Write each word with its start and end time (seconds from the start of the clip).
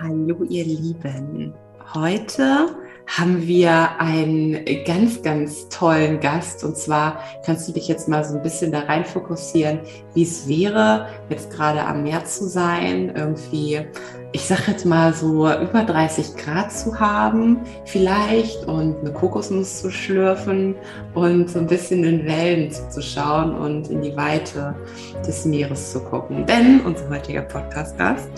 Hallo 0.00 0.42
ihr 0.48 0.64
Lieben. 0.64 1.54
Heute 1.94 2.66
haben 3.16 3.46
wir 3.46 4.00
einen 4.00 4.64
ganz, 4.84 5.22
ganz 5.22 5.68
tollen 5.68 6.18
Gast. 6.18 6.64
Und 6.64 6.76
zwar 6.76 7.20
kannst 7.46 7.68
du 7.68 7.72
dich 7.72 7.86
jetzt 7.86 8.08
mal 8.08 8.24
so 8.24 8.34
ein 8.34 8.42
bisschen 8.42 8.72
da 8.72 8.80
rein 8.80 9.04
fokussieren, 9.04 9.80
wie 10.14 10.24
es 10.24 10.48
wäre, 10.48 11.06
jetzt 11.28 11.50
gerade 11.50 11.84
am 11.84 12.02
Meer 12.02 12.24
zu 12.24 12.48
sein, 12.48 13.12
irgendwie, 13.14 13.82
ich 14.32 14.44
sag 14.44 14.66
jetzt 14.66 14.84
mal 14.84 15.14
so 15.14 15.48
über 15.48 15.84
30 15.84 16.36
Grad 16.36 16.72
zu 16.72 16.98
haben, 16.98 17.60
vielleicht, 17.84 18.66
und 18.66 18.98
eine 18.98 19.12
Kokosnuss 19.12 19.82
zu 19.82 19.90
schlürfen 19.92 20.74
und 21.14 21.48
so 21.48 21.60
ein 21.60 21.68
bisschen 21.68 22.02
in 22.02 22.26
Wellen 22.26 22.72
zu 22.72 23.00
schauen 23.00 23.54
und 23.54 23.90
in 23.90 24.02
die 24.02 24.16
Weite 24.16 24.74
des 25.24 25.44
Meeres 25.44 25.92
zu 25.92 26.00
gucken. 26.00 26.46
Denn 26.46 26.80
unser 26.80 27.08
heutiger 27.10 27.42
Podcast-Gast 27.42 28.28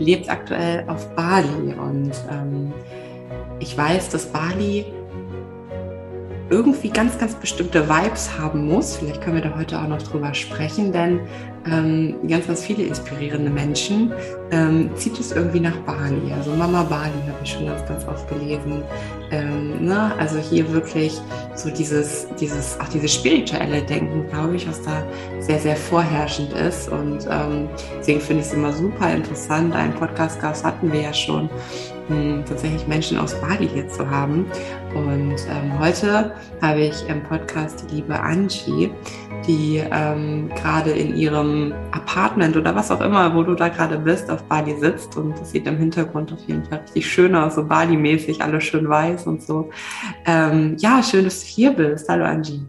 lebt 0.00 0.28
aktuell 0.28 0.82
auf 0.88 1.06
Bali 1.14 1.74
und 1.78 2.12
ähm, 2.28 2.72
ich 3.60 3.76
weiß, 3.76 4.08
dass 4.08 4.26
Bali 4.26 4.86
irgendwie 6.50 6.90
ganz, 6.90 7.16
ganz 7.16 7.34
bestimmte 7.36 7.88
Vibes 7.88 8.36
haben 8.36 8.66
muss. 8.66 8.96
Vielleicht 8.96 9.22
können 9.22 9.36
wir 9.36 9.42
da 9.42 9.56
heute 9.56 9.78
auch 9.78 9.86
noch 9.86 10.02
drüber 10.02 10.34
sprechen, 10.34 10.92
denn 10.92 11.20
ähm, 11.66 12.16
ganz, 12.26 12.46
ganz 12.48 12.64
viele 12.64 12.82
inspirierende 12.84 13.50
Menschen 13.50 14.12
ähm, 14.50 14.90
zieht 14.96 15.18
es 15.20 15.30
irgendwie 15.30 15.60
nach 15.60 15.76
Bali. 15.86 16.32
Also 16.36 16.50
Mama 16.52 16.82
Bali 16.82 17.12
habe 17.28 17.38
ich 17.44 17.52
schon 17.52 17.66
ganz, 17.66 17.86
ganz 17.86 18.06
oft 18.08 18.28
gelesen. 18.28 18.82
Ähm, 19.30 19.84
ne? 19.84 20.12
Also 20.18 20.38
hier 20.38 20.70
wirklich 20.72 21.20
so 21.54 21.70
dieses, 21.70 22.26
dieses, 22.40 22.80
auch 22.80 22.88
dieses 22.88 23.14
spirituelle 23.14 23.82
Denken, 23.82 24.26
glaube 24.28 24.56
ich, 24.56 24.66
was 24.66 24.82
da 24.82 25.04
sehr, 25.38 25.60
sehr 25.60 25.76
vorherrschend 25.76 26.52
ist. 26.52 26.88
Und 26.88 27.28
ähm, 27.30 27.68
deswegen 27.98 28.20
finde 28.20 28.42
ich 28.42 28.48
es 28.48 28.54
immer 28.54 28.72
super 28.72 29.12
interessant. 29.12 29.74
Einen 29.74 29.94
Podcast-Gast 29.94 30.64
hatten 30.64 30.90
wir 30.92 31.02
ja 31.02 31.14
schon 31.14 31.48
tatsächlich 32.46 32.86
Menschen 32.86 33.18
aus 33.18 33.34
Bali 33.40 33.68
hier 33.68 33.88
zu 33.88 34.08
haben. 34.08 34.46
Und 34.94 35.36
ähm, 35.48 35.78
heute 35.78 36.34
habe 36.60 36.80
ich 36.80 37.08
im 37.08 37.22
Podcast 37.22 37.84
die 37.90 37.96
liebe 37.96 38.18
Angie, 38.18 38.90
die 39.46 39.82
ähm, 39.92 40.48
gerade 40.56 40.90
in 40.90 41.16
ihrem 41.16 41.72
Apartment 41.92 42.56
oder 42.56 42.74
was 42.74 42.90
auch 42.90 43.00
immer, 43.00 43.34
wo 43.34 43.42
du 43.42 43.54
da 43.54 43.68
gerade 43.68 43.98
bist, 43.98 44.30
auf 44.30 44.42
Bali 44.44 44.76
sitzt. 44.78 45.16
Und 45.16 45.38
das 45.38 45.52
sieht 45.52 45.66
im 45.66 45.76
Hintergrund 45.76 46.32
auf 46.32 46.40
jeden 46.46 46.64
Fall 46.64 46.80
richtig 46.80 47.10
schön 47.10 47.34
aus, 47.34 47.54
so 47.54 47.64
Bali-mäßig, 47.64 48.42
alles 48.42 48.64
schön 48.64 48.88
weiß 48.88 49.26
und 49.26 49.42
so. 49.42 49.70
Ähm, 50.26 50.76
ja, 50.78 51.02
schön, 51.02 51.24
dass 51.24 51.40
du 51.40 51.46
hier 51.46 51.72
bist. 51.72 52.08
Hallo 52.08 52.24
Angie. 52.24 52.62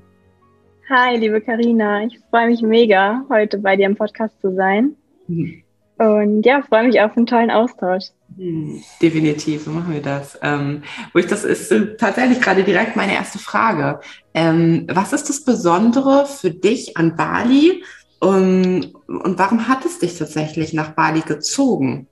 Hi, 0.90 1.18
liebe 1.18 1.40
Karina. 1.42 2.04
Ich 2.04 2.20
freue 2.30 2.48
mich 2.48 2.62
mega, 2.62 3.24
heute 3.30 3.58
bei 3.58 3.76
dir 3.76 3.86
im 3.86 3.96
Podcast 3.96 4.40
zu 4.42 4.54
sein. 4.54 4.96
Mhm. 5.28 5.64
Und 6.02 6.48
ja, 6.48 6.64
freue 6.64 6.88
mich 6.88 7.00
auf 7.00 7.16
einen 7.16 7.28
tollen 7.28 7.52
Austausch. 7.52 8.06
Hm, 8.36 8.82
definitiv, 9.00 9.66
so 9.66 9.70
machen 9.70 9.94
wir 9.94 10.02
das. 10.02 10.40
Ähm, 10.42 10.82
wo 11.14 11.20
ich 11.20 11.28
das 11.28 11.44
ist 11.44 11.72
tatsächlich 12.00 12.42
gerade 12.42 12.64
direkt 12.64 12.96
meine 12.96 13.14
erste 13.14 13.38
Frage. 13.38 14.00
Ähm, 14.34 14.88
was 14.92 15.14
ist 15.14 15.30
das 15.30 15.46
Besondere 15.46 16.26
für 16.26 16.50
dich 16.50 16.98
an 16.98 17.16
Bali 17.16 17.84
um, 18.20 18.96
und 19.06 19.38
warum 19.38 19.68
hat 19.68 19.86
es 19.86 20.00
dich 20.00 20.18
tatsächlich 20.18 20.74
nach 20.74 20.94
Bali 20.94 21.22
gezogen? 21.22 22.08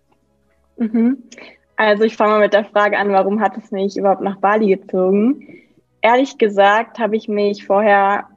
Mhm. 0.77 1.23
Also 1.75 2.03
ich 2.03 2.15
fange 2.15 2.33
mal 2.33 2.41
mit 2.41 2.53
der 2.53 2.65
Frage 2.65 2.95
an, 2.95 3.09
warum 3.09 3.41
hat 3.41 3.57
es 3.57 3.71
mich 3.71 3.97
überhaupt 3.97 4.21
nach 4.21 4.37
Bali 4.37 4.75
gezogen? 4.75 5.47
Ehrlich 6.01 6.37
gesagt 6.37 6.99
habe 6.99 7.15
ich 7.15 7.27
mich 7.27 7.65
vorher 7.65 8.28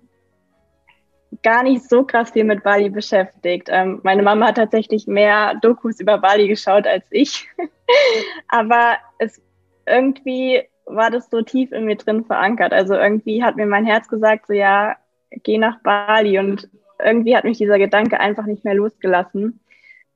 gar 1.43 1.63
nicht 1.63 1.89
so 1.89 2.05
krass 2.05 2.31
viel 2.31 2.45
mit 2.45 2.63
Bali 2.63 2.89
beschäftigt. 2.89 3.69
Ähm, 3.71 4.01
meine 4.03 4.23
Mama 4.23 4.49
hat 4.49 4.57
tatsächlich 4.57 5.07
mehr 5.07 5.55
Dokus 5.61 6.01
über 6.01 6.19
Bali 6.19 6.49
geschaut 6.49 6.87
als 6.87 7.05
ich. 7.11 7.49
Aber 8.49 8.97
es 9.19 9.43
irgendwie 9.87 10.63
war 10.87 11.11
das 11.11 11.31
so 11.31 11.43
tief 11.43 11.73
in 11.73 11.85
mir 11.85 11.97
drin 11.97 12.25
verankert. 12.25 12.73
Also 12.73 12.95
irgendwie 12.95 13.43
hat 13.43 13.57
mir 13.57 13.67
mein 13.67 13.87
Herz 13.87 14.09
gesagt, 14.09 14.47
so 14.47 14.53
ja, 14.53 14.97
geh 15.43 15.59
nach 15.59 15.81
Bali. 15.83 16.39
Und 16.39 16.69
irgendwie 17.03 17.37
hat 17.37 17.45
mich 17.45 17.59
dieser 17.59 17.79
Gedanke 17.79 18.21
einfach 18.21 18.47
nicht 18.47 18.65
mehr 18.65 18.75
losgelassen. 18.75 19.61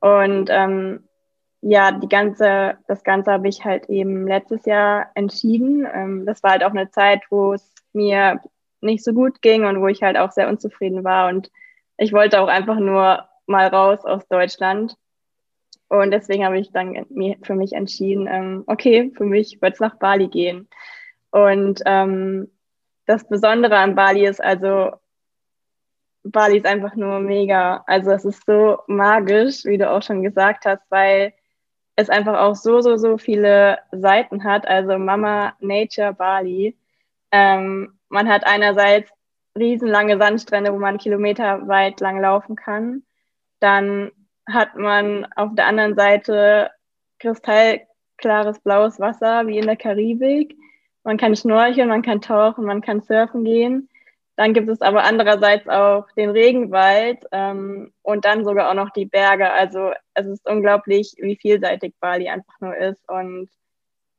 Und 0.01 0.49
ähm, 0.51 1.05
ja, 1.63 1.91
die 1.91 2.09
ganze, 2.09 2.79
das 2.87 3.03
Ganze 3.03 3.33
habe 3.33 3.49
ich 3.49 3.65
halt 3.65 3.89
eben 3.89 4.29
letztes 4.29 4.65
Jahr 4.67 5.11
entschieden. 5.15 5.87
Ähm, 5.93 6.27
das 6.27 6.43
war 6.43 6.53
halt 6.53 6.65
auch 6.65 6.71
eine 6.71 6.91
Zeit, 6.91 7.23
wo 7.31 7.55
es 7.55 7.75
mir 7.93 8.41
nicht 8.81 9.05
so 9.05 9.13
gut 9.13 9.43
ging 9.43 9.65
und 9.65 9.81
wo 9.81 9.89
ich 9.89 10.03
halt 10.03 10.17
auch 10.17 10.33
sehr 10.33 10.49
unzufrieden 10.49 11.05
war. 11.05 11.29
Und 11.29 11.51
ich 11.97 12.13
wollte 12.13 12.41
auch 12.41 12.49
einfach 12.49 12.79
nur 12.79 13.29
mal 13.47 13.69
raus 13.69 14.05
aus 14.05 14.27
Deutschland. 14.29 14.97
Und 15.89 16.11
deswegen 16.11 16.45
habe 16.45 16.59
ich 16.59 16.73
dann 16.73 17.07
für 17.43 17.55
mich 17.55 17.73
entschieden, 17.73 18.27
ähm, 18.29 18.65
okay, 18.67 19.13
für 19.17 19.25
mich 19.25 19.63
wird 19.63 19.75
es 19.75 19.81
nach 19.81 19.97
Bali 19.97 20.29
gehen. 20.29 20.69
Und 21.31 21.83
ähm, 21.87 22.51
das 23.07 23.29
Besondere 23.29 23.77
an 23.77 23.95
Bali 23.95 24.27
ist 24.27 24.43
also, 24.43 24.93
Bali 26.25 26.59
ist 26.59 26.67
einfach 26.67 26.97
nur 26.97 27.21
mega. 27.21 27.85
Also 27.87 28.11
es 28.11 28.25
ist 28.25 28.45
so 28.47 28.79
magisch, 28.89 29.65
wie 29.65 29.79
du 29.79 29.89
auch 29.89 30.03
schon 30.03 30.23
gesagt 30.23 30.67
hast, 30.67 30.83
weil 30.91 31.33
es 31.95 32.11
einfach 32.11 32.39
auch 32.41 32.57
so, 32.57 32.81
so, 32.81 32.97
so 32.97 33.17
viele 33.17 33.79
Seiten 33.93 34.45
hat. 34.45 34.67
Also 34.67 34.99
Mama 34.99 35.55
Nature 35.61 36.13
Bali. 36.13 36.77
Ähm, 37.31 37.96
man 38.09 38.29
hat 38.29 38.47
einerseits 38.47 39.11
riesenlange 39.57 40.19
Sandstrände, 40.19 40.73
wo 40.73 40.79
man 40.79 40.99
kilometerweit 40.99 42.01
lang 42.01 42.21
laufen 42.21 42.57
kann. 42.57 43.05
Dann 43.61 44.13
hat 44.49 44.77
man 44.77 45.27
auf 45.35 45.51
der 45.55 45.67
anderen 45.67 45.97
Seite 45.97 46.71
kristallklares 47.19 48.61
blaues 48.61 49.01
Wasser 49.01 49.47
wie 49.47 49.59
in 49.59 49.67
der 49.67 49.77
Karibik. 49.77 50.57
Man 51.03 51.17
kann 51.17 51.37
schnorcheln, 51.37 51.89
man 51.89 52.03
kann 52.03 52.21
tauchen, 52.21 52.65
man 52.65 52.81
kann 52.81 53.01
surfen 53.01 53.45
gehen. 53.45 53.89
Dann 54.37 54.53
gibt 54.53 54.69
es 54.69 54.83
aber 54.83 55.05
andererseits 55.05 55.67
auch 55.67 56.07
den 56.13 56.31
Regenwald 56.31 57.25
ähm, 57.33 57.93
und 58.03 58.27
dann 58.27 58.45
sogar 58.45 58.71
auch 58.71 58.75
noch 58.75 58.91
die 58.91 59.07
Berge. 59.07 59.51
Also 59.51 59.93
es 60.13 60.27
ist 60.27 60.47
unglaublich, 60.47 61.15
wie 61.19 61.37
vielseitig 61.37 61.95
Bali 62.01 62.29
einfach 62.29 62.61
nur 62.61 62.77
ist. 62.77 63.09
Und 63.09 63.49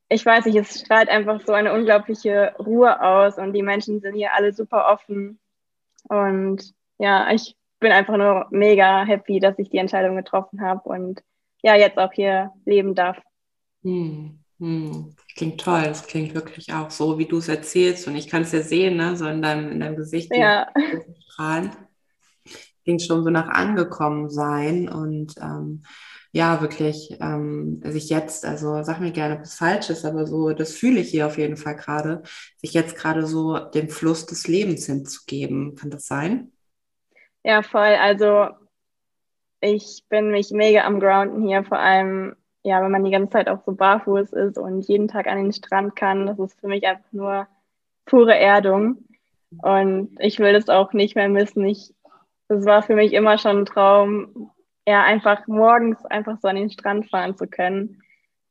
ich 0.10 0.26
weiß 0.26 0.46
nicht, 0.46 0.56
es 0.56 0.80
strahlt 0.80 1.10
einfach 1.10 1.42
so 1.46 1.54
eine 1.54 1.74
unglaubliche 1.74 2.56
Ruhe 2.60 3.02
aus 3.02 3.38
und 3.38 3.54
die 3.54 3.64
Menschen 3.64 4.00
sind 4.00 4.16
hier 4.16 4.34
alle 4.34 4.54
super 4.54 4.88
offen. 4.92 5.40
Und 6.08 6.74
ja, 6.98 7.32
ich 7.32 7.56
bin 7.80 7.92
einfach 7.92 8.18
nur 8.18 8.48
mega 8.50 9.04
happy, 9.04 9.40
dass 9.40 9.60
ich 9.60 9.70
die 9.70 9.78
Entscheidung 9.78 10.16
getroffen 10.16 10.62
habe 10.62 10.88
und 10.88 11.22
ja, 11.62 11.76
jetzt 11.76 11.98
auch 11.98 12.14
hier 12.14 12.52
leben 12.66 12.96
darf. 12.96 13.18
Hm, 13.84 14.40
hm. 14.60 15.16
Klingt 15.36 15.62
toll, 15.62 15.84
es 15.86 16.08
klingt 16.08 16.34
wirklich 16.34 16.74
auch 16.74 16.90
so, 16.90 17.20
wie 17.20 17.26
du 17.26 17.38
es 17.38 17.50
erzählst 17.50 18.08
und 18.08 18.16
ich 18.16 18.28
kann 18.28 18.44
es 18.44 18.52
ja 18.52 18.62
sehen, 18.62 18.96
ne? 18.96 19.16
so 19.18 19.28
in 19.28 19.42
deinem, 19.42 19.72
in 19.72 19.80
deinem 19.80 19.98
Gesicht, 19.98 20.34
ja. 20.34 20.68
strahlen. 21.32 21.72
Klingt 22.84 23.02
schon 23.02 23.24
so 23.24 23.30
nach 23.30 23.50
angekommen 23.50 24.30
sein 24.30 24.88
und 24.88 25.36
ähm, 25.42 25.84
ja, 26.32 26.62
wirklich 26.62 27.18
ähm, 27.20 27.82
sich 27.84 28.10
jetzt, 28.10 28.46
also 28.46 28.84
sag 28.84 29.00
mir 29.00 29.12
gerne, 29.12 29.36
ob 29.36 29.42
es 29.42 29.56
falsch 29.56 29.90
ist, 29.90 30.06
aber 30.06 30.26
so, 30.26 30.52
das 30.52 30.74
fühle 30.74 31.00
ich 31.00 31.10
hier 31.10 31.28
auf 31.28 31.38
jeden 31.38 31.58
Fall 31.58 31.76
gerade, 31.76 32.24
sich 32.58 32.74
jetzt 32.74 32.96
gerade 32.96 33.26
so 33.26 33.58
dem 33.58 33.90
Fluss 33.90 34.26
des 34.26 34.48
Lebens 34.48 34.86
hinzugeben. 34.86 35.76
Kann 35.76 35.90
das 35.90 36.06
sein? 36.06 36.52
Ja, 37.44 37.62
voll. 37.62 37.96
Also 38.00 38.50
ich 39.62 40.04
bin 40.10 40.32
mich 40.32 40.52
mega 40.52 40.82
am 40.86 41.00
Grounden 41.00 41.48
hier, 41.48 41.64
vor 41.64 41.80
allem, 41.80 42.36
ja, 42.64 42.82
wenn 42.84 42.92
man 42.92 43.04
die 43.04 43.12
ganze 43.12 43.32
Zeit 43.32 43.48
auch 43.48 43.64
so 43.66 43.74
barfuß 43.74 44.34
ist 44.34 44.58
und 44.58 44.82
jeden 44.88 45.08
Tag 45.08 45.28
an 45.28 45.38
den 45.38 45.54
Strand 45.54 45.96
kann, 45.96 46.28
das 46.28 46.38
ist 46.40 46.60
für 46.60 46.68
mich 46.68 46.86
einfach 46.86 47.12
nur 47.12 47.48
pure 48.06 48.36
Erdung. 48.38 49.06
Und 49.62 50.16
ich 50.20 50.40
will 50.40 50.54
das 50.54 50.68
auch 50.70 50.94
nicht 50.94 51.16
mehr 51.16 51.30
missen. 51.30 51.66
Ich, 51.66 51.94
das 52.50 52.66
war 52.66 52.84
für 52.84 52.96
mich 52.96 53.14
immer 53.14 53.38
schon 53.38 53.60
ein 53.60 53.66
Traum, 53.66 54.52
ja, 54.88 55.04
einfach 55.04 55.48
morgens 55.48 56.04
einfach 56.06 56.40
so 56.42 56.48
an 56.48 56.56
den 56.56 56.70
Strand 56.70 57.10
fahren 57.10 57.36
zu 57.36 57.46
können. 57.46 58.02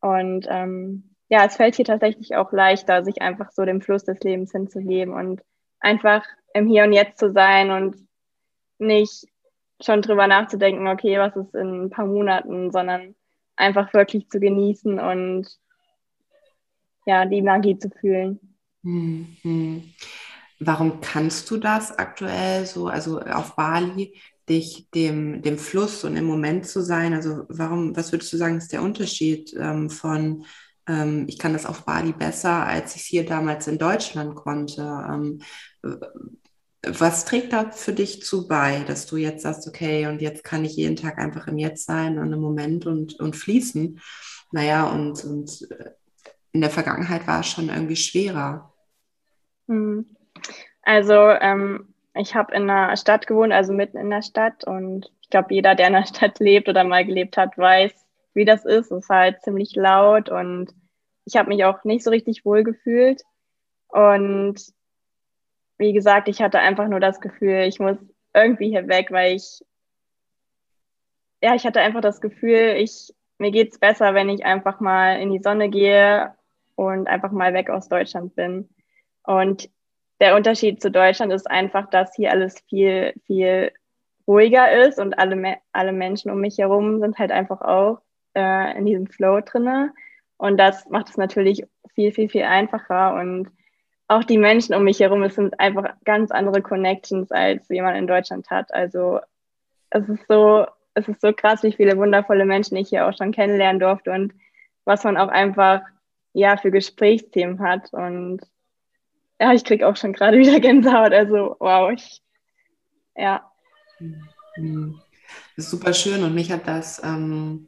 Und 0.00 0.46
ähm, 0.50 1.14
ja, 1.30 1.46
es 1.46 1.56
fällt 1.56 1.76
hier 1.76 1.86
tatsächlich 1.86 2.36
auch 2.36 2.52
leichter, 2.52 3.02
sich 3.02 3.22
einfach 3.22 3.50
so 3.52 3.64
dem 3.64 3.80
Fluss 3.80 4.04
des 4.04 4.20
Lebens 4.20 4.52
hinzugeben 4.52 5.14
und 5.14 5.40
einfach 5.80 6.26
im 6.52 6.68
Hier 6.68 6.84
und 6.84 6.92
Jetzt 6.92 7.18
zu 7.18 7.32
sein 7.32 7.70
und 7.70 7.96
nicht 8.78 9.26
schon 9.80 10.02
drüber 10.02 10.26
nachzudenken, 10.26 10.86
okay, 10.88 11.18
was 11.18 11.34
ist 11.36 11.54
in 11.54 11.86
ein 11.86 11.90
paar 11.90 12.06
Monaten, 12.06 12.70
sondern 12.70 13.14
einfach 13.56 13.94
wirklich 13.94 14.28
zu 14.28 14.38
genießen 14.38 15.00
und 15.00 15.48
ja, 17.06 17.24
die 17.24 17.40
Magie 17.40 17.78
zu 17.78 17.88
fühlen. 17.88 18.58
Mhm. 18.82 19.94
Warum 20.60 21.00
kannst 21.00 21.50
du 21.50 21.56
das 21.56 21.98
aktuell 21.98 22.66
so, 22.66 22.88
also 22.88 23.20
auf 23.20 23.56
Bali, 23.56 24.14
dich 24.48 24.88
dem, 24.94 25.42
dem 25.42 25.58
Fluss 25.58 26.04
und 26.04 26.16
im 26.16 26.24
Moment 26.24 26.66
zu 26.66 26.82
sein? 26.82 27.14
Also 27.14 27.44
warum, 27.48 27.96
was 27.96 28.12
würdest 28.12 28.32
du 28.32 28.36
sagen, 28.36 28.58
ist 28.58 28.72
der 28.72 28.82
Unterschied 28.82 29.54
ähm, 29.58 29.90
von, 29.90 30.44
ähm, 30.88 31.26
ich 31.28 31.38
kann 31.38 31.52
das 31.52 31.66
auf 31.66 31.84
Bali 31.84 32.12
besser, 32.12 32.66
als 32.66 32.94
ich 32.96 33.02
es 33.02 33.08
hier 33.08 33.26
damals 33.26 33.66
in 33.66 33.78
Deutschland 33.78 34.34
konnte? 34.34 34.82
Ähm, 34.82 35.40
was 36.82 37.24
trägt 37.24 37.52
da 37.52 37.70
für 37.70 37.92
dich 37.92 38.22
zu 38.22 38.46
bei, 38.46 38.84
dass 38.86 39.06
du 39.06 39.16
jetzt 39.16 39.42
sagst, 39.42 39.66
okay, 39.66 40.06
und 40.06 40.22
jetzt 40.22 40.44
kann 40.44 40.64
ich 40.64 40.76
jeden 40.76 40.96
Tag 40.96 41.18
einfach 41.18 41.48
im 41.48 41.58
Jetzt 41.58 41.84
sein 41.84 42.18
und 42.18 42.32
im 42.32 42.40
Moment 42.40 42.86
und, 42.86 43.18
und 43.18 43.34
fließen? 43.34 44.00
naja, 44.52 44.88
und, 44.88 45.24
und 45.24 45.70
äh, 45.70 45.90
in 46.52 46.60
der 46.60 46.70
Vergangenheit 46.70 47.26
war 47.26 47.40
es 47.40 47.48
schon 47.48 47.68
irgendwie 47.68 47.96
schwerer. 47.96 48.72
Hm. 49.68 50.06
Also 50.82 51.14
ähm, 51.14 51.94
ich 52.18 52.34
habe 52.34 52.54
in 52.54 52.68
einer 52.68 52.96
Stadt 52.96 53.26
gewohnt, 53.26 53.52
also 53.52 53.72
mitten 53.72 53.98
in 53.98 54.10
der 54.10 54.22
Stadt 54.22 54.64
und 54.64 55.10
ich 55.20 55.30
glaube, 55.30 55.54
jeder, 55.54 55.74
der 55.74 55.88
in 55.88 55.92
der 55.94 56.06
Stadt 56.06 56.38
lebt 56.38 56.68
oder 56.68 56.84
mal 56.84 57.04
gelebt 57.04 57.36
hat, 57.36 57.56
weiß, 57.58 57.92
wie 58.34 58.44
das 58.44 58.64
ist. 58.64 58.90
Es 58.92 59.04
ist 59.04 59.08
halt 59.08 59.42
ziemlich 59.42 59.74
laut 59.74 60.28
und 60.28 60.72
ich 61.24 61.36
habe 61.36 61.48
mich 61.48 61.64
auch 61.64 61.82
nicht 61.84 62.04
so 62.04 62.10
richtig 62.10 62.44
wohl 62.44 62.62
gefühlt. 62.62 63.22
Und 63.88 64.60
wie 65.78 65.92
gesagt, 65.92 66.28
ich 66.28 66.40
hatte 66.40 66.60
einfach 66.60 66.88
nur 66.88 67.00
das 67.00 67.20
Gefühl, 67.20 67.62
ich 67.62 67.80
muss 67.80 67.96
irgendwie 68.32 68.68
hier 68.68 68.88
weg, 68.88 69.10
weil 69.10 69.34
ich, 69.34 69.64
ja, 71.42 71.54
ich 71.54 71.66
hatte 71.66 71.80
einfach 71.80 72.00
das 72.00 72.20
Gefühl, 72.20 72.76
ich, 72.78 73.12
mir 73.38 73.50
geht's 73.50 73.78
besser, 73.78 74.14
wenn 74.14 74.28
ich 74.28 74.44
einfach 74.44 74.80
mal 74.80 75.20
in 75.20 75.32
die 75.32 75.42
Sonne 75.42 75.68
gehe 75.68 76.34
und 76.76 77.08
einfach 77.08 77.32
mal 77.32 77.52
weg 77.52 77.70
aus 77.70 77.88
Deutschland 77.88 78.34
bin. 78.36 78.68
Und 79.24 79.68
der 80.20 80.36
Unterschied 80.36 80.80
zu 80.80 80.90
Deutschland 80.90 81.32
ist 81.32 81.50
einfach, 81.50 81.90
dass 81.90 82.14
hier 82.14 82.30
alles 82.30 82.60
viel, 82.68 83.14
viel 83.26 83.72
ruhiger 84.26 84.86
ist 84.86 84.98
und 84.98 85.18
alle, 85.18 85.58
alle 85.72 85.92
Menschen 85.92 86.30
um 86.30 86.40
mich 86.40 86.58
herum 86.58 87.00
sind 87.00 87.18
halt 87.18 87.30
einfach 87.30 87.60
auch 87.60 88.00
äh, 88.34 88.76
in 88.76 88.86
diesem 88.86 89.06
Flow 89.06 89.40
drinne. 89.40 89.92
Und 90.36 90.58
das 90.58 90.88
macht 90.88 91.08
es 91.08 91.16
natürlich 91.16 91.64
viel, 91.94 92.12
viel, 92.12 92.28
viel 92.28 92.42
einfacher. 92.42 93.14
Und 93.14 93.50
auch 94.08 94.24
die 94.24 94.38
Menschen 94.38 94.74
um 94.74 94.84
mich 94.84 95.00
herum, 95.00 95.22
es 95.22 95.34
sind 95.34 95.58
einfach 95.60 95.94
ganz 96.04 96.30
andere 96.30 96.62
Connections, 96.62 97.30
als 97.30 97.68
jemand 97.68 97.96
in 97.96 98.06
Deutschland 98.06 98.48
hat. 98.50 98.72
Also 98.72 99.20
es 99.90 100.08
ist 100.08 100.26
so, 100.28 100.66
es 100.94 101.08
ist 101.08 101.20
so 101.20 101.32
krass, 101.32 101.62
wie 101.62 101.72
viele 101.72 101.96
wundervolle 101.96 102.44
Menschen 102.44 102.76
ich 102.76 102.88
hier 102.88 103.06
auch 103.06 103.16
schon 103.16 103.32
kennenlernen 103.32 103.80
durfte 103.80 104.12
und 104.12 104.32
was 104.84 105.04
man 105.04 105.16
auch 105.16 105.28
einfach 105.28 105.82
ja 106.32 106.56
für 106.56 106.70
Gesprächsthemen 106.70 107.60
hat. 107.60 107.92
Und 107.92 108.40
ja, 109.40 109.52
ich 109.52 109.64
kriege 109.64 109.86
auch 109.86 109.96
schon 109.96 110.12
gerade 110.12 110.38
wieder 110.38 110.60
Gänsehaut. 110.60 111.12
Also 111.12 111.56
wow, 111.58 111.92
ich 111.92 112.22
ja. 113.16 113.50
Mhm. 114.56 115.00
Das 115.56 115.66
ist 115.66 115.70
super 115.70 115.92
schön 115.94 116.22
und 116.22 116.34
mich 116.34 116.50
hat 116.52 116.66
das 116.66 117.02
ähm, 117.02 117.66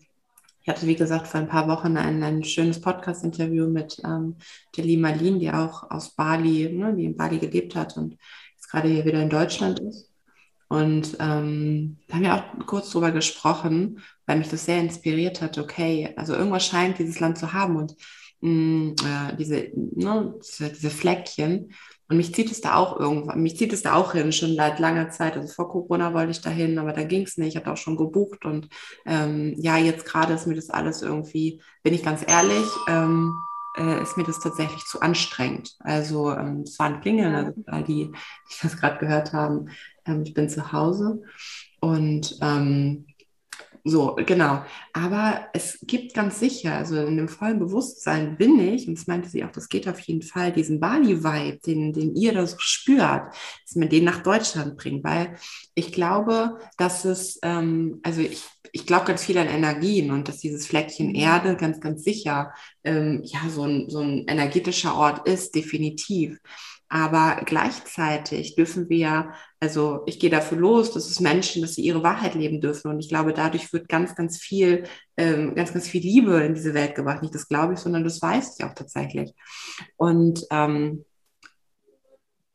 ich 0.69 0.75
hatte, 0.75 0.87
wie 0.87 0.97
gesagt, 0.97 1.26
vor 1.26 1.41
ein 1.41 1.49
paar 1.49 1.67
Wochen 1.67 1.97
ein, 1.97 2.23
ein 2.23 2.44
schönes 2.44 2.79
Podcast-Interview 2.79 3.69
mit 3.69 4.03
ähm, 4.05 4.37
der 4.76 4.85
Lima 4.85 5.09
Lin, 5.12 5.41
die 5.41 5.50
auch 5.50 5.91
aus 5.91 6.11
Bali, 6.11 6.70
ne, 6.70 6.94
die 6.94 7.06
in 7.06 7.17
Bali 7.17 7.38
gelebt 7.38 7.75
hat 7.75 7.97
und 7.97 8.19
jetzt 8.55 8.71
gerade 8.71 8.87
hier 8.87 9.06
wieder 9.06 9.23
in 9.23 9.31
Deutschland 9.31 9.81
ist. 9.81 10.12
Und 10.69 11.17
ähm, 11.21 11.97
da 12.06 12.17
haben 12.17 12.23
wir 12.23 12.35
auch 12.35 12.67
kurz 12.67 12.91
drüber 12.91 13.12
gesprochen, 13.12 14.03
weil 14.26 14.37
mich 14.37 14.50
das 14.50 14.67
sehr 14.67 14.79
inspiriert 14.79 15.41
hat. 15.41 15.56
Okay, 15.56 16.12
also 16.19 16.35
irgendwas 16.35 16.67
scheint 16.67 16.99
dieses 16.99 17.19
Land 17.19 17.38
zu 17.38 17.55
haben 17.55 17.76
und 17.76 17.97
mh, 18.40 18.50
mm, 18.50 18.94
äh, 19.05 19.37
diese, 19.37 19.70
ne, 19.75 20.35
diese, 20.43 20.70
diese 20.70 20.90
Fleckchen. 20.90 21.73
Und 22.11 22.17
mich 22.17 22.35
zieht 22.35 22.50
es 22.50 22.62
da 22.62 22.76
auch 22.76 22.99
irgendwann, 22.99 23.43
mich 23.43 23.58
zieht 23.58 23.73
es 23.73 23.82
da 23.82 23.94
auch 23.94 24.12
hin, 24.12 24.32
schon 24.32 24.56
seit 24.56 24.79
langer 24.79 25.11
Zeit. 25.11 25.37
Also 25.37 25.52
vor 25.52 25.69
Corona 25.69 26.14
wollte 26.14 26.31
ich 26.31 26.40
dahin, 26.40 26.79
aber 26.79 26.93
da 26.93 27.05
ging 27.05 27.23
es 27.23 27.37
nicht. 27.37 27.50
Ich 27.50 27.56
hatte 27.56 27.70
auch 27.70 27.76
schon 27.76 27.99
gebucht 27.99 28.46
und 28.46 28.69
ähm, 29.05 29.55
ja, 29.58 29.76
jetzt 29.76 30.06
gerade 30.06 30.32
ist 30.32 30.46
mir 30.46 30.55
das 30.55 30.70
alles 30.70 31.02
irgendwie, 31.02 31.61
bin 31.82 31.93
ich 31.93 32.02
ganz 32.02 32.23
ehrlich, 32.26 32.67
ähm, 32.88 33.35
äh, 33.76 34.02
ist 34.02 34.17
mir 34.17 34.25
das 34.25 34.40
tatsächlich 34.40 34.85
zu 34.85 35.00
anstrengend. 35.02 35.76
Also 35.81 36.32
ähm, 36.32 36.62
es 36.62 36.79
waren 36.79 37.00
Klingeln, 37.00 37.35
also 37.35 37.52
all 37.67 37.85
die, 37.85 38.06
die 38.06 38.55
das 38.62 38.79
gerade 38.79 38.99
gehört 38.99 39.35
haben, 39.35 39.69
ähm, 40.06 40.23
ich 40.23 40.32
bin 40.32 40.49
zu 40.49 40.73
Hause 40.73 41.23
und 41.81 42.38
ähm, 42.40 43.06
so, 43.84 44.16
genau. 44.26 44.62
Aber 44.92 45.48
es 45.52 45.78
gibt 45.82 46.14
ganz 46.14 46.40
sicher, 46.40 46.75
also 46.75 46.96
in 46.96 47.16
dem 47.16 47.28
vollen 47.28 47.58
Bewusstsein 47.58 48.36
bin 48.36 48.58
ich, 48.58 48.88
und 48.88 48.98
das 48.98 49.06
meinte 49.06 49.28
sie 49.28 49.44
auch, 49.44 49.52
das 49.52 49.69
geht 49.69 49.88
auf 49.88 50.00
jeden 50.00 50.22
Fall, 50.22 50.52
diesen 50.52 50.80
Bali-Vibe, 50.80 51.58
den, 51.64 51.92
den 51.92 52.14
ihr 52.14 52.32
da 52.32 52.46
so 52.46 52.56
spürt, 52.58 53.34
dass 53.64 53.76
man 53.76 53.88
den 53.88 54.04
nach 54.04 54.22
Deutschland 54.22 54.76
bringt, 54.76 55.04
weil 55.04 55.36
ich 55.75 55.92
glaube, 55.92 56.58
dass 56.76 57.04
es, 57.04 57.38
ähm, 57.42 58.00
also 58.02 58.20
ich, 58.20 58.42
ich 58.72 58.86
glaube 58.86 59.06
ganz 59.06 59.25
viel 59.25 59.38
an 59.38 59.48
Energien 59.48 60.10
und 60.10 60.28
dass 60.28 60.38
dieses 60.38 60.66
Fleckchen 60.66 61.08
mhm. 61.08 61.14
Erde 61.14 61.56
ganz, 61.56 61.80
ganz 61.80 62.04
sicher 62.04 62.52
ähm, 62.84 63.22
ja 63.25 63.40
so 63.48 63.64
ein, 63.64 63.88
so 63.88 64.00
ein 64.00 64.25
energetischer 64.26 64.94
Ort 64.94 65.28
ist, 65.28 65.54
definitiv. 65.54 66.38
Aber 66.88 67.43
gleichzeitig 67.44 68.55
dürfen 68.56 68.88
wir, 68.88 69.32
also 69.61 70.02
ich 70.06 70.19
gehe 70.19 70.31
dafür 70.31 70.56
los, 70.58 70.93
dass 70.93 71.11
es 71.11 71.20
Menschen, 71.20 71.61
dass 71.61 71.75
sie 71.75 71.82
ihre 71.82 72.02
Wahrheit 72.02 72.35
leben 72.35 72.61
dürfen. 72.61 72.90
Und 72.90 73.00
ich 73.00 73.08
glaube, 73.08 73.35
dadurch 73.35 73.73
wird 73.73 73.88
ganz, 73.88 74.14
ganz 74.14 74.38
viel, 74.38 74.85
ähm, 75.19 75.55
ganz, 75.55 75.73
ganz 75.73 75.87
viel 75.87 76.02
Liebe 76.02 76.40
in 76.40 76.55
diese 76.55 76.73
Welt 76.73 76.94
gebracht. 76.94 77.20
Nicht 77.20 77.35
das 77.35 77.49
glaube 77.49 77.75
ich, 77.75 77.79
sondern 77.81 78.05
das 78.05 78.23
weiß 78.23 78.56
ich 78.58 78.64
auch 78.64 78.75
tatsächlich. 78.75 79.32
Und 79.96 80.44
ähm, 80.50 81.05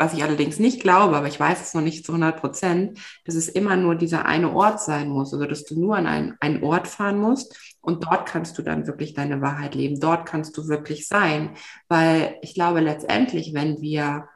was 0.04 0.14
ich 0.14 0.24
allerdings 0.24 0.60
nicht 0.60 0.82
glaube, 0.82 1.16
aber 1.16 1.28
ich 1.28 1.40
weiß 1.40 1.62
es 1.62 1.74
noch 1.74 1.82
nicht 1.82 2.06
zu 2.06 2.12
100 2.12 2.40
Prozent, 2.40 3.00
dass 3.24 3.36
es 3.36 3.48
immer 3.48 3.78
nur 3.78 3.96
dieser 3.96 4.26
eine 4.26 4.54
Ort 4.54 4.82
sein 4.82 5.08
muss. 5.08 5.34
Also, 5.34 5.46
dass 5.46 5.64
du 5.64 5.80
nur 5.80 5.96
an 5.96 6.08
einen, 6.08 6.36
einen 6.42 6.62
Ort 6.62 6.90
fahren 6.90 7.18
musst 7.18 7.58
und 7.80 8.04
dort 8.04 8.26
kannst 8.26 8.58
du 8.58 8.64
dann 8.64 8.86
wirklich 8.86 9.14
deine 9.14 9.40
Wahrheit 9.40 9.76
leben. 9.76 10.02
Dort 10.02 10.26
kannst 10.26 10.58
du 10.58 10.68
wirklich 10.68 11.08
sein. 11.08 11.52
Weil 11.88 12.36
ich 12.42 12.54
glaube, 12.54 12.82
letztendlich, 12.82 13.54
wenn 13.54 13.82
wir, 13.82 14.28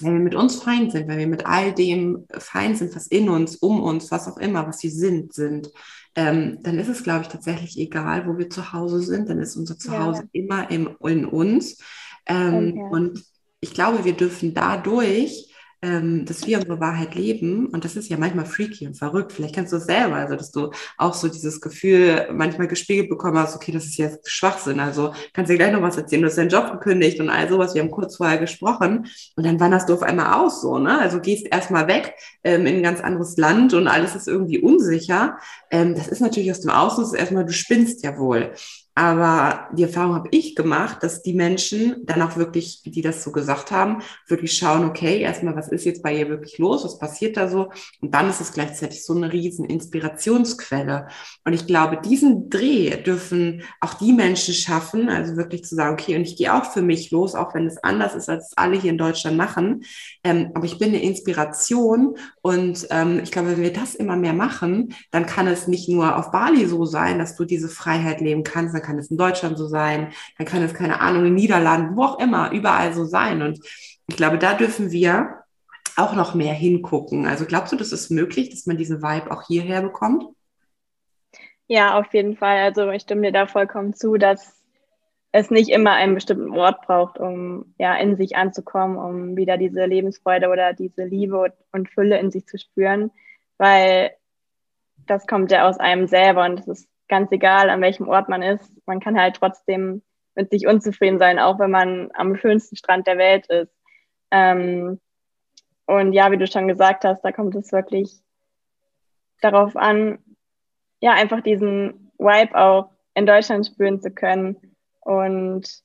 wenn 0.00 0.14
wir 0.14 0.20
mit 0.20 0.34
uns 0.34 0.56
fein 0.56 0.90
sind, 0.90 1.06
wenn 1.06 1.18
wir 1.18 1.26
mit 1.26 1.44
all 1.44 1.74
dem 1.74 2.26
fein 2.38 2.76
sind, 2.76 2.96
was 2.96 3.08
in 3.08 3.28
uns, 3.28 3.56
um 3.56 3.82
uns, 3.82 4.10
was 4.10 4.26
auch 4.26 4.38
immer, 4.38 4.66
was 4.66 4.78
sie 4.78 4.90
sind, 4.90 5.34
sind, 5.34 5.70
ähm, 6.14 6.60
dann 6.62 6.78
ist 6.78 6.88
es, 6.88 7.02
glaube 7.02 7.22
ich, 7.22 7.28
tatsächlich 7.28 7.78
egal, 7.78 8.26
wo 8.26 8.38
wir 8.38 8.48
zu 8.48 8.72
Hause 8.72 9.02
sind. 9.02 9.28
Dann 9.28 9.38
ist 9.38 9.54
unser 9.54 9.78
Zuhause 9.78 10.22
ja. 10.22 10.28
immer 10.32 10.70
im, 10.70 10.96
in 11.00 11.26
uns. 11.26 11.76
Ähm, 12.24 12.78
okay. 12.78 12.88
Und 12.90 13.35
ich 13.60 13.74
glaube, 13.74 14.04
wir 14.04 14.14
dürfen 14.14 14.54
dadurch 14.54 15.46
ähm, 15.82 16.24
dass 16.24 16.46
wir 16.46 16.58
unsere 16.58 16.80
Wahrheit 16.80 17.14
leben. 17.14 17.66
Und 17.66 17.84
das 17.84 17.96
ist 17.96 18.08
ja 18.08 18.16
manchmal 18.16 18.46
freaky 18.46 18.86
und 18.86 18.96
verrückt. 18.96 19.32
Vielleicht 19.32 19.54
kennst 19.54 19.72
du 19.72 19.76
es 19.76 19.84
selber, 19.84 20.16
also 20.16 20.34
dass 20.34 20.50
du 20.50 20.70
auch 20.96 21.14
so 21.14 21.28
dieses 21.28 21.60
Gefühl 21.60 22.28
manchmal 22.32 22.66
gespiegelt 22.66 23.08
bekommen 23.08 23.38
hast, 23.38 23.54
okay, 23.54 23.72
das 23.72 23.84
ist 23.84 23.98
jetzt 23.98 24.30
Schwachsinn. 24.30 24.80
Also 24.80 25.12
kannst 25.32 25.50
du 25.50 25.54
dir 25.54 25.58
gleich 25.58 25.72
noch 25.72 25.82
was 25.82 25.96
erzählen, 25.96 26.22
du 26.22 26.28
hast 26.28 26.38
deinen 26.38 26.48
Job 26.48 26.72
gekündigt 26.72 27.20
und 27.20 27.30
all 27.30 27.48
sowas. 27.48 27.74
Wir 27.74 27.82
haben 27.82 27.90
kurz 27.90 28.16
vorher 28.16 28.38
gesprochen 28.38 29.06
und 29.36 29.46
dann 29.46 29.60
wanderst 29.60 29.88
du 29.88 29.94
auf 29.94 30.02
einmal 30.02 30.34
aus 30.34 30.62
so, 30.62 30.78
ne? 30.78 30.98
Also 30.98 31.20
gehst 31.20 31.46
erstmal 31.50 31.86
weg 31.88 32.14
ähm, 32.42 32.66
in 32.66 32.76
ein 32.76 32.82
ganz 32.82 33.00
anderes 33.00 33.36
Land 33.36 33.74
und 33.74 33.86
alles 33.86 34.16
ist 34.16 34.28
irgendwie 34.28 34.58
unsicher. 34.58 35.38
Ähm, 35.70 35.94
das 35.94 36.08
ist 36.08 36.20
natürlich 36.20 36.50
aus 36.50 36.62
dem 36.62 36.70
ist 36.70 37.14
erstmal, 37.14 37.44
du 37.44 37.52
spinnst 37.52 38.02
ja 38.02 38.18
wohl. 38.18 38.52
Aber 38.98 39.68
die 39.72 39.82
Erfahrung 39.82 40.14
habe 40.14 40.30
ich 40.30 40.56
gemacht, 40.56 41.02
dass 41.02 41.20
die 41.20 41.34
Menschen 41.34 41.96
dann 42.06 42.22
auch 42.22 42.38
wirklich, 42.38 42.80
die 42.82 43.02
das 43.02 43.22
so 43.22 43.30
gesagt 43.30 43.70
haben, 43.70 44.00
wirklich 44.26 44.54
schauen, 44.54 44.86
okay, 44.86 45.20
erstmal, 45.20 45.54
was 45.54 45.68
ist 45.68 45.84
jetzt 45.84 46.02
bei 46.02 46.16
ihr 46.16 46.30
wirklich 46.30 46.56
los? 46.56 46.82
Was 46.82 46.98
passiert 46.98 47.36
da 47.36 47.46
so? 47.46 47.68
Und 48.00 48.14
dann 48.14 48.30
ist 48.30 48.40
es 48.40 48.54
gleichzeitig 48.54 49.04
so 49.04 49.14
eine 49.14 49.30
riesen 49.30 49.66
Inspirationsquelle. 49.66 51.08
Und 51.44 51.52
ich 51.52 51.66
glaube, 51.66 52.00
diesen 52.02 52.48
Dreh 52.48 52.96
dürfen 53.02 53.64
auch 53.82 53.92
die 53.92 54.14
Menschen 54.14 54.54
schaffen, 54.54 55.10
also 55.10 55.36
wirklich 55.36 55.64
zu 55.64 55.74
sagen, 55.74 55.92
okay, 55.92 56.16
und 56.16 56.22
ich 56.22 56.38
gehe 56.38 56.54
auch 56.54 56.64
für 56.64 56.80
mich 56.80 57.10
los, 57.10 57.34
auch 57.34 57.54
wenn 57.54 57.66
es 57.66 57.76
anders 57.76 58.14
ist, 58.14 58.30
als 58.30 58.56
alle 58.56 58.80
hier 58.80 58.92
in 58.92 58.98
Deutschland 58.98 59.36
machen. 59.36 59.84
Ähm, 60.24 60.52
aber 60.54 60.64
ich 60.64 60.78
bin 60.78 60.88
eine 60.88 61.02
Inspiration. 61.02 62.16
Und 62.40 62.86
ähm, 62.88 63.20
ich 63.22 63.30
glaube, 63.30 63.50
wenn 63.50 63.62
wir 63.62 63.74
das 63.74 63.94
immer 63.94 64.16
mehr 64.16 64.32
machen, 64.32 64.94
dann 65.10 65.26
kann 65.26 65.48
es 65.48 65.68
nicht 65.68 65.86
nur 65.90 66.16
auf 66.16 66.30
Bali 66.30 66.64
so 66.64 66.86
sein, 66.86 67.18
dass 67.18 67.36
du 67.36 67.44
diese 67.44 67.68
Freiheit 67.68 68.22
leben 68.22 68.42
kannst, 68.42 68.74
kann 68.86 68.98
es 68.98 69.10
in 69.10 69.18
Deutschland 69.18 69.58
so 69.58 69.66
sein, 69.66 70.12
dann 70.38 70.46
kann 70.46 70.62
es, 70.62 70.74
keine 70.74 71.00
Ahnung, 71.00 71.26
in 71.26 71.34
Niederlanden, 71.34 71.96
wo 71.96 72.04
auch 72.04 72.18
immer, 72.18 72.52
überall 72.52 72.92
so 72.92 73.04
sein. 73.04 73.42
Und 73.42 73.60
ich 74.06 74.16
glaube, 74.16 74.38
da 74.38 74.54
dürfen 74.54 74.90
wir 74.90 75.42
auch 75.96 76.14
noch 76.14 76.34
mehr 76.34 76.54
hingucken. 76.54 77.26
Also 77.26 77.46
glaubst 77.46 77.72
du, 77.72 77.76
das 77.76 77.92
ist 77.92 78.10
möglich, 78.10 78.50
dass 78.50 78.66
man 78.66 78.76
diesen 78.76 79.02
Vibe 79.02 79.30
auch 79.30 79.42
hierher 79.46 79.82
bekommt? 79.82 80.24
Ja, 81.68 81.98
auf 81.98 82.12
jeden 82.12 82.36
Fall. 82.36 82.58
Also 82.58 82.90
ich 82.90 83.02
stimme 83.02 83.22
dir 83.22 83.32
da 83.32 83.46
vollkommen 83.46 83.94
zu, 83.94 84.16
dass 84.16 84.56
es 85.32 85.50
nicht 85.50 85.68
immer 85.68 85.92
einen 85.92 86.14
bestimmten 86.14 86.52
Ort 86.52 86.86
braucht, 86.86 87.18
um 87.18 87.74
ja 87.78 87.94
in 87.96 88.16
sich 88.16 88.36
anzukommen, 88.36 88.96
um 88.96 89.36
wieder 89.36 89.58
diese 89.58 89.84
Lebensfreude 89.84 90.48
oder 90.48 90.72
diese 90.72 91.04
Liebe 91.04 91.52
und 91.72 91.90
Fülle 91.90 92.18
in 92.18 92.30
sich 92.30 92.46
zu 92.46 92.58
spüren, 92.58 93.10
weil 93.58 94.12
das 95.06 95.26
kommt 95.26 95.50
ja 95.50 95.68
aus 95.68 95.78
einem 95.78 96.06
selber 96.06 96.44
und 96.44 96.60
es 96.60 96.68
ist 96.68 96.88
ganz 97.08 97.30
egal, 97.32 97.70
an 97.70 97.80
welchem 97.80 98.08
Ort 98.08 98.28
man 98.28 98.42
ist, 98.42 98.70
man 98.86 99.00
kann 99.00 99.18
halt 99.18 99.36
trotzdem 99.36 100.02
mit 100.34 100.50
sich 100.50 100.66
unzufrieden 100.66 101.18
sein, 101.18 101.38
auch 101.38 101.58
wenn 101.58 101.70
man 101.70 102.10
am 102.14 102.36
schönsten 102.36 102.76
Strand 102.76 103.06
der 103.06 103.18
Welt 103.18 103.46
ist. 103.46 103.72
Ähm, 104.30 105.00
und 105.86 106.12
ja, 106.12 106.30
wie 106.30 106.36
du 106.36 106.46
schon 106.46 106.68
gesagt 106.68 107.04
hast, 107.04 107.22
da 107.22 107.32
kommt 107.32 107.54
es 107.54 107.72
wirklich 107.72 108.20
darauf 109.40 109.76
an, 109.76 110.18
ja, 111.00 111.12
einfach 111.12 111.40
diesen 111.40 112.10
Vibe 112.18 112.54
auch 112.56 112.90
in 113.14 113.26
Deutschland 113.26 113.66
spüren 113.66 114.00
zu 114.00 114.10
können. 114.10 114.56
Und 115.00 115.82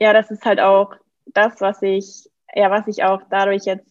ja, 0.00 0.12
das 0.12 0.30
ist 0.30 0.44
halt 0.44 0.60
auch 0.60 0.94
das, 1.26 1.60
was 1.60 1.80
ich, 1.82 2.28
ja, 2.54 2.70
was 2.70 2.86
ich 2.88 3.04
auch 3.04 3.22
dadurch 3.30 3.64
jetzt 3.64 3.90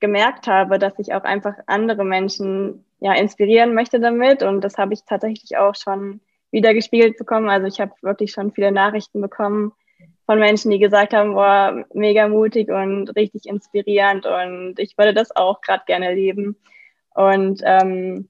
gemerkt 0.00 0.46
habe, 0.46 0.78
dass 0.78 0.98
ich 0.98 1.14
auch 1.14 1.24
einfach 1.24 1.54
andere 1.66 2.04
Menschen 2.04 2.84
ja 3.00 3.14
inspirieren 3.14 3.74
möchte 3.74 4.00
damit. 4.00 4.42
Und 4.42 4.62
das 4.62 4.78
habe 4.78 4.94
ich 4.94 5.04
tatsächlich 5.04 5.56
auch 5.56 5.74
schon 5.74 6.20
wieder 6.50 6.74
gespiegelt 6.74 7.16
bekommen. 7.16 7.48
Also 7.48 7.66
ich 7.66 7.80
habe 7.80 7.92
wirklich 8.02 8.32
schon 8.32 8.52
viele 8.52 8.72
Nachrichten 8.72 9.20
bekommen 9.20 9.72
von 10.26 10.38
Menschen, 10.38 10.70
die 10.70 10.78
gesagt 10.78 11.14
haben, 11.14 11.32
boah, 11.32 11.86
mega 11.94 12.28
mutig 12.28 12.68
und 12.68 13.08
richtig 13.16 13.46
inspirierend 13.46 14.26
und 14.26 14.78
ich 14.78 14.98
würde 14.98 15.14
das 15.14 15.34
auch 15.34 15.62
gerade 15.62 15.84
gerne 15.86 16.14
leben. 16.14 16.56
Und 17.14 17.62
ähm, 17.64 18.28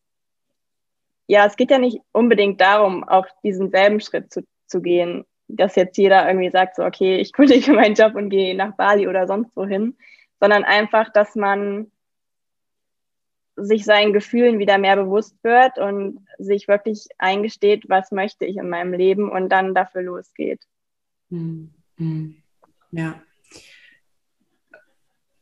ja, 1.26 1.44
es 1.44 1.56
geht 1.56 1.72
ja 1.72 1.78
nicht 1.78 2.00
unbedingt 2.12 2.60
darum, 2.60 3.02
auf 3.02 3.26
diesen 3.42 3.70
selben 3.70 4.00
Schritt 4.00 4.32
zu, 4.32 4.46
zu 4.66 4.80
gehen, 4.80 5.24
dass 5.48 5.74
jetzt 5.74 5.98
jeder 5.98 6.28
irgendwie 6.28 6.50
sagt, 6.50 6.76
so, 6.76 6.84
okay, 6.84 7.16
ich 7.16 7.32
kündige 7.32 7.72
meinen 7.72 7.96
Job 7.96 8.14
und 8.14 8.30
gehe 8.30 8.56
nach 8.56 8.76
Bali 8.76 9.08
oder 9.08 9.26
sonst 9.26 9.56
wohin, 9.56 9.96
sondern 10.40 10.62
einfach, 10.62 11.12
dass 11.12 11.34
man 11.34 11.90
sich 13.58 13.84
seinen 13.84 14.12
Gefühlen 14.12 14.58
wieder 14.58 14.78
mehr 14.78 14.96
bewusst 14.96 15.36
wird 15.42 15.78
und 15.78 16.26
sich 16.38 16.68
wirklich 16.68 17.08
eingesteht, 17.18 17.88
was 17.88 18.12
möchte 18.12 18.44
ich 18.44 18.56
in 18.56 18.68
meinem 18.68 18.92
Leben 18.92 19.30
und 19.30 19.48
dann 19.50 19.74
dafür 19.74 20.02
losgeht. 20.02 20.60
Hm, 21.30 21.70
hm. 21.96 22.36
Ja. 22.92 23.20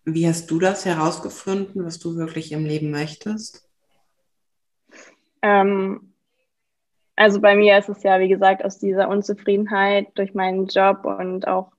Wie 0.05 0.27
hast 0.27 0.51
du 0.51 0.59
das 0.59 0.85
herausgefunden, 0.85 1.85
was 1.85 1.99
du 1.99 2.17
wirklich 2.17 2.53
im 2.53 2.65
Leben 2.65 2.91
möchtest? 2.91 3.69
Ähm, 5.43 6.13
also 7.17 7.41
bei 7.41 7.57
mir 7.57 7.79
ist 7.79 7.89
es 7.89 8.03
ja, 8.03 8.21
wie 8.21 8.29
gesagt, 8.29 8.65
aus 8.65 8.79
dieser 8.79 9.09
Unzufriedenheit 9.09 10.09
durch 10.15 10.35
meinen 10.35 10.67
Job 10.67 11.05
und 11.05 11.47
auch 11.47 11.73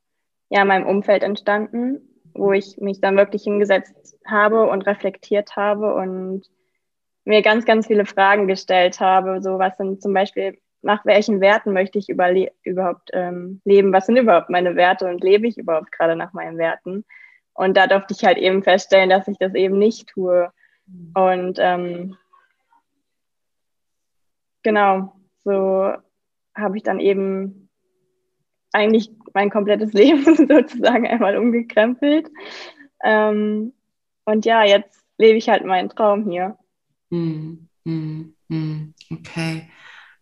ja, 0.50 0.64
meinem 0.66 0.86
Umfeld 0.86 1.24
entstanden 1.24 2.07
wo 2.38 2.52
ich 2.52 2.78
mich 2.78 3.02
dann 3.02 3.18
wirklich 3.18 3.44
hingesetzt 3.44 4.18
habe 4.26 4.68
und 4.68 4.86
reflektiert 4.86 5.56
habe 5.56 5.94
und 5.94 6.44
mir 7.26 7.42
ganz, 7.42 7.66
ganz 7.66 7.88
viele 7.88 8.06
Fragen 8.06 8.48
gestellt 8.48 9.00
habe. 9.00 9.42
So, 9.42 9.60
was 9.60 9.78
sind 9.78 10.02
zum 10.02 10.14
Beispiel, 10.14 10.58
nach 10.82 11.06
welchen 11.06 11.42
Werten 11.42 11.74
möchte 11.74 12.00
ich 12.00 12.08
überhaupt 12.10 13.10
ähm, 13.14 13.62
leben? 13.66 13.92
Was 13.92 14.06
sind 14.06 14.18
überhaupt 14.18 14.50
meine 14.50 14.76
Werte 14.76 15.08
und 15.08 15.24
lebe 15.24 15.48
ich 15.48 15.58
überhaupt 15.58 15.92
gerade 15.92 16.16
nach 16.16 16.34
meinen 16.34 16.58
Werten? 16.58 17.04
Und 17.54 17.76
da 17.76 17.88
durfte 17.88 18.14
ich 18.14 18.24
halt 18.24 18.38
eben 18.38 18.64
feststellen, 18.64 19.10
dass 19.10 19.28
ich 19.28 19.38
das 19.40 19.56
eben 19.56 19.78
nicht 19.78 20.08
tue. 20.08 20.52
Und 21.16 21.58
ähm, 21.60 22.16
genau, 24.64 25.14
so 25.44 25.92
habe 26.56 26.78
ich 26.78 26.84
dann 26.84 27.00
eben 27.00 27.67
eigentlich 28.74 29.12
mein 29.34 29.50
komplettes 29.50 29.94
Leben 29.94 30.24
sozusagen 30.24 31.08
einmal 31.08 31.38
umgekrempelt. 31.38 32.30
Ähm, 33.04 33.74
und 34.26 34.46
ja, 34.46 34.64
jetzt 34.64 35.04
lebe 35.18 35.38
ich 35.38 35.50
halt 35.50 35.66
meinen 35.66 35.90
Traum 35.90 36.30
hier. 36.30 36.58
Mm, 37.10 37.68
mm, 37.86 38.34
mm, 38.50 38.94
okay. 39.12 39.70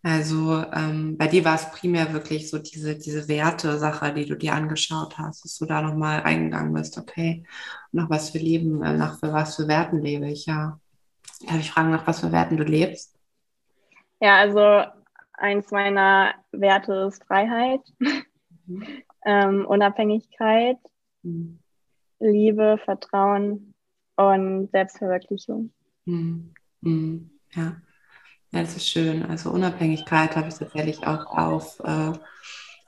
Also 0.03 0.63
ähm, 0.71 1.17
bei 1.17 1.27
dir 1.27 1.43
war 1.45 1.55
es 1.55 1.71
primär 1.71 2.13
wirklich 2.13 2.47
so 2.51 2.59
diese, 2.59 2.95
diese 2.95 3.27
Werte-Sache, 3.27 4.13
die 4.13 4.27
du 4.27 4.35
dir 4.35 4.53
angeschaut 4.53 5.17
hast, 5.17 5.43
dass 5.43 5.57
du 5.57 5.65
da 5.65 5.81
nochmal 5.81 6.19
reingegangen 6.19 6.73
bist, 6.73 6.99
okay, 6.99 7.43
nach 7.91 8.07
was 8.07 8.29
für 8.29 8.37
Leben, 8.37 8.83
äh, 8.83 8.95
nach 8.95 9.17
für 9.19 9.33
was 9.33 9.55
für 9.55 9.67
Werten 9.67 9.99
lebe 9.99 10.29
ich, 10.29 10.45
ja. 10.45 10.79
Darf 11.47 11.59
ich 11.59 11.71
fragen, 11.71 11.89
nach 11.89 12.05
was 12.05 12.19
für 12.19 12.31
Werten 12.31 12.55
du 12.55 12.63
lebst? 12.63 13.17
Ja, 14.21 14.35
also 14.37 14.83
eins 15.33 15.71
meiner 15.71 16.35
Werte 16.51 16.93
ist 17.07 17.23
Freiheit. 17.23 17.81
Ähm, 19.25 19.65
Unabhängigkeit, 19.65 20.77
mhm. 21.23 21.59
Liebe, 22.19 22.77
Vertrauen 22.83 23.73
und 24.15 24.69
Selbstverwirklichung. 24.71 25.71
Mhm. 26.05 26.53
Ja. 27.53 27.81
ja, 28.51 28.61
das 28.61 28.75
ist 28.75 28.87
schön. 28.87 29.23
Also 29.23 29.49
Unabhängigkeit 29.51 30.35
habe 30.35 30.47
ich 30.47 30.55
tatsächlich 30.55 31.05
auch 31.05 31.25
auf, 31.25 31.79
äh, 31.83 32.13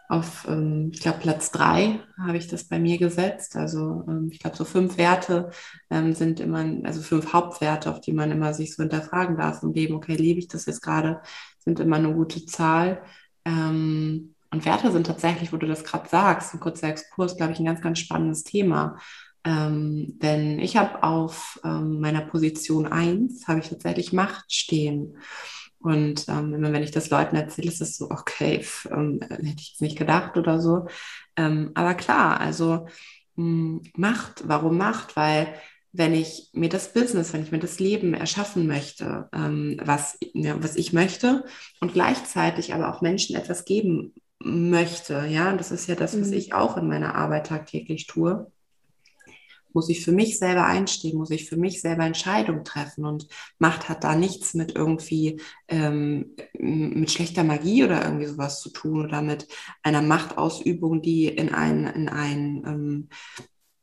auf 0.10 0.48
ähm, 0.48 0.92
ich 0.94 1.02
glaube, 1.02 1.20
Platz 1.20 1.52
drei 1.52 2.00
habe 2.18 2.38
ich 2.38 2.48
das 2.48 2.66
bei 2.66 2.80
mir 2.80 2.98
gesetzt. 2.98 3.56
Also 3.56 4.06
ähm, 4.08 4.30
ich 4.32 4.40
glaube, 4.40 4.56
so 4.56 4.66
fünf 4.66 4.98
Werte 4.98 5.50
ähm, 5.90 6.14
sind 6.14 6.40
immer, 6.40 6.66
also 6.84 7.02
fünf 7.02 7.34
Hauptwerte, 7.34 7.90
auf 7.90 8.02
die 8.02 8.14
man 8.14 8.32
immer 8.32 8.54
sich 8.54 8.76
so 8.76 8.84
hinterfragen 8.84 9.38
darf 9.38 9.64
im 9.64 9.74
Leben. 9.74 9.96
Okay, 9.96 10.16
lebe 10.16 10.40
ich 10.40 10.48
das 10.48 10.66
jetzt 10.66 10.82
gerade? 10.82 11.22
Sind 11.60 11.80
immer 11.80 11.98
eine 11.98 12.14
gute 12.14 12.46
Zahl. 12.46 13.02
Ähm, 13.46 14.36
und 14.52 14.66
Werte 14.66 14.92
sind 14.92 15.08
tatsächlich, 15.08 15.52
wo 15.52 15.58
du 15.58 15.68
das 15.68 15.84
gerade 15.84 16.08
sagst, 16.08 16.54
ein 16.54 16.60
kurzer 16.60 16.90
Exkurs, 16.90 17.38
glaube 17.38 17.54
ich, 17.54 17.60
ein 17.60 17.66
ganz, 17.66 17.82
ganz 17.82 18.00
spannendes 18.00 18.44
Thema. 18.44 18.98
Ähm, 19.44 20.18
denn 20.22 20.60
ich 20.60 20.78
habe 20.78 21.04
auf 21.04 21.60
ähm, 21.64 22.00
meiner 22.00 22.22
Position 22.22 22.88
1, 22.88 23.48
habe 23.48 23.60
ich 23.60 23.70
tatsächlich 23.70 24.14
Macht 24.14 24.52
stehen. 24.52 25.18
Und 25.80 26.28
ähm, 26.28 26.54
immer 26.54 26.74
wenn 26.74 26.84
ich 26.84 26.92
das 26.92 27.10
Leuten 27.10 27.36
erzähle, 27.36 27.68
ist 27.68 27.82
es 27.82 27.98
so, 27.98 28.10
okay, 28.10 28.66
ähm, 28.90 29.20
hätte 29.22 29.56
ich 29.60 29.70
jetzt 29.70 29.82
nicht 29.82 29.98
gedacht 29.98 30.38
oder 30.38 30.60
so. 30.60 30.88
Ähm, 31.36 31.72
aber 31.76 31.94
klar, 31.94 32.40
also 32.40 32.88
mh, 33.36 33.80
hm, 33.80 33.82
Macht, 33.96 34.48
warum 34.48 34.78
Macht? 34.78 35.16
Weil 35.16 35.54
wenn 35.94 36.14
ich 36.14 36.50
mir 36.54 36.70
das 36.70 36.94
Business, 36.94 37.34
wenn 37.34 37.44
ich 37.44 37.52
mir 37.52 37.60
das 37.60 37.80
Leben 37.80 38.14
erschaffen 38.14 38.68
möchte, 38.68 39.30
ähm, 39.34 39.80
was, 39.84 40.18
ja, 40.34 40.62
was 40.62 40.76
ich 40.76 40.94
möchte 40.94 41.46
und 41.80 41.94
gleichzeitig 41.94 42.74
aber 42.74 42.94
auch 42.94 43.02
Menschen 43.02 43.36
etwas 43.36 43.66
geben 43.66 44.14
möchte, 44.40 45.26
ja, 45.28 45.54
das 45.54 45.72
ist 45.72 45.88
ja 45.88 45.96
das, 45.96 46.20
was 46.20 46.28
mhm. 46.28 46.34
ich 46.34 46.54
auch 46.54 46.78
in 46.78 46.88
meiner 46.88 47.16
Arbeit 47.16 47.48
tagtäglich 47.48 48.08
tue, 48.08 48.52
muss 49.74 49.90
ich 49.90 50.04
für 50.04 50.12
mich 50.12 50.40
selber 50.40 50.66
einstehen, 50.66 51.18
muss 51.18 51.30
ich 51.30 51.48
für 51.48 51.58
mich 51.58 51.82
selber 51.82 52.04
Entscheidungen 52.04 52.64
treffen. 52.64 53.06
Und 53.06 53.28
Macht 53.60 53.90
hat 53.90 54.04
da 54.04 54.16
nichts 54.16 54.56
mit 54.56 54.76
irgendwie 54.76 55.40
ähm, 55.68 56.36
mit 56.58 57.12
schlechter 57.12 57.44
Magie 57.44 57.84
oder 57.84 58.04
irgendwie 58.04 58.26
sowas 58.26 58.60
zu 58.60 58.72
tun 58.72 59.06
oder 59.06 59.22
mit 59.22 59.48
einer 59.84 60.02
Machtausübung, 60.02 61.04
die 61.04 61.28
in 61.28 61.54
ein, 61.54 61.86
in 61.86 62.10
ein 62.10 62.64
ähm, 62.66 63.10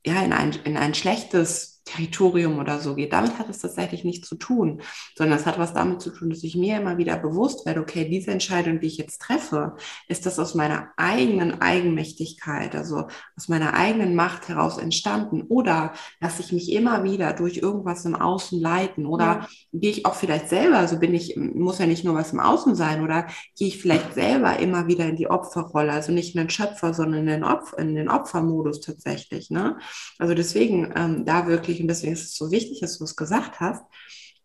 ja, 0.07 0.23
in 0.23 0.33
ein, 0.33 0.53
in 0.65 0.77
ein 0.77 0.95
schlechtes 0.95 1.74
Territorium 1.85 2.59
oder 2.59 2.79
so 2.81 2.95
geht. 2.95 3.13
Damit 3.13 3.39
hat 3.39 3.49
es 3.51 3.59
tatsächlich 3.59 4.05
nichts 4.05 4.29
zu 4.29 4.37
tun, 4.37 4.81
sondern 5.17 5.39
es 5.39 5.47
hat 5.47 5.59
was 5.59 5.75
damit 5.75 6.01
zu 6.01 6.11
tun, 6.11 6.31
dass 6.31 6.43
ich 6.43 6.57
mir 6.57 6.79
immer 6.79 6.99
wieder 6.99 7.17
bewusst 7.19 7.67
werde, 7.67 7.81
okay, 7.81 8.09
diese 8.09 8.31
Entscheidung, 8.31 8.81
die 8.81 8.87
ich 8.87 8.97
jetzt 8.97 9.21
treffe, 9.21 9.77
ist 10.09 10.27
das 10.27 10.39
aus 10.39 10.55
meiner 10.55 10.89
eigenen 10.97 11.61
Eigenmächtigkeit, 11.61 12.75
also 12.75 13.07
aus 13.37 13.49
meiner 13.49 13.75
eigenen 13.75 14.15
Macht 14.15 14.49
heraus 14.49 14.79
entstanden 14.79 15.43
oder 15.43 15.93
lasse 16.21 16.43
ich 16.43 16.53
mich 16.53 16.73
immer 16.73 17.05
wieder 17.05 17.33
durch 17.33 17.59
irgendwas 17.59 18.05
im 18.05 18.15
Außen 18.15 18.61
leiten 18.61 19.07
oder 19.07 19.25
ja. 19.25 19.49
gehe 19.73 19.91
ich 19.91 20.07
auch 20.07 20.15
vielleicht 20.15 20.49
selber, 20.49 20.79
also 20.79 20.99
bin 20.99 21.15
ich, 21.15 21.37
muss 21.37 21.79
ja 21.79 21.87
nicht 21.87 22.05
nur 22.05 22.15
was 22.15 22.33
im 22.33 22.41
Außen 22.41 22.75
sein 22.75 23.03
oder 23.03 23.27
gehe 23.57 23.69
ich 23.69 23.81
vielleicht 23.81 24.15
selber 24.15 24.59
immer 24.59 24.87
wieder 24.87 25.07
in 25.07 25.17
die 25.17 25.29
Opferrolle, 25.29 25.93
also 25.93 26.13
nicht 26.13 26.35
in 26.35 26.41
den 26.41 26.51
Schöpfer, 26.51 26.95
sondern 26.95 27.21
in 27.21 27.27
den, 27.27 27.45
Opfer, 27.45 27.79
in 27.79 27.95
den 27.95 28.09
Opfermodus 28.09 28.81
tatsächlich. 28.81 29.51
Ne? 29.51 29.77
Also 30.19 30.35
deswegen 30.35 30.93
ähm, 30.97 31.25
da 31.25 31.47
wirklich 31.47 31.74
wirklich, 31.75 31.83
und 31.83 31.89
deswegen 31.89 32.13
ist 32.13 32.25
es 32.25 32.37
so 32.37 32.51
wichtig, 32.51 32.81
dass 32.81 32.99
du 32.99 33.05
es 33.05 33.17
gesagt 33.17 33.61
hast, 33.61 33.83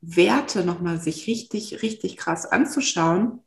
Werte 0.01 0.63
nochmal 0.63 0.99
sich 0.99 1.27
richtig, 1.27 1.81
richtig 1.81 2.17
krass 2.17 2.45
anzuschauen 2.45 3.41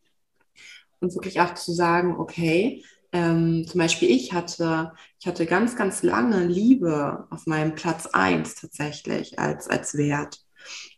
und 1.01 1.15
wirklich 1.15 1.41
auch 1.41 1.55
zu 1.55 1.73
sagen, 1.73 2.17
okay, 2.19 2.85
ähm, 3.13 3.67
zum 3.67 3.79
Beispiel 3.79 4.11
ich 4.11 4.33
hatte, 4.33 4.93
ich 5.19 5.27
hatte 5.27 5.47
ganz, 5.47 5.77
ganz 5.77 6.03
lange 6.03 6.47
Liebe 6.47 7.27
auf 7.31 7.47
meinem 7.47 7.75
Platz 7.75 8.07
1 8.07 8.55
tatsächlich 8.57 9.39
als, 9.39 9.69
als 9.69 9.97
Wert. 9.97 10.39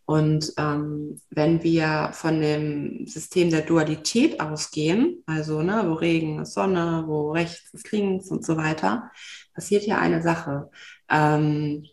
Und 0.07 0.53
ähm, 0.59 1.21
wenn 1.31 1.62
wir 1.62 2.11
von 2.12 2.41
dem 2.41 3.07
System 3.07 3.50
der 3.50 3.62
Dualität 3.62 4.38
ausgehen, 4.41 5.23
also 5.25 5.62
ne, 5.62 5.85
wo 5.87 5.95
Regen 5.95 6.41
ist 6.43 6.53
Sonne, 6.53 7.05
wo 7.07 7.33
rechts 7.33 7.73
ist 7.73 7.91
links 7.91 8.29
und 8.29 8.45
so 8.45 8.57
weiter, 8.57 9.11
passiert 9.55 9.85
hier 9.85 9.99
eine 9.99 10.21
Sache. 10.21 10.71
Ähm, 11.09 11.87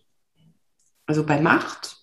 also 1.12 1.25
bei 1.25 1.41
Macht, 1.41 1.98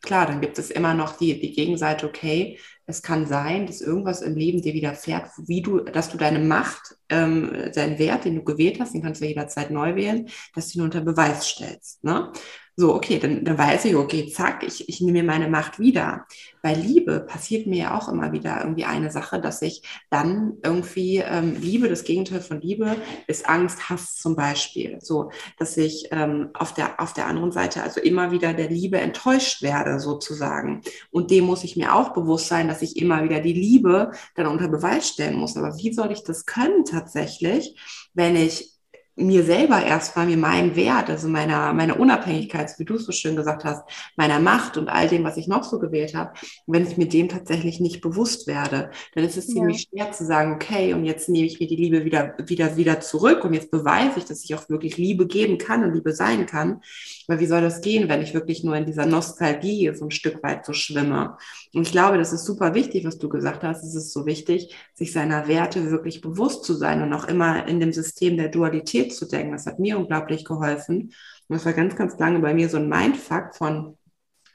klar, 0.00 0.24
dann 0.24 0.40
gibt 0.40 0.58
es 0.58 0.70
immer 0.70 0.94
noch 0.94 1.18
die, 1.18 1.38
die 1.38 1.52
Gegenseite, 1.52 2.06
okay, 2.06 2.58
es 2.86 3.02
kann 3.02 3.26
sein, 3.26 3.66
dass 3.66 3.82
irgendwas 3.82 4.22
im 4.22 4.36
Leben 4.36 4.62
dir 4.62 4.72
widerfährt, 4.72 5.28
wie 5.46 5.60
du, 5.60 5.80
dass 5.80 6.08
du 6.08 6.16
deine 6.16 6.38
Macht, 6.38 6.96
ähm, 7.10 7.52
deinen 7.74 7.98
Wert, 7.98 8.24
den 8.24 8.36
du 8.36 8.42
gewählt 8.42 8.80
hast, 8.80 8.94
den 8.94 9.02
kannst 9.02 9.20
du 9.20 9.26
jederzeit 9.26 9.70
neu 9.70 9.96
wählen, 9.96 10.30
dass 10.54 10.70
du 10.70 10.78
ihn 10.78 10.84
unter 10.86 11.02
Beweis 11.02 11.46
stellst. 11.46 12.02
Ne? 12.04 12.32
So, 12.76 12.92
okay, 12.92 13.20
dann, 13.20 13.44
dann 13.44 13.56
weiß 13.56 13.84
ich, 13.84 13.94
okay, 13.94 14.28
zack, 14.28 14.64
ich, 14.64 14.88
ich 14.88 15.00
nehme 15.00 15.22
mir 15.22 15.24
meine 15.24 15.48
Macht 15.48 15.78
wieder. 15.78 16.26
Bei 16.60 16.74
Liebe 16.74 17.20
passiert 17.20 17.68
mir 17.68 17.78
ja 17.78 17.96
auch 17.96 18.08
immer 18.08 18.32
wieder 18.32 18.60
irgendwie 18.60 18.84
eine 18.84 19.12
Sache, 19.12 19.40
dass 19.40 19.62
ich 19.62 19.82
dann 20.10 20.54
irgendwie 20.64 21.18
ähm, 21.18 21.56
Liebe, 21.60 21.88
das 21.88 22.02
Gegenteil 22.02 22.40
von 22.40 22.60
Liebe 22.60 22.96
ist 23.28 23.48
Angst, 23.48 23.88
Hass 23.90 24.16
zum 24.16 24.34
Beispiel. 24.34 24.98
So, 25.00 25.30
dass 25.56 25.76
ich 25.76 26.08
ähm, 26.10 26.50
auf, 26.54 26.74
der, 26.74 27.00
auf 27.00 27.12
der 27.12 27.28
anderen 27.28 27.52
Seite 27.52 27.80
also 27.82 28.00
immer 28.00 28.32
wieder 28.32 28.52
der 28.54 28.70
Liebe 28.70 28.98
enttäuscht 28.98 29.62
werde, 29.62 30.00
sozusagen. 30.00 30.82
Und 31.12 31.30
dem 31.30 31.44
muss 31.44 31.62
ich 31.62 31.76
mir 31.76 31.94
auch 31.94 32.12
bewusst 32.12 32.48
sein, 32.48 32.66
dass 32.66 32.82
ich 32.82 32.96
immer 32.96 33.22
wieder 33.22 33.40
die 33.40 33.52
Liebe 33.52 34.10
dann 34.34 34.48
unter 34.48 34.66
Beweis 34.66 35.08
stellen 35.08 35.36
muss. 35.36 35.56
Aber 35.56 35.76
wie 35.78 35.92
soll 35.92 36.10
ich 36.10 36.24
das 36.24 36.44
können 36.44 36.84
tatsächlich, 36.84 37.76
wenn 38.14 38.34
ich 38.34 38.73
mir 39.16 39.44
selber 39.44 39.84
erstmal, 39.84 40.26
mir 40.26 40.36
meinen 40.36 40.74
Wert, 40.74 41.08
also 41.08 41.28
meiner, 41.28 41.72
meiner 41.72 42.00
Unabhängigkeit, 42.00 42.72
wie 42.78 42.84
du 42.84 42.94
es 42.94 43.04
so 43.04 43.12
schön 43.12 43.36
gesagt 43.36 43.64
hast, 43.64 43.82
meiner 44.16 44.40
Macht 44.40 44.76
und 44.76 44.88
all 44.88 45.08
dem, 45.08 45.22
was 45.22 45.36
ich 45.36 45.46
noch 45.46 45.62
so 45.62 45.78
gewählt 45.78 46.14
habe, 46.14 46.32
wenn 46.66 46.86
ich 46.86 46.96
mir 46.96 47.08
dem 47.08 47.28
tatsächlich 47.28 47.78
nicht 47.78 48.00
bewusst 48.00 48.46
werde, 48.46 48.90
dann 49.14 49.24
ist 49.24 49.36
es 49.36 49.46
ja. 49.48 49.54
ziemlich 49.54 49.88
schwer 49.88 50.10
zu 50.10 50.24
sagen, 50.24 50.54
okay, 50.54 50.94
und 50.94 51.04
jetzt 51.04 51.28
nehme 51.28 51.46
ich 51.46 51.60
mir 51.60 51.68
die 51.68 51.76
Liebe 51.76 52.04
wieder, 52.04 52.34
wieder, 52.44 52.76
wieder 52.76 53.00
zurück 53.00 53.44
und 53.44 53.54
jetzt 53.54 53.70
beweise 53.70 54.18
ich, 54.18 54.24
dass 54.24 54.42
ich 54.42 54.54
auch 54.54 54.68
wirklich 54.68 54.96
Liebe 54.96 55.26
geben 55.26 55.58
kann 55.58 55.84
und 55.84 55.94
Liebe 55.94 56.12
sein 56.12 56.46
kann. 56.46 56.80
Weil 57.28 57.38
wie 57.38 57.46
soll 57.46 57.60
das 57.60 57.80
gehen, 57.80 58.08
wenn 58.08 58.22
ich 58.22 58.34
wirklich 58.34 58.64
nur 58.64 58.76
in 58.76 58.86
dieser 58.86 59.06
Nostalgie 59.06 59.92
so 59.94 60.06
ein 60.06 60.10
Stück 60.10 60.42
weit 60.42 60.66
so 60.66 60.72
schwimme? 60.72 61.36
Und 61.74 61.82
ich 61.82 61.92
glaube, 61.92 62.18
das 62.18 62.32
ist 62.32 62.44
super 62.44 62.74
wichtig, 62.74 63.04
was 63.04 63.18
du 63.18 63.28
gesagt 63.28 63.64
hast. 63.64 63.82
Es 63.82 63.94
ist 63.94 64.12
so 64.12 64.26
wichtig, 64.26 64.74
sich 64.94 65.12
seiner 65.12 65.48
Werte 65.48 65.90
wirklich 65.90 66.20
bewusst 66.20 66.64
zu 66.64 66.74
sein 66.74 67.02
und 67.02 67.12
auch 67.12 67.24
immer 67.26 67.66
in 67.66 67.80
dem 67.80 67.92
System 67.92 68.36
der 68.36 68.48
Dualität 68.48 69.14
zu 69.14 69.26
denken. 69.26 69.52
Das 69.52 69.66
hat 69.66 69.80
mir 69.80 69.98
unglaublich 69.98 70.44
geholfen. 70.44 71.12
Und 71.48 71.56
das 71.56 71.64
war 71.64 71.72
ganz, 71.72 71.96
ganz 71.96 72.18
lange 72.18 72.38
bei 72.38 72.54
mir 72.54 72.68
so 72.68 72.76
ein 72.76 72.88
Mindfuck 72.88 73.54
von, 73.56 73.96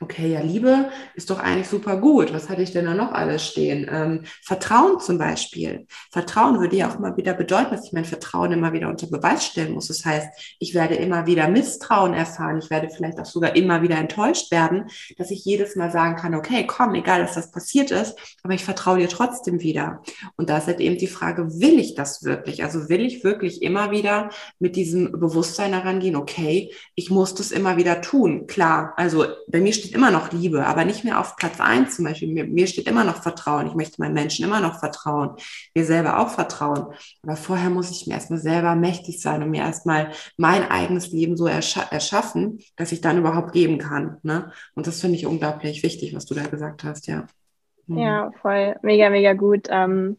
okay, 0.02 0.32
ja, 0.32 0.42
Liebe 0.42 0.90
ist 1.16 1.30
doch 1.30 1.40
eigentlich 1.40 1.68
super 1.68 1.98
gut. 1.98 2.34
Was 2.34 2.50
hatte 2.50 2.62
ich 2.62 2.72
denn 2.72 2.86
da 2.86 2.94
noch 2.94 3.12
alles 3.12 3.46
stehen? 3.46 3.88
Ähm, 3.92 4.24
Vertrauen 4.44 5.00
zum 5.00 5.18
Beispiel. 5.18 5.88
Vertrauen 6.12 6.60
würde 6.60 6.78
ja 6.78 6.90
auch 6.90 6.98
immer 6.98 7.18
wieder 7.18 7.34
bedeuten, 7.34 7.72
dass 7.72 7.86
ich 7.86 7.92
mein 7.92 8.06
Vertrauen 8.06 8.54
immer 8.54 8.72
wieder 8.72 8.88
unter 8.88 9.08
Beweis 9.08 9.46
stellen 9.46 9.74
muss. 9.74 9.88
Das 9.88 10.06
heißt, 10.06 10.56
ich 10.60 10.74
werde 10.74 10.96
immer 10.96 11.26
wieder 11.26 11.50
Misstrauen 11.50 12.14
erfahren. 12.14 12.60
Ich 12.60 12.70
werde 12.70 12.90
vielleicht 12.90 13.20
auch 13.20 13.26
sogar 13.26 13.56
immer 13.56 13.82
wieder 13.82 13.98
enttäuscht 13.98 14.52
werden, 14.52 14.86
dass 15.18 15.32
ich 15.32 15.44
jedes 15.44 15.76
Mal 15.76 15.92
sagen 15.92 16.16
kann, 16.16 16.34
okay, 16.34 16.66
komm, 16.66 16.96
egal, 16.96 17.22
dass 17.22 17.36
das 17.36 17.52
passiert 17.52 17.92
ist, 17.92 18.16
aber 18.42 18.54
ich 18.54 18.64
vertraue 18.64 19.00
dir 19.00 19.10
trotzdem 19.10 19.62
wieder. 19.62 20.02
Und 20.38 20.50
da 20.50 20.60
ist 20.60 20.68
halt 20.68 20.80
eben 20.80 20.98
die 20.98 21.08
Frage, 21.08 21.60
will 21.60 21.78
ich 21.78 21.96
das 21.96 22.24
wirklich? 22.24 22.64
Also 22.64 22.88
will 22.88 23.02
ich 23.02 23.26
wirklich 23.26 23.62
immer 23.62 23.92
wieder 23.92 24.30
mit 24.60 24.78
diesem 24.78 25.12
Bewusstsein 25.12 25.74
herangehen, 25.74 26.16
okay, 26.16 26.72
ich 26.96 27.10
muss 27.10 27.36
das 27.36 27.52
immer 27.52 27.76
wieder 27.76 28.02
tun. 28.02 28.48
Klar, 28.48 28.94
also 28.96 29.26
bei 29.48 29.60
mir 29.60 29.74
steht 29.74 29.89
immer 29.94 30.12
noch 30.12 30.32
Liebe, 30.32 30.66
aber 30.66 30.86
nicht 30.86 31.04
mehr 31.04 31.20
auf 31.20 31.36
Platz 31.36 31.60
eins 31.60 31.96
zum 31.96 32.06
Beispiel. 32.06 32.34
Mir, 32.34 32.46
mir 32.46 32.68
steht 32.68 32.88
immer 32.88 33.04
noch 33.04 33.22
Vertrauen. 33.22 33.68
Ich 33.68 33.76
möchte 33.76 34.02
meinen 34.02 34.14
Menschen 34.14 34.46
immer 34.46 34.60
noch 34.60 34.80
vertrauen, 34.80 35.36
mir 35.74 35.86
selber 35.86 36.20
auch 36.20 36.30
vertrauen. 36.30 36.94
Aber 37.24 37.36
vorher 37.36 37.70
muss 37.70 37.92
ich 37.92 38.08
mir 38.08 38.14
erstmal 38.14 38.40
selber 38.40 38.76
mächtig 38.76 39.22
sein 39.22 39.44
und 39.44 39.52
mir 39.52 39.62
erstmal 39.62 40.12
mein 40.38 40.70
eigenes 40.70 41.12
Leben 41.12 41.38
so 41.38 41.48
erscha 41.48 41.82
erschaffen, 41.92 42.60
dass 42.76 42.92
ich 42.92 43.02
dann 43.02 43.18
überhaupt 43.18 43.54
geben 43.54 43.78
kann. 43.78 44.18
Ne? 44.24 44.52
Und 44.76 44.88
das 44.88 45.02
finde 45.02 45.18
ich 45.18 45.26
unglaublich 45.26 45.84
wichtig, 45.84 46.16
was 46.16 46.26
du 46.26 46.34
da 46.34 46.44
gesagt 46.44 46.84
hast, 46.84 47.08
ja. 47.08 47.28
Mhm. 47.88 47.98
Ja, 47.98 48.32
voll, 48.42 48.76
mega, 48.82 49.10
mega 49.10 49.34
gut. 49.34 49.68
Ähm, 49.70 50.18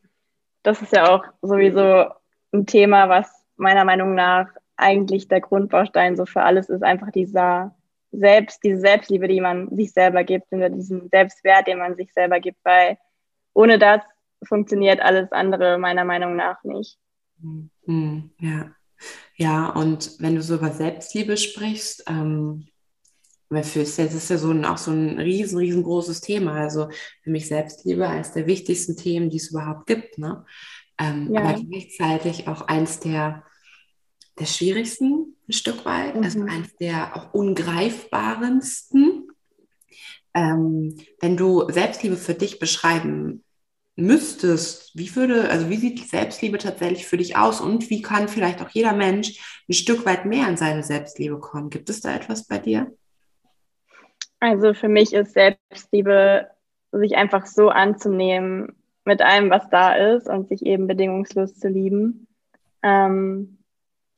das 0.62 0.82
ist 0.82 0.92
ja 0.92 1.08
auch 1.08 1.24
sowieso 1.40 2.06
ein 2.52 2.66
Thema, 2.66 3.08
was 3.08 3.28
meiner 3.56 3.84
Meinung 3.84 4.14
nach 4.14 4.48
eigentlich 4.76 5.28
der 5.28 5.40
Grundbaustein 5.40 6.16
so 6.16 6.26
für 6.26 6.42
alles 6.42 6.68
ist, 6.68 6.82
einfach 6.82 7.10
dieser 7.10 7.74
selbst, 8.12 8.62
diese 8.64 8.80
Selbstliebe, 8.80 9.28
die 9.28 9.40
man 9.40 9.74
sich 9.74 9.92
selber 9.92 10.24
gibt, 10.24 10.50
und 10.52 10.74
diesen 10.74 11.08
Selbstwert, 11.08 11.66
den 11.66 11.78
man 11.78 11.96
sich 11.96 12.12
selber 12.12 12.40
gibt, 12.40 12.58
weil 12.64 12.98
ohne 13.54 13.78
das 13.78 14.00
funktioniert 14.42 15.00
alles 15.00 15.30
andere 15.32 15.78
meiner 15.78 16.04
Meinung 16.04 16.36
nach 16.36 16.62
nicht. 16.64 16.98
Hm, 17.40 18.30
ja. 18.38 18.72
Ja, 19.36 19.70
und 19.70 20.16
wenn 20.18 20.34
du 20.34 20.42
so 20.42 20.56
über 20.56 20.70
Selbstliebe 20.70 21.36
sprichst, 21.36 22.04
ähm, 22.08 22.66
das 23.48 23.74
ist 23.76 23.98
ja 24.30 24.36
so 24.36 24.50
ein, 24.50 24.64
auch 24.64 24.78
so 24.78 24.92
ein 24.92 25.18
riesen, 25.18 25.58
riesengroßes 25.58 26.20
Thema. 26.20 26.54
Also 26.54 26.88
für 27.22 27.30
mich 27.30 27.48
Selbstliebe 27.48 28.06
eines 28.06 28.32
der 28.32 28.46
wichtigsten 28.46 28.96
Themen, 28.96 29.30
die 29.30 29.38
es 29.38 29.50
überhaupt 29.50 29.86
gibt. 29.86 30.18
Ne? 30.18 30.44
Ähm, 31.00 31.32
ja. 31.32 31.40
Aber 31.40 31.60
gleichzeitig 31.60 32.46
auch 32.46 32.62
eins 32.68 33.00
der 33.00 33.42
der 34.40 34.46
schwierigsten 34.46 35.36
ein 35.50 35.52
Stück 35.52 35.84
weit, 35.84 36.14
also 36.16 36.38
mhm. 36.38 36.44
also 36.44 36.56
eines 36.56 36.76
der 36.76 37.16
auch 37.16 37.34
ungreifbarensten. 37.34 39.28
Ähm, 40.32 40.96
wenn 41.20 41.36
du 41.36 41.68
Selbstliebe 41.70 42.16
für 42.16 42.34
dich 42.34 42.60
beschreiben 42.60 43.42
müsstest, 43.96 44.96
wie 44.96 45.14
würde, 45.16 45.50
also 45.50 45.68
wie 45.68 45.76
sieht 45.76 46.08
Selbstliebe 46.08 46.58
tatsächlich 46.58 47.06
für 47.06 47.16
dich 47.16 47.36
aus 47.36 47.60
und 47.60 47.90
wie 47.90 48.00
kann 48.00 48.28
vielleicht 48.28 48.62
auch 48.62 48.70
jeder 48.70 48.92
Mensch 48.92 49.62
ein 49.68 49.72
Stück 49.72 50.06
weit 50.06 50.26
mehr 50.26 50.48
in 50.48 50.56
seine 50.56 50.84
Selbstliebe 50.84 51.40
kommen? 51.40 51.68
Gibt 51.68 51.90
es 51.90 52.00
da 52.00 52.14
etwas 52.14 52.46
bei 52.46 52.58
dir? 52.58 52.92
Also 54.38 54.72
für 54.72 54.88
mich 54.88 55.12
ist 55.12 55.34
Selbstliebe, 55.34 56.48
sich 56.92 57.16
einfach 57.16 57.46
so 57.46 57.68
anzunehmen 57.68 58.76
mit 59.04 59.20
allem, 59.20 59.50
was 59.50 59.68
da 59.68 59.94
ist 59.94 60.28
und 60.28 60.48
sich 60.48 60.64
eben 60.64 60.86
bedingungslos 60.86 61.56
zu 61.56 61.68
lieben. 61.68 62.28
Ähm, 62.82 63.58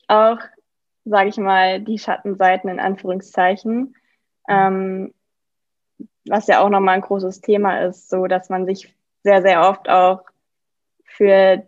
auch, 0.07 0.39
sage 1.05 1.29
ich 1.29 1.37
mal, 1.37 1.81
die 1.81 1.99
Schattenseiten 1.99 2.69
in 2.69 2.79
Anführungszeichen, 2.79 3.95
ähm, 4.47 5.13
was 6.25 6.47
ja 6.47 6.61
auch 6.61 6.69
nochmal 6.69 6.95
ein 6.95 7.01
großes 7.01 7.41
Thema 7.41 7.85
ist, 7.85 8.09
so 8.09 8.27
dass 8.27 8.49
man 8.49 8.65
sich 8.65 8.95
sehr, 9.23 9.41
sehr 9.41 9.61
oft 9.61 9.89
auch 9.89 10.23
für 11.05 11.63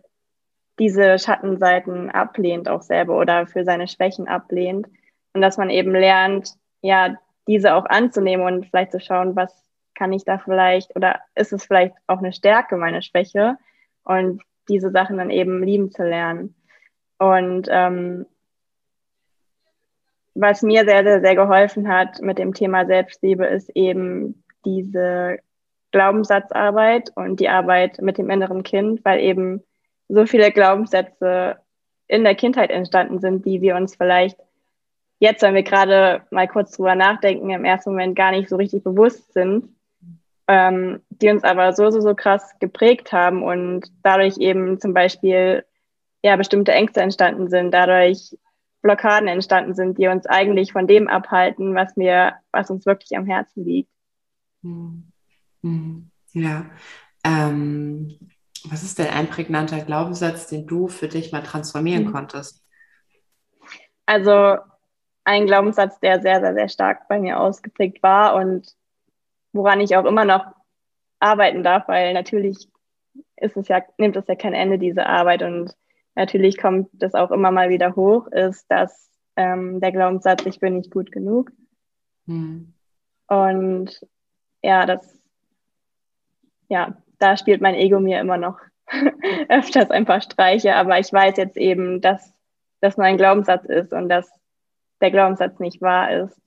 diese 0.78 1.18
Schattenseiten 1.18 2.10
ablehnt, 2.10 2.68
auch 2.68 2.82
selber 2.82 3.18
oder 3.18 3.46
für 3.46 3.64
seine 3.64 3.88
Schwächen 3.88 4.28
ablehnt. 4.28 4.86
Und 5.32 5.40
dass 5.42 5.56
man 5.56 5.70
eben 5.70 5.92
lernt, 5.92 6.54
ja, 6.82 7.16
diese 7.46 7.74
auch 7.74 7.86
anzunehmen 7.86 8.46
und 8.46 8.66
vielleicht 8.66 8.92
zu 8.92 9.00
schauen, 9.00 9.36
was 9.36 9.64
kann 9.94 10.12
ich 10.12 10.24
da 10.24 10.38
vielleicht 10.38 10.94
oder 10.96 11.20
ist 11.34 11.52
es 11.52 11.64
vielleicht 11.64 11.94
auch 12.06 12.18
eine 12.18 12.32
Stärke, 12.32 12.76
meine 12.76 13.02
Schwäche 13.02 13.56
und 14.04 14.42
diese 14.68 14.90
Sachen 14.90 15.16
dann 15.16 15.30
eben 15.30 15.62
lieben 15.62 15.90
zu 15.90 16.02
lernen. 16.02 16.54
Und 17.18 17.68
ähm, 17.70 18.26
was 20.36 20.62
mir 20.62 20.84
sehr, 20.84 21.02
sehr, 21.02 21.20
sehr 21.20 21.34
geholfen 21.34 21.88
hat 21.88 22.20
mit 22.20 22.38
dem 22.38 22.52
Thema 22.52 22.86
Selbstliebe, 22.86 23.46
ist 23.46 23.70
eben 23.74 24.44
diese 24.64 25.38
Glaubenssatzarbeit 25.92 27.10
und 27.14 27.40
die 27.40 27.48
Arbeit 27.48 28.00
mit 28.02 28.18
dem 28.18 28.28
inneren 28.28 28.62
Kind, 28.62 29.04
weil 29.04 29.20
eben 29.20 29.62
so 30.08 30.26
viele 30.26 30.52
Glaubenssätze 30.52 31.56
in 32.06 32.22
der 32.22 32.34
Kindheit 32.34 32.70
entstanden 32.70 33.18
sind, 33.18 33.46
die 33.46 33.60
wir 33.62 33.76
uns 33.76 33.96
vielleicht 33.96 34.38
jetzt, 35.18 35.42
wenn 35.42 35.54
wir 35.54 35.62
gerade 35.62 36.22
mal 36.30 36.46
kurz 36.46 36.72
drüber 36.72 36.94
nachdenken, 36.94 37.50
im 37.50 37.64
ersten 37.64 37.90
Moment 37.90 38.14
gar 38.14 38.30
nicht 38.30 38.48
so 38.48 38.56
richtig 38.56 38.84
bewusst 38.84 39.32
sind, 39.32 39.70
ähm, 40.48 41.00
die 41.08 41.30
uns 41.30 41.44
aber 41.44 41.72
so, 41.72 41.90
so, 41.90 42.00
so 42.00 42.14
krass 42.14 42.54
geprägt 42.60 43.12
haben 43.12 43.42
und 43.42 43.90
dadurch 44.02 44.36
eben 44.38 44.78
zum 44.78 44.92
Beispiel 44.92 45.64
ja 46.22 46.36
bestimmte 46.36 46.72
Ängste 46.72 47.00
entstanden 47.00 47.48
sind, 47.48 47.72
dadurch 47.72 48.36
Blockaden 48.86 49.28
entstanden 49.28 49.74
sind, 49.74 49.98
die 49.98 50.06
uns 50.06 50.26
eigentlich 50.26 50.72
von 50.72 50.86
dem 50.86 51.08
abhalten, 51.08 51.74
was 51.74 51.96
mir, 51.96 52.34
was 52.52 52.70
uns 52.70 52.86
wirklich 52.86 53.16
am 53.16 53.26
Herzen 53.26 53.64
liegt. 53.64 53.90
Hm. 54.62 55.10
Hm. 55.62 56.10
Ja. 56.32 56.66
Ähm, 57.24 58.16
was 58.70 58.84
ist 58.84 59.00
denn 59.00 59.08
ein 59.08 59.28
prägnanter 59.28 59.80
Glaubenssatz, 59.80 60.46
den 60.46 60.68
du 60.68 60.86
für 60.86 61.08
dich 61.08 61.32
mal 61.32 61.42
transformieren 61.42 62.06
hm. 62.06 62.12
konntest? 62.12 62.64
Also 64.06 64.58
ein 65.24 65.46
Glaubenssatz, 65.46 65.98
der 65.98 66.22
sehr, 66.22 66.40
sehr, 66.40 66.54
sehr 66.54 66.68
stark 66.68 67.08
bei 67.08 67.18
mir 67.18 67.40
ausgeprägt 67.40 68.04
war 68.04 68.36
und 68.36 68.72
woran 69.52 69.80
ich 69.80 69.96
auch 69.96 70.04
immer 70.04 70.24
noch 70.24 70.46
arbeiten 71.18 71.64
darf, 71.64 71.88
weil 71.88 72.14
natürlich 72.14 72.68
ist 73.36 73.56
es 73.56 73.66
ja, 73.66 73.82
nimmt 73.98 74.14
es 74.14 74.28
ja 74.28 74.36
kein 74.36 74.54
Ende, 74.54 74.78
diese 74.78 75.06
Arbeit 75.06 75.42
und 75.42 75.74
natürlich 76.16 76.58
kommt 76.58 76.88
das 76.92 77.14
auch 77.14 77.30
immer 77.30 77.52
mal 77.52 77.68
wieder 77.68 77.94
hoch, 77.94 78.26
ist, 78.28 78.66
dass 78.68 79.10
ähm, 79.36 79.80
der 79.80 79.92
Glaubenssatz, 79.92 80.44
ich 80.46 80.58
bin 80.58 80.78
nicht 80.78 80.90
gut 80.90 81.12
genug. 81.12 81.52
Hm. 82.26 82.72
Und 83.28 84.00
ja, 84.62 84.86
das, 84.86 85.20
ja, 86.68 86.96
da 87.18 87.36
spielt 87.36 87.60
mein 87.60 87.74
Ego 87.74 88.00
mir 88.00 88.20
immer 88.20 88.38
noch 88.38 88.58
öfters 89.48 89.90
ein 89.90 90.06
paar 90.06 90.20
Streiche, 90.20 90.74
aber 90.74 90.98
ich 90.98 91.12
weiß 91.12 91.36
jetzt 91.36 91.56
eben, 91.56 92.00
dass 92.00 92.32
das 92.80 92.96
nur 92.96 93.06
ein 93.06 93.16
Glaubenssatz 93.16 93.64
ist 93.66 93.92
und 93.92 94.08
dass 94.08 94.30
der 95.00 95.10
Glaubenssatz 95.10 95.58
nicht 95.60 95.80
wahr 95.82 96.10
ist. 96.10 96.40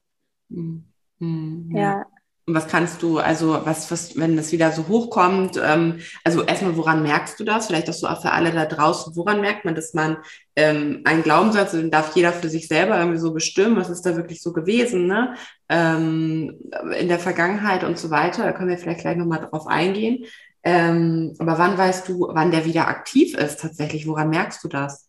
Hm. 0.50 0.84
Hm, 1.20 1.72
ja. 1.74 1.82
ja. 1.82 2.06
Und 2.50 2.56
was 2.56 2.68
kannst 2.68 3.04
du, 3.04 3.20
also 3.20 3.64
was, 3.64 3.92
was, 3.92 4.18
wenn 4.18 4.36
das 4.36 4.52
wieder 4.52 4.72
so 4.72 4.88
hochkommt, 4.88 5.62
ähm, 5.64 6.00
also 6.24 6.42
erstmal, 6.44 6.76
woran 6.78 7.04
merkst 7.04 7.40
du 7.40 7.44
das? 7.44 7.68
Vielleicht 7.68 7.88
auch 7.92 7.94
so 7.94 8.08
auch 8.08 8.24
für 8.24 8.32
alle 8.32 8.52
da 8.52 8.66
draußen, 8.66 9.16
woran 9.16 9.40
merkt 9.40 9.66
man, 9.66 9.76
dass 9.76 9.94
man 9.94 10.18
ähm, 10.56 11.02
einen 11.04 11.22
Glaubenssatz, 11.22 11.74
den 11.74 11.92
darf 11.92 12.16
jeder 12.16 12.34
für 12.34 12.50
sich 12.50 12.68
selber 12.68 12.98
irgendwie 12.98 13.20
so 13.20 13.34
bestimmen, 13.34 13.76
was 13.76 13.92
ist 13.92 14.02
da 14.02 14.16
wirklich 14.16 14.42
so 14.42 14.52
gewesen, 14.52 15.06
ne? 15.06 15.36
Ähm, 15.70 16.60
in 17.00 17.08
der 17.08 17.20
Vergangenheit 17.20 17.84
und 17.84 18.00
so 18.00 18.10
weiter, 18.10 18.46
da 18.46 18.52
können 18.52 18.70
wir 18.70 18.80
vielleicht 18.80 19.02
gleich 19.02 19.16
nochmal 19.16 19.48
drauf 19.48 19.68
eingehen. 19.68 20.26
Ähm, 20.64 21.36
aber 21.38 21.60
wann 21.60 21.78
weißt 21.78 22.10
du, 22.10 22.30
wann 22.32 22.50
der 22.50 22.66
wieder 22.66 22.88
aktiv 22.88 23.38
ist 23.38 23.60
tatsächlich? 23.60 24.08
Woran 24.08 24.32
merkst 24.32 24.64
du 24.64 24.70
das? 24.70 25.08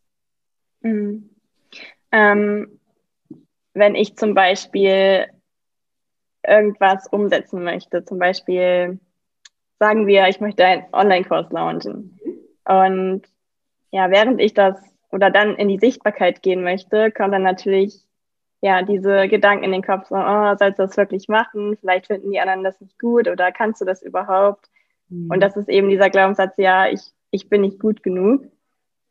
Mhm. 0.83 1.31
Ähm, 2.13 2.79
wenn 3.73 3.95
ich 3.95 4.17
zum 4.17 4.35
Beispiel 4.35 5.27
irgendwas 6.47 7.07
umsetzen 7.09 7.63
möchte. 7.63 8.05
Zum 8.05 8.19
Beispiel 8.19 8.99
sagen 9.79 10.07
wir, 10.07 10.29
ich 10.29 10.41
möchte 10.41 10.65
einen 10.65 10.85
Online-Kurs 10.93 11.51
launchen. 11.51 12.19
Und 12.65 13.23
ja, 13.91 14.11
während 14.11 14.41
ich 14.41 14.55
das 14.55 14.77
oder 15.11 15.31
dann 15.31 15.57
in 15.57 15.69
die 15.69 15.79
Sichtbarkeit 15.79 16.43
gehen 16.43 16.63
möchte, 16.63 17.11
kommt 17.11 17.35
dann 17.35 17.43
natürlich 17.43 18.05
ja 18.61 18.83
diese 18.83 19.27
Gedanken 19.29 19.65
in 19.65 19.73
den 19.73 19.83
Kopf, 19.83 20.09
so, 20.09 20.17
oh, 20.17 20.55
sollst 20.57 20.79
du 20.79 20.83
das 20.85 20.97
wirklich 20.97 21.29
machen? 21.29 21.77
Vielleicht 21.79 22.07
finden 22.07 22.31
die 22.31 22.41
anderen 22.41 22.63
das 22.63 22.81
nicht 22.81 22.99
gut 22.99 23.27
oder 23.27 23.51
kannst 23.53 23.81
du 23.81 23.85
das 23.85 24.03
überhaupt? 24.03 24.69
Mhm. 25.09 25.31
Und 25.31 25.41
das 25.41 25.57
ist 25.57 25.69
eben 25.69 25.89
dieser 25.89 26.11
Glaubenssatz, 26.11 26.55
ja, 26.59 26.89
ich, 26.89 27.01
ich 27.31 27.49
bin 27.49 27.63
nicht 27.63 27.81
gut 27.81 28.03
genug. 28.03 28.43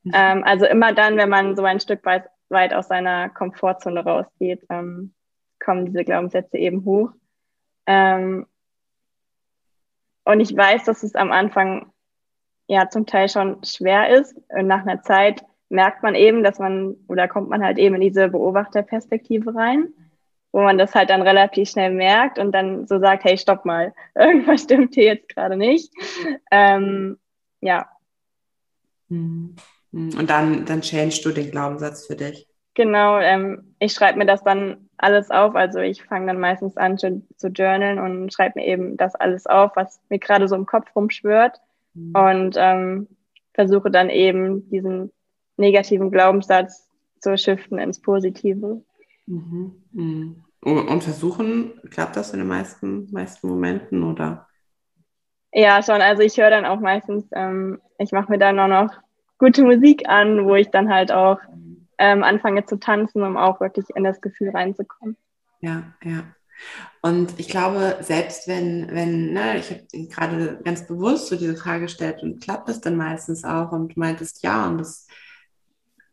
Mhm. 0.04 0.12
Ähm, 0.14 0.44
also 0.46 0.66
immer 0.66 0.94
dann, 0.94 1.18
wenn 1.18 1.30
man 1.30 1.56
so 1.56 1.64
ein 1.64 1.80
Stück 1.80 2.06
weit, 2.06 2.26
weit 2.50 2.74
aus 2.74 2.88
seiner 2.88 3.30
Komfortzone 3.30 4.04
rausgeht, 4.04 4.66
ähm, 4.70 5.14
kommen 5.70 5.86
diese 5.86 6.04
Glaubenssätze 6.04 6.58
eben 6.58 6.84
hoch. 6.84 7.12
Ähm, 7.86 8.48
und 10.24 10.40
ich 10.40 10.58
weiß, 10.58 10.84
dass 10.86 11.04
es 11.04 11.14
am 11.14 11.32
Anfang 11.32 11.92
ja 12.66 12.90
zum 12.90 13.06
Teil 13.06 13.30
schon 13.30 13.64
schwer 13.64 14.10
ist. 14.10 14.36
Und 14.48 14.66
nach 14.66 14.82
einer 14.82 15.04
Zeit 15.04 15.46
merkt 15.70 16.02
man 16.02 16.16
eben, 16.16 16.44
dass 16.44 16.58
man 16.58 16.96
oder 17.08 17.28
kommt 17.28 17.50
man 17.50 17.64
halt 17.64 17.78
eben 17.78 17.94
in 17.96 18.02
diese 18.02 18.30
Beobachterperspektive 18.30 19.54
rein, 19.54 19.94
wo 20.52 20.62
man 20.62 20.80
das 20.80 20.96
halt 20.96 21.12
dann 21.12 21.22
relativ 21.22 21.70
schnell 21.70 21.92
merkt 21.92 22.40
und 22.40 22.52
dann 22.52 22.88
so 22.88 22.98
sagt, 22.98 23.24
hey, 23.26 23.38
stopp 23.38 23.64
mal, 23.64 23.94
irgendwas 24.16 24.64
stimmt 24.64 24.96
hier 24.96 25.06
jetzt 25.06 25.30
gerade 25.30 25.56
nicht. 25.56 25.94
Ähm, 26.50 27.20
ja. 27.62 27.88
Mhm. 29.10 29.56
Und 29.92 30.30
dann, 30.32 30.66
dann 30.66 30.82
changest 30.82 31.24
du 31.26 31.32
den 31.32 31.52
Glaubenssatz 31.52 32.08
für 32.08 32.16
dich. 32.16 32.49
Genau, 32.80 33.20
ähm, 33.20 33.76
ich 33.80 33.92
schreibe 33.92 34.20
mir 34.20 34.26
das 34.26 34.42
dann 34.42 34.90
alles 34.96 35.32
auf. 35.32 35.54
Also 35.54 35.80
ich 35.80 36.02
fange 36.02 36.28
dann 36.28 36.40
meistens 36.40 36.78
an 36.78 36.98
zu, 36.98 37.22
zu 37.36 37.50
journalen 37.50 38.00
und 38.00 38.32
schreibe 38.32 38.58
mir 38.58 38.68
eben 38.68 38.96
das 38.96 39.16
alles 39.16 39.48
auf, 39.48 39.76
was 39.76 40.00
mir 40.08 40.18
gerade 40.18 40.48
so 40.48 40.56
im 40.56 40.66
Kopf 40.66 40.96
rumschwört. 40.96 41.60
Mhm. 41.94 42.16
Und 42.16 42.56
ähm, 42.58 43.08
versuche 43.54 43.92
dann 43.92 44.10
eben 44.10 44.70
diesen 44.70 45.12
negativen 45.58 46.10
Glaubenssatz 46.10 46.88
zu 47.20 47.38
shiften 47.38 47.80
ins 47.80 48.00
Positive. 48.00 48.82
Mhm. 49.26 49.84
Mhm. 49.92 50.44
Und 50.62 51.04
versuchen, 51.04 51.74
klappt 51.92 52.16
das 52.16 52.32
in 52.32 52.40
den 52.40 52.48
meisten, 52.48 53.12
meisten 53.12 53.50
Momenten 53.50 54.04
oder? 54.04 54.48
Ja, 55.52 55.84
schon. 55.84 56.00
Also 56.00 56.22
ich 56.22 56.38
höre 56.38 56.50
dann 56.50 56.66
auch 56.66 56.80
meistens, 56.80 57.26
ähm, 57.34 57.82
ich 57.98 58.14
mache 58.14 58.32
mir 58.32 58.40
dann 58.40 58.58
auch 58.58 58.70
noch 58.70 58.94
gute 59.38 59.66
Musik 59.66 60.08
an, 60.08 60.46
wo 60.46 60.56
ich 60.56 60.70
dann 60.70 60.88
halt 60.88 61.12
auch 61.12 61.40
ähm, 62.00 62.24
anfange 62.24 62.66
zu 62.66 62.80
tanzen, 62.80 63.22
um 63.22 63.38
auch 63.38 63.60
wirklich 63.60 63.86
in 63.94 64.04
das 64.04 64.22
Gefühl 64.22 64.50
reinzukommen. 64.50 65.18
Ja, 65.62 65.94
ja. 66.04 66.24
Und 67.02 67.40
ich 67.40 67.48
glaube, 67.48 67.98
selbst 68.02 68.48
wenn, 68.48 68.90
wenn, 68.92 69.34
ne, 69.34 69.58
ich 69.58 69.72
habe 69.72 69.86
gerade 70.08 70.60
ganz 70.64 70.88
bewusst 70.88 71.28
so 71.28 71.36
diese 71.36 71.56
Frage 71.56 71.84
gestellt 71.84 72.22
und 72.24 72.42
klappt 72.42 72.68
das 72.68 72.82
dann 72.82 72.98
meistens 72.98 73.44
auch 73.44 73.72
und 73.72 73.96
du 73.96 74.00
meintest 74.00 74.44
ja 74.44 74.68
und 74.68 74.80
das 74.80 75.08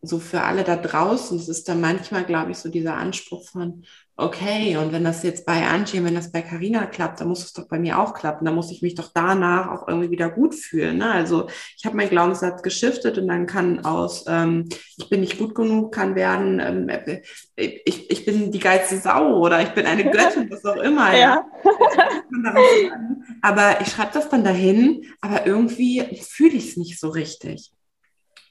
so 0.02 0.20
für 0.20 0.42
alle 0.42 0.62
da 0.62 0.76
draußen, 0.76 1.36
es 1.38 1.48
ist 1.48 1.68
dann 1.68 1.80
manchmal, 1.80 2.24
glaube 2.24 2.52
ich, 2.52 2.58
so 2.58 2.68
dieser 2.68 2.96
Anspruch 2.96 3.48
von, 3.48 3.84
okay, 4.18 4.76
und 4.78 4.92
wenn 4.92 5.04
das 5.04 5.22
jetzt 5.22 5.44
bei 5.44 5.66
Angie, 5.66 6.02
wenn 6.02 6.14
das 6.14 6.32
bei 6.32 6.40
Carina 6.40 6.86
klappt, 6.86 7.20
dann 7.20 7.28
muss 7.28 7.44
es 7.44 7.52
doch 7.52 7.68
bei 7.68 7.78
mir 7.78 7.98
auch 7.98 8.14
klappen. 8.14 8.46
Dann 8.46 8.54
muss 8.54 8.70
ich 8.70 8.80
mich 8.80 8.94
doch 8.94 9.10
danach 9.12 9.68
auch 9.68 9.88
irgendwie 9.88 10.10
wieder 10.10 10.30
gut 10.30 10.54
fühlen. 10.54 10.98
Ne? 10.98 11.10
Also 11.10 11.48
ich 11.76 11.84
habe 11.84 11.96
meinen 11.96 12.08
Glaubenssatz 12.08 12.62
geschiftet 12.62 13.18
und 13.18 13.28
dann 13.28 13.46
kann 13.46 13.84
aus, 13.84 14.24
ähm, 14.26 14.68
ich 14.96 15.10
bin 15.10 15.20
nicht 15.20 15.38
gut 15.38 15.54
genug, 15.54 15.94
kann 15.94 16.14
werden, 16.14 16.60
ähm, 16.60 16.88
äh, 16.88 17.20
ich, 17.56 18.10
ich 18.10 18.24
bin 18.24 18.50
die 18.50 18.58
geilste 18.58 18.96
Sau 18.96 19.36
oder 19.38 19.60
ich 19.60 19.70
bin 19.70 19.84
eine 19.84 20.04
Göttin, 20.10 20.50
was 20.50 20.64
auch 20.64 20.76
immer. 20.76 21.14
ja. 21.14 21.18
ja. 21.18 21.44
Aber 23.42 23.80
ich 23.82 23.88
schreibe 23.88 24.12
das 24.14 24.28
dann 24.28 24.44
dahin, 24.44 25.04
aber 25.20 25.46
irgendwie 25.46 26.04
fühle 26.22 26.54
ich 26.54 26.70
es 26.70 26.76
nicht 26.76 26.98
so 26.98 27.08
richtig. 27.08 27.72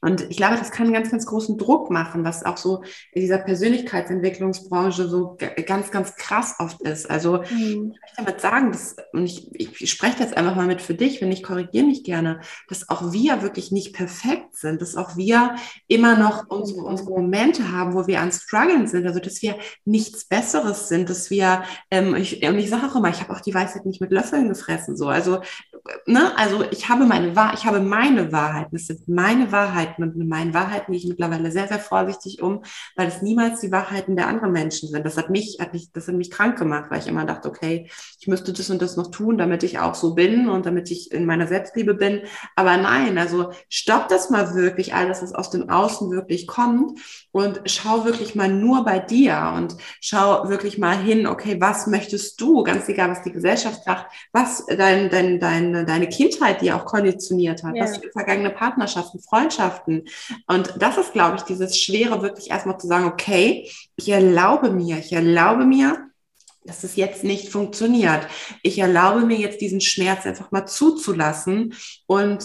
Und 0.05 0.29
ich 0.29 0.37
glaube, 0.37 0.55
das 0.55 0.69
kann 0.69 0.85
einen 0.85 0.93
ganz, 0.93 1.09
ganz 1.09 1.25
großen 1.25 1.57
Druck 1.57 1.89
machen, 1.89 2.23
was 2.23 2.45
auch 2.45 2.57
so 2.57 2.83
in 3.11 3.21
dieser 3.21 3.39
Persönlichkeitsentwicklungsbranche 3.39 5.07
so 5.07 5.35
ganz, 5.65 5.89
ganz 5.89 6.15
krass 6.15 6.53
oft 6.59 6.79
ist. 6.83 7.09
Also 7.09 7.39
mhm. 7.39 7.47
ich 7.49 8.01
möchte 8.01 8.15
damit 8.17 8.39
sagen, 8.39 8.71
dass, 8.71 8.95
und 9.13 9.25
ich, 9.25 9.49
ich 9.81 9.89
spreche 9.89 10.19
jetzt 10.19 10.37
einfach 10.37 10.55
mal 10.55 10.67
mit 10.67 10.83
für 10.83 10.93
dich, 10.93 11.21
wenn 11.21 11.31
ich 11.31 11.41
korrigiere 11.41 11.87
mich 11.87 12.03
gerne, 12.03 12.39
dass 12.67 12.87
auch 12.87 13.13
wir 13.13 13.41
wirklich 13.41 13.71
nicht 13.71 13.95
perfekt 13.95 14.55
sind, 14.55 14.79
dass 14.79 14.95
auch 14.95 15.17
wir 15.17 15.55
immer 15.87 16.15
noch 16.15 16.49
unsere, 16.49 16.81
unsere 16.81 17.09
Momente 17.09 17.71
haben, 17.71 17.95
wo 17.95 18.05
wir 18.05 18.21
an 18.21 18.31
Struggeln 18.31 18.85
sind, 18.85 19.07
also 19.07 19.19
dass 19.19 19.41
wir 19.41 19.55
nichts 19.85 20.25
Besseres 20.25 20.87
sind, 20.87 21.09
dass 21.09 21.31
wir, 21.31 21.63
ähm, 21.89 22.13
ich, 22.15 22.47
und 22.47 22.59
ich 22.59 22.69
sage 22.69 22.85
auch 22.85 22.95
immer, 22.95 23.09
ich 23.09 23.21
habe 23.21 23.33
auch 23.33 23.41
die 23.41 23.55
Weisheit 23.55 23.87
nicht 23.87 24.01
mit 24.01 24.11
Löffeln 24.11 24.49
gefressen, 24.49 24.95
so. 24.95 25.07
Also, 25.07 25.39
ne, 26.05 26.31
also 26.37 26.63
ich 26.69 26.89
habe 26.89 27.05
meine 27.05 27.35
Wahrheit, 27.35 27.57
ich 27.57 27.65
habe 27.65 27.79
meine 27.79 28.31
Wahrheiten, 28.31 28.75
das 28.75 28.85
sind 28.85 29.07
meine 29.07 29.51
Wahrheiten 29.99 30.17
mit 30.17 30.27
meinen 30.27 30.53
Wahrheiten 30.53 30.91
gehe 30.91 30.99
ich 30.99 31.07
mittlerweile 31.07 31.51
sehr, 31.51 31.67
sehr 31.67 31.79
vorsichtig 31.79 32.41
um, 32.41 32.63
weil 32.95 33.07
es 33.07 33.21
niemals 33.21 33.61
die 33.61 33.71
Wahrheiten 33.71 34.15
der 34.15 34.27
anderen 34.27 34.51
Menschen 34.51 34.89
sind. 34.89 35.05
Das 35.05 35.17
hat 35.17 35.29
mich, 35.29 35.57
hat 35.59 35.73
mich, 35.73 35.91
das 35.91 36.07
hat 36.07 36.15
mich 36.15 36.31
krank 36.31 36.57
gemacht, 36.57 36.85
weil 36.89 36.99
ich 36.99 37.07
immer 37.07 37.25
dachte, 37.25 37.49
okay, 37.49 37.89
ich 38.19 38.27
müsste 38.27 38.53
das 38.53 38.69
und 38.69 38.81
das 38.81 38.97
noch 38.97 39.11
tun, 39.11 39.37
damit 39.37 39.63
ich 39.63 39.79
auch 39.79 39.95
so 39.95 40.15
bin 40.15 40.49
und 40.49 40.65
damit 40.65 40.91
ich 40.91 41.11
in 41.11 41.25
meiner 41.25 41.47
Selbstliebe 41.47 41.93
bin. 41.93 42.21
Aber 42.55 42.77
nein, 42.77 43.17
also 43.17 43.51
stopp 43.69 44.07
das 44.09 44.29
mal 44.29 44.55
wirklich, 44.55 44.93
alles, 44.93 45.21
was 45.21 45.33
aus 45.33 45.49
dem 45.49 45.69
Außen 45.69 46.11
wirklich 46.11 46.47
kommt 46.47 46.99
und 47.35 47.61
schau 47.65 48.05
wirklich 48.05 48.33
mal 48.35 48.49
nur 48.49 48.85
bei 48.85 48.99
dir 48.99 49.53
und 49.55 49.75
schau 49.99 50.47
wirklich 50.47 50.77
mal 50.77 50.97
hin, 50.97 51.27
okay, 51.27 51.59
was 51.59 51.85
möchtest 51.87 52.39
du, 52.39 52.63
ganz 52.63 52.87
egal, 52.87 53.09
was 53.11 53.23
die 53.23 53.33
Gesellschaft 53.33 53.83
sagt, 53.83 54.11
was 54.31 54.65
dein, 54.65 55.09
dein, 55.09 55.39
deine, 55.39 55.85
deine 55.85 56.07
Kindheit 56.07 56.61
dir 56.61 56.77
auch 56.77 56.85
konditioniert 56.85 57.63
hat, 57.63 57.75
ja. 57.75 57.83
was 57.83 57.97
für 57.97 58.11
vergangene 58.11 58.51
Partnerschaften, 58.51 59.19
Freundschaften, 59.19 59.65
Freundschaften. 59.65 60.03
Und 60.47 60.73
das 60.79 60.97
ist, 60.97 61.13
glaube 61.13 61.37
ich, 61.37 61.43
dieses 61.43 61.77
Schwere, 61.79 62.21
wirklich 62.21 62.49
erstmal 62.49 62.79
zu 62.79 62.87
sagen, 62.87 63.05
okay, 63.05 63.69
ich 63.95 64.09
erlaube 64.09 64.69
mir, 64.69 64.97
ich 64.97 65.13
erlaube 65.13 65.65
mir, 65.65 66.09
dass 66.63 66.83
es 66.83 66.95
jetzt 66.95 67.23
nicht 67.23 67.49
funktioniert. 67.49 68.27
Ich 68.63 68.79
erlaube 68.79 69.21
mir 69.21 69.37
jetzt 69.37 69.61
diesen 69.61 69.81
Schmerz 69.81 70.25
einfach 70.25 70.51
mal 70.51 70.65
zuzulassen 70.65 71.75
und 72.07 72.43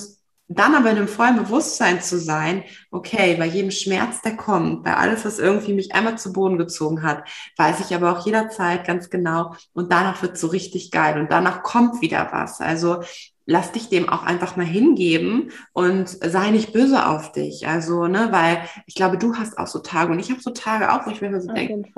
dann 0.59 0.75
aber 0.75 0.91
in 0.91 0.97
einem 0.97 1.09
vollen 1.09 1.37
Bewusstsein 1.37 2.03
zu 2.03 2.19
sein, 2.19 2.65
okay, 2.91 3.37
bei 3.37 3.47
jedem 3.47 3.71
Schmerz, 3.71 4.21
der 4.21 4.37
kommt, 4.37 4.83
bei 4.83 4.97
alles, 4.97 5.25
was 5.25 5.39
irgendwie 5.39 5.75
mich 5.75 5.95
einmal 5.95 6.19
zu 6.19 6.33
Boden 6.33 6.59
gezogen 6.59 7.03
hat, 7.05 7.23
weiß 7.57 7.81
ich 7.81 7.95
aber 7.95 8.11
auch 8.11 8.27
jederzeit 8.27 8.85
ganz 8.85 9.11
genau 9.11 9.55
und 9.73 9.93
danach 9.93 10.23
wird 10.23 10.37
so 10.37 10.49
richtig 10.49 10.91
geil 10.91 11.21
und 11.21 11.31
danach 11.31 11.63
kommt 11.63 12.03
wieder 12.03 12.29
was. 12.33 12.61
Also 12.61 13.03
lass 13.47 13.73
dich 13.73 13.89
dem 13.89 14.09
auch 14.09 14.23
einfach 14.23 14.57
mal 14.57 14.67
hingeben 14.67 15.51
und 15.73 16.09
sei 16.09 16.51
nicht 16.51 16.73
böse 16.73 17.07
auf 17.07 17.33
dich. 17.33 17.67
Also, 17.67 18.07
ne, 18.07 18.29
weil 18.31 18.63
ich 18.87 18.95
glaube, 18.95 19.19
du 19.19 19.37
hast 19.37 19.59
auch 19.59 19.67
so 19.67 19.81
Tage 19.81 20.13
und 20.13 20.19
ich 20.19 20.31
habe 20.31 20.41
so 20.41 20.51
Tage 20.51 20.93
auch, 20.93 21.07
wo 21.07 21.11
ich 21.11 21.21
mir 21.21 21.41
so 21.41 21.53
denke, 21.53 21.91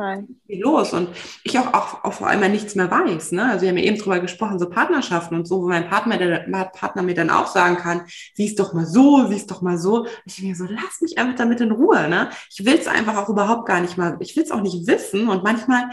wie 0.47 0.61
los? 0.61 0.93
Und 0.93 1.09
ich 1.45 1.59
auch, 1.59 1.75
auch, 1.75 2.05
auch 2.05 2.13
vor 2.13 2.29
allem 2.29 2.51
nichts 2.51 2.75
mehr 2.75 2.91
weiß. 2.91 3.33
Ne? 3.33 3.51
Also 3.51 3.63
wir 3.63 3.71
haben 3.71 3.77
ja 3.77 3.85
eben 3.85 3.99
drüber 3.99 4.21
gesprochen, 4.21 4.59
so 4.59 4.69
Partnerschaften 4.69 5.35
und 5.37 5.47
so, 5.47 5.63
wo 5.63 5.69
mein 5.69 5.89
Partner, 5.89 6.19
der, 6.19 6.47
Partner 6.75 7.03
mir 7.03 7.15
dann 7.15 7.31
auch 7.31 7.47
sagen 7.47 7.77
kann, 7.77 8.03
siehst 8.35 8.59
doch 8.59 8.73
mal 8.73 8.87
so, 8.87 9.27
siehst 9.29 9.51
doch 9.51 9.63
mal 9.63 9.79
so. 9.79 10.01
Und 10.01 10.11
ich 10.27 10.43
mir 10.43 10.55
so, 10.55 10.65
lass 10.65 11.01
mich 11.01 11.19
einfach 11.19 11.37
damit 11.37 11.61
in 11.61 11.73
Ruhe. 11.73 12.09
Ne? 12.09 12.31
Ich 12.51 12.65
will 12.65 12.75
es 12.75 12.87
einfach 12.87 13.17
auch 13.17 13.29
überhaupt 13.29 13.67
gar 13.67 13.81
nicht 13.81 13.97
mal, 13.97 14.17
ich 14.21 14.37
will 14.37 14.43
es 14.43 14.51
auch 14.51 14.63
nicht 14.63 14.87
wissen. 14.87 15.29
Und 15.29 15.45
manchmal 15.45 15.91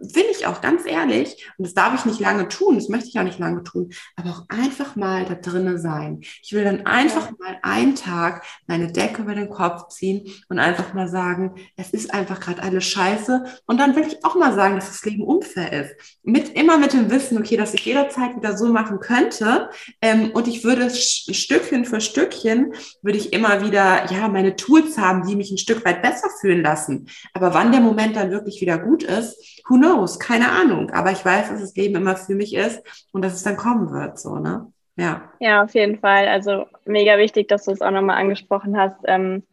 will 0.00 0.24
ich 0.30 0.46
auch 0.46 0.60
ganz 0.60 0.86
ehrlich, 0.86 1.46
und 1.58 1.66
das 1.66 1.74
darf 1.74 1.94
ich 1.94 2.04
nicht 2.04 2.20
lange 2.20 2.48
tun, 2.48 2.76
das 2.76 2.88
möchte 2.88 3.08
ich 3.08 3.18
auch 3.18 3.24
nicht 3.24 3.38
lange 3.38 3.62
tun, 3.62 3.92
aber 4.16 4.30
auch 4.30 4.44
einfach 4.48 4.96
mal 4.96 5.24
da 5.24 5.34
drinnen 5.34 5.78
sein. 5.78 6.20
Ich 6.42 6.52
will 6.52 6.64
dann 6.64 6.86
einfach 6.86 7.30
mal 7.38 7.58
einen 7.62 7.94
Tag 7.94 8.44
meine 8.66 8.90
Decke 8.92 9.22
über 9.22 9.34
den 9.34 9.50
Kopf 9.50 9.88
ziehen 9.88 10.30
und 10.48 10.58
einfach 10.58 10.94
mal 10.94 11.08
sagen, 11.08 11.54
es 11.76 11.90
ist 11.90 12.12
einfach 12.12 12.40
gerade 12.40 12.62
alles 12.62 12.84
scheiße. 12.84 13.44
Und 13.66 13.78
dann 13.78 13.96
will 13.96 14.06
ich 14.06 14.24
auch 14.24 14.34
mal 14.34 14.54
sagen, 14.54 14.76
dass 14.76 14.88
das 14.88 15.04
Leben 15.04 15.22
unfair 15.22 15.72
ist. 15.72 16.18
Mit, 16.22 16.50
immer 16.50 16.78
mit 16.78 16.92
dem 16.92 17.10
Wissen, 17.10 17.38
okay, 17.38 17.56
dass 17.56 17.74
ich 17.74 17.84
jederzeit 17.84 18.36
wieder 18.36 18.56
so 18.56 18.68
machen 18.72 19.00
könnte. 19.00 19.70
Ähm, 20.00 20.30
und 20.32 20.48
ich 20.48 20.64
würde 20.64 20.90
Stückchen 20.90 21.84
für 21.84 22.00
Stückchen, 22.00 22.74
würde 23.02 23.18
ich 23.18 23.32
immer 23.32 23.64
wieder, 23.64 24.10
ja, 24.12 24.28
meine 24.28 24.56
Tools 24.56 24.98
haben, 24.98 25.26
die 25.26 25.36
mich 25.36 25.50
ein 25.50 25.58
Stück 25.58 25.84
weit 25.84 26.02
besser 26.02 26.28
fühlen 26.40 26.62
lassen. 26.62 27.08
Aber 27.34 27.54
wann 27.54 27.72
der 27.72 27.80
Moment 27.80 28.16
dann 28.16 28.30
wirklich 28.30 28.60
wieder 28.60 28.78
gut 28.78 29.02
ist, 29.02 29.59
who 29.70 29.76
knows, 29.76 30.18
keine 30.18 30.50
Ahnung. 30.50 30.90
Aber 30.90 31.12
ich 31.12 31.24
weiß, 31.24 31.48
dass 31.48 31.60
das 31.60 31.76
Leben 31.76 31.96
immer 31.96 32.16
für 32.16 32.34
mich 32.34 32.54
ist 32.54 32.82
und 33.12 33.24
dass 33.24 33.34
es 33.34 33.42
dann 33.42 33.56
kommen 33.56 33.92
wird, 33.92 34.18
so, 34.18 34.36
ne? 34.36 34.70
Ja. 34.96 35.30
Ja, 35.38 35.62
auf 35.62 35.72
jeden 35.74 35.98
Fall. 35.98 36.28
Also 36.28 36.66
mega 36.84 37.16
wichtig, 37.16 37.48
dass 37.48 37.64
du 37.64 37.70
es 37.70 37.80
auch 37.80 37.90
nochmal 37.90 38.18
angesprochen 38.18 38.76
hast. 38.76 38.96
Ähm, 39.04 39.44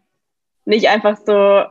nicht 0.66 0.90
einfach 0.90 1.18
so, 1.26 1.64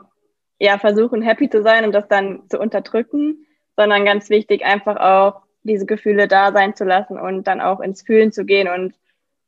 ja, 0.59 0.79
versuchen, 0.79 1.21
happy 1.21 1.51
zu 1.51 1.63
sein 1.63 1.85
und 1.85 1.93
das 1.93 2.09
dann 2.09 2.49
zu 2.49 2.59
unterdrücken, 2.59 3.47
sondern 3.77 4.07
ganz 4.07 4.31
wichtig, 4.31 4.65
einfach 4.65 4.97
auch 4.97 5.43
diese 5.65 5.85
Gefühle 5.85 6.29
da 6.29 6.53
sein 6.53 6.75
zu 6.75 6.85
lassen 6.85 7.19
und 7.19 7.45
dann 7.47 7.61
auch 7.61 7.81
ins 7.81 8.03
Fühlen 8.03 8.33
zu 8.33 8.47
gehen 8.47 8.69
und 8.69 8.95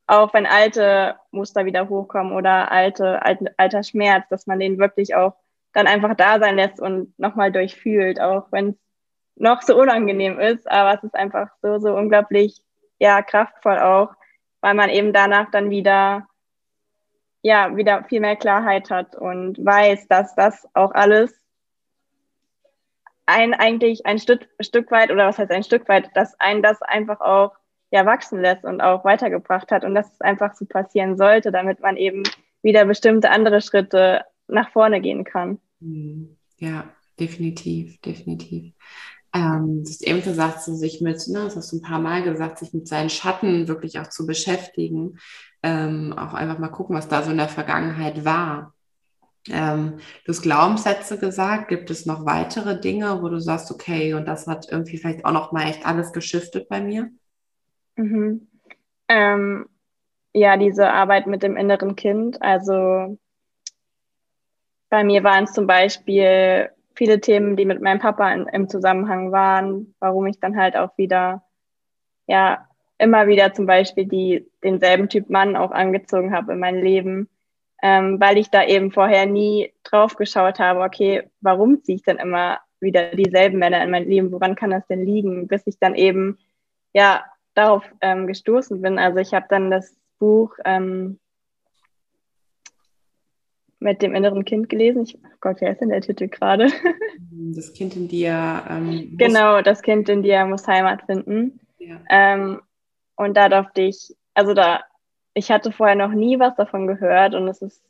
auch 0.06 0.34
wenn 0.34 0.46
alte 0.46 1.16
Muster 1.30 1.64
wieder 1.64 1.88
hochkommen 1.88 2.32
oder 2.32 2.72
alte, 2.72 3.22
alte 3.22 3.54
alter 3.56 3.82
Schmerz, 3.82 4.24
dass 4.28 4.46
man 4.46 4.58
den 4.58 4.78
wirklich 4.78 5.14
auch 5.14 5.34
dann 5.72 5.87
einfach 5.87 6.14
da 6.14 6.40
sein 6.40 6.56
lässt 6.56 6.80
und 6.80 7.16
nochmal 7.18 7.52
durchfühlt, 7.52 8.20
auch 8.20 8.50
wenn 8.50 8.70
es 8.70 8.76
noch 9.40 9.62
so 9.62 9.79
unangenehm 9.81 10.38
ist, 10.38 10.70
aber 10.70 10.94
es 10.94 11.05
ist 11.05 11.14
einfach 11.14 11.48
so, 11.62 11.79
so 11.79 11.94
unglaublich, 11.94 12.61
ja, 12.98 13.22
kraftvoll 13.22 13.79
auch, 13.79 14.11
weil 14.61 14.74
man 14.74 14.90
eben 14.90 15.12
danach 15.12 15.51
dann 15.51 15.70
wieder, 15.70 16.27
ja 17.42 17.77
wieder 17.77 18.05
viel 18.05 18.20
mehr 18.20 18.37
Klarheit 18.37 18.90
hat 18.90 19.16
und 19.16 19.64
weiß, 19.64 20.09
dass 20.09 20.35
das 20.35 20.66
auch 20.74 20.92
alles 20.92 21.33
ein 23.27 23.53
eigentlich 23.53 24.07
ein 24.07 24.18
Stück, 24.18 24.48
Stück 24.59 24.90
weit 24.90 25.11
oder 25.11 25.27
was 25.27 25.38
heißt 25.38 25.53
ein 25.53 25.62
Stück 25.62 25.88
weit, 25.88 26.11
dass 26.14 26.38
ein 26.40 26.62
das 26.62 26.81
einfach 26.83 27.20
auch 27.20 27.53
ja 27.90 28.07
wachsen 28.07 28.40
lässt 28.40 28.64
und 28.64 28.81
auch 28.81 29.05
weitergebracht 29.05 29.70
hat 29.70 29.85
und 29.85 29.94
dass 29.94 30.11
es 30.12 30.20
einfach 30.20 30.55
so 30.55 30.64
passieren 30.64 31.16
sollte, 31.16 31.53
damit 31.53 31.81
man 31.81 31.96
eben 31.96 32.22
wieder 32.62 32.85
bestimmte 32.87 33.31
andere 33.31 33.61
Schritte 33.61 34.24
nach 34.46 34.70
vorne 34.70 35.01
gehen 35.01 35.24
kann. 35.24 35.61
Hm. 35.81 36.37
Ja, 36.57 36.88
definitiv, 37.20 38.01
definitiv. 38.01 38.72
Ähm, 39.35 39.85
du 39.85 39.91
hast 39.91 40.07
eben 40.07 40.23
gesagt, 40.23 40.62
so 40.62 40.75
sich 40.75 41.01
mit, 41.01 41.27
ne, 41.29 41.45
das 41.45 41.57
hast 41.57 41.73
du 41.73 41.77
ein 41.77 41.83
paar 41.83 42.01
Mal 42.01 42.23
gesagt, 42.23 42.59
sich 42.59 42.73
mit 42.73 42.88
seinen 42.88 43.11
Schatten 43.11 43.69
wirklich 43.69 43.99
auch 43.99 44.09
zu 44.09 44.27
beschäftigen. 44.27 45.19
Ähm, 45.62 46.14
auch 46.17 46.35
einfach 46.35 46.59
mal 46.59 46.69
gucken, 46.69 46.97
was 46.97 47.09
da 47.09 47.23
so 47.23 47.31
in 47.31 47.37
der 47.37 47.49
Vergangenheit 47.49 48.25
war. 48.25 48.75
Ähm, 49.51 49.99
du 50.25 50.33
hast 50.33 50.43
Glaubenssätze 50.43 51.19
gesagt. 51.19 51.69
Gibt 51.69 51.91
es 51.91 52.07
noch 52.07 52.27
weitere 52.27 52.81
Dinge, 52.81 53.23
wo 53.23 53.29
du 53.29 53.41
sagst, 53.41 53.71
okay, 53.71 54.14
und 54.14 54.27
das 54.27 54.47
hat 54.47 54.69
irgendwie 54.71 54.99
vielleicht 54.99 55.25
auch 55.25 55.33
noch 55.33 55.53
mal 55.53 55.69
echt 55.69 55.87
alles 55.87 56.12
geschiftet 56.12 56.69
bei 56.69 56.81
mir? 56.81 57.11
Mhm. 57.97 58.49
Ähm, 59.09 59.67
ja, 60.33 60.57
diese 60.57 60.91
Arbeit 60.91 61.27
mit 61.27 61.43
dem 61.43 61.57
inneren 61.57 61.97
Kind. 61.97 62.41
Also 62.43 63.19
bei 64.91 65.05
mir 65.05 65.25
waren 65.25 65.45
es 65.45 65.53
zum 65.53 65.67
Beispiel 65.67 66.71
viele 66.98 67.20
Themen, 67.20 67.56
die 67.56 67.64
mit 67.64 67.80
meinem 67.80 68.00
Papa 68.00 68.30
in, 68.32 68.46
im 68.48 68.68
Zusammenhang 68.68 69.30
waren, 69.30 69.94
warum 70.00 70.26
ich 70.26 70.40
dann 70.40 70.58
halt 70.58 70.76
auch 70.76 70.98
wieder, 70.98 71.44
ja, 72.26 72.66
immer 72.98 73.28
wieder 73.28 73.54
zum 73.54 73.66
Beispiel 73.66 74.06
die, 74.06 74.50
denselben 74.64 75.08
Typ 75.08 75.30
Mann 75.30 75.54
auch 75.54 75.70
angezogen 75.70 76.34
habe 76.34 76.52
in 76.52 76.58
mein 76.58 76.82
Leben, 76.82 77.28
ähm, 77.80 78.20
weil 78.20 78.37
ich 78.37 78.50
da 78.50 78.64
eben 78.64 78.90
vorher 78.90 79.26
nie 79.26 79.72
drauf 79.84 80.16
geschaut 80.16 80.58
habe, 80.58 80.80
okay, 80.80 81.30
warum 81.40 81.84
ziehe 81.84 81.96
ich 81.96 82.02
dann 82.02 82.18
immer 82.18 82.58
wieder 82.80 83.14
dieselben 83.14 83.61
Männer 83.61 83.82
in 83.84 83.92
mein 83.92 84.08
Leben, 84.08 84.32
woran 84.32 84.56
kann 84.56 84.70
das 84.70 84.87
denn 84.88 85.06
liegen, 85.06 85.46
bis 85.46 85.64
ich 85.66 85.78
dann 85.78 85.94
eben, 85.94 86.38
ja, 86.92 87.24
darauf 87.54 87.84
ähm, 88.00 88.26
gestoßen 88.26 88.82
bin. 88.82 88.98
Also 88.98 89.18
ich 89.18 89.32
habe 89.34 89.46
dann 89.48 89.70
das 89.70 89.96
Buch 90.18 90.56
ähm, 90.64 91.20
mit 93.81 94.03
dem 94.03 94.14
inneren 94.14 94.45
Kind 94.45 94.69
gelesen. 94.69 95.03
Ich, 95.03 95.17
oh 95.17 95.29
Gott, 95.41 95.61
wer 95.61 95.73
ist 95.73 95.81
denn 95.81 95.91
der 95.91 96.01
Titel 96.01 96.29
gerade? 96.29 96.69
Das 97.51 97.73
Kind 97.73 97.97
in 97.97 98.09
dir. 98.09 98.62
Ähm, 98.69 99.17
genau, 99.17 99.62
das 99.62 99.83
Kind 99.83 100.09
in 100.09 100.23
dir 100.23 100.45
muss 100.45 100.67
Heimat 100.67 101.03
finden. 101.07 101.61
Ja. 101.79 102.01
Ähm, 102.11 102.61
und 103.17 103.37
da 103.37 103.49
durfte 103.49 103.83
ich, 103.83 104.14
also 104.35 104.55
da, 104.55 104.83
ich 105.35 105.51
hatte 105.51 105.73
vorher 105.73 105.97
noch 105.97 106.12
nie 106.12 106.38
was 106.38 106.57
davon 106.57 106.87
gehört 106.87 107.35
und 107.35 107.49
es 107.49 107.62
ist, 107.62 107.83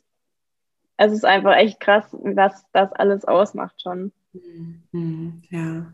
es 0.97 1.11
ist 1.11 1.25
einfach 1.25 1.55
echt 1.55 1.79
krass, 1.79 2.05
was 2.11 2.63
das 2.71 2.91
alles 2.93 3.25
ausmacht 3.25 3.81
schon. 3.81 4.11
Mhm. 4.91 5.41
Ja. 5.49 5.93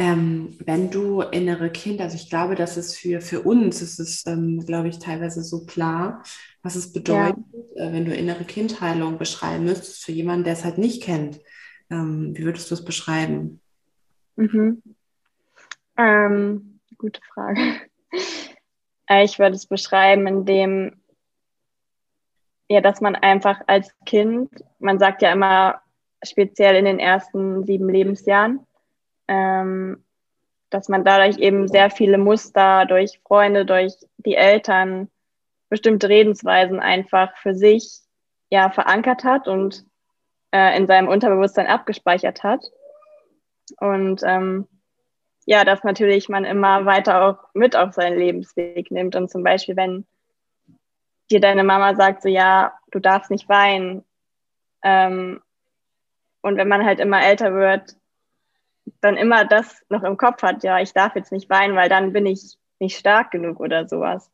Ähm, 0.00 0.56
wenn 0.64 0.92
du 0.92 1.22
innere 1.22 1.70
Kind, 1.70 2.00
also 2.00 2.14
ich 2.14 2.30
glaube, 2.30 2.54
dass 2.54 2.76
es 2.76 2.96
für, 2.96 3.20
für 3.20 3.40
uns, 3.40 3.82
ist 3.82 3.98
es, 3.98 4.24
ähm, 4.28 4.64
glaube 4.64 4.86
ich, 4.88 5.00
teilweise 5.00 5.42
so 5.42 5.66
klar, 5.66 6.22
was 6.62 6.76
es 6.76 6.92
bedeutet, 6.92 7.44
ja. 7.74 7.86
äh, 7.86 7.92
wenn 7.92 8.04
du 8.04 8.14
innere 8.14 8.44
Kindheilung 8.44 9.18
beschreiben 9.18 9.64
müsstest, 9.64 10.04
für 10.04 10.12
jemanden, 10.12 10.44
der 10.44 10.52
es 10.52 10.64
halt 10.64 10.78
nicht 10.78 11.02
kennt. 11.02 11.40
Ähm, 11.90 12.32
wie 12.36 12.44
würdest 12.44 12.70
du 12.70 12.74
es 12.74 12.84
beschreiben? 12.84 13.60
Mhm. 14.36 14.82
Ähm, 15.96 16.80
gute 16.96 17.20
Frage. 17.34 17.60
Äh, 19.10 19.24
ich 19.24 19.38
würde 19.38 19.56
es 19.56 19.66
beschreiben, 19.66 20.26
indem, 20.26 21.00
ja, 22.68 22.82
dass 22.82 23.00
man 23.00 23.16
einfach 23.16 23.62
als 23.66 23.90
Kind, 24.04 24.50
man 24.80 24.98
sagt 24.98 25.22
ja 25.22 25.32
immer, 25.32 25.80
speziell 26.22 26.76
in 26.76 26.84
den 26.84 26.98
ersten 26.98 27.64
sieben 27.64 27.88
Lebensjahren, 27.88 28.66
ähm, 29.28 30.04
dass 30.70 30.88
man 30.88 31.04
dadurch 31.04 31.38
eben 31.38 31.68
sehr 31.68 31.90
viele 31.90 32.18
Muster 32.18 32.84
durch 32.86 33.20
Freunde, 33.26 33.64
durch 33.64 33.94
die 34.18 34.34
Eltern, 34.34 35.10
bestimmte 35.68 36.08
Redensweisen 36.08 36.80
einfach 36.80 37.36
für 37.36 37.54
sich 37.54 38.00
ja 38.50 38.70
verankert 38.70 39.24
hat 39.24 39.48
und 39.48 39.84
äh, 40.52 40.76
in 40.76 40.86
seinem 40.86 41.08
Unterbewusstsein 41.08 41.66
abgespeichert 41.66 42.42
hat. 42.42 42.64
Und 43.78 44.22
ähm, 44.24 44.66
ja, 45.44 45.64
dass 45.64 45.84
natürlich 45.84 46.28
man 46.28 46.44
immer 46.44 46.86
weiter 46.86 47.22
auch 47.22 47.38
mit 47.54 47.76
auf 47.76 47.92
seinen 47.94 48.18
Lebensweg 48.18 48.90
nimmt. 48.90 49.16
Und 49.16 49.30
zum 49.30 49.42
Beispiel, 49.42 49.76
wenn 49.76 50.06
dir 51.30 51.40
deine 51.40 51.64
Mama 51.64 51.94
sagt, 51.94 52.22
so 52.22 52.28
ja, 52.28 52.72
du 52.90 52.98
darfst 52.98 53.30
nicht 53.30 53.48
weinen. 53.48 54.04
Ähm, 54.82 55.42
und 56.40 56.56
wenn 56.56 56.68
man 56.68 56.84
halt 56.84 57.00
immer 57.00 57.22
älter 57.22 57.54
wird, 57.54 57.96
dann 59.00 59.16
immer 59.16 59.44
das 59.44 59.82
noch 59.88 60.02
im 60.02 60.16
Kopf 60.16 60.42
hat, 60.42 60.62
ja, 60.62 60.80
ich 60.80 60.92
darf 60.92 61.14
jetzt 61.16 61.32
nicht 61.32 61.48
weinen, 61.50 61.76
weil 61.76 61.88
dann 61.88 62.12
bin 62.12 62.26
ich 62.26 62.58
nicht 62.78 62.96
stark 62.96 63.30
genug 63.30 63.60
oder 63.60 63.88
sowas. 63.88 64.30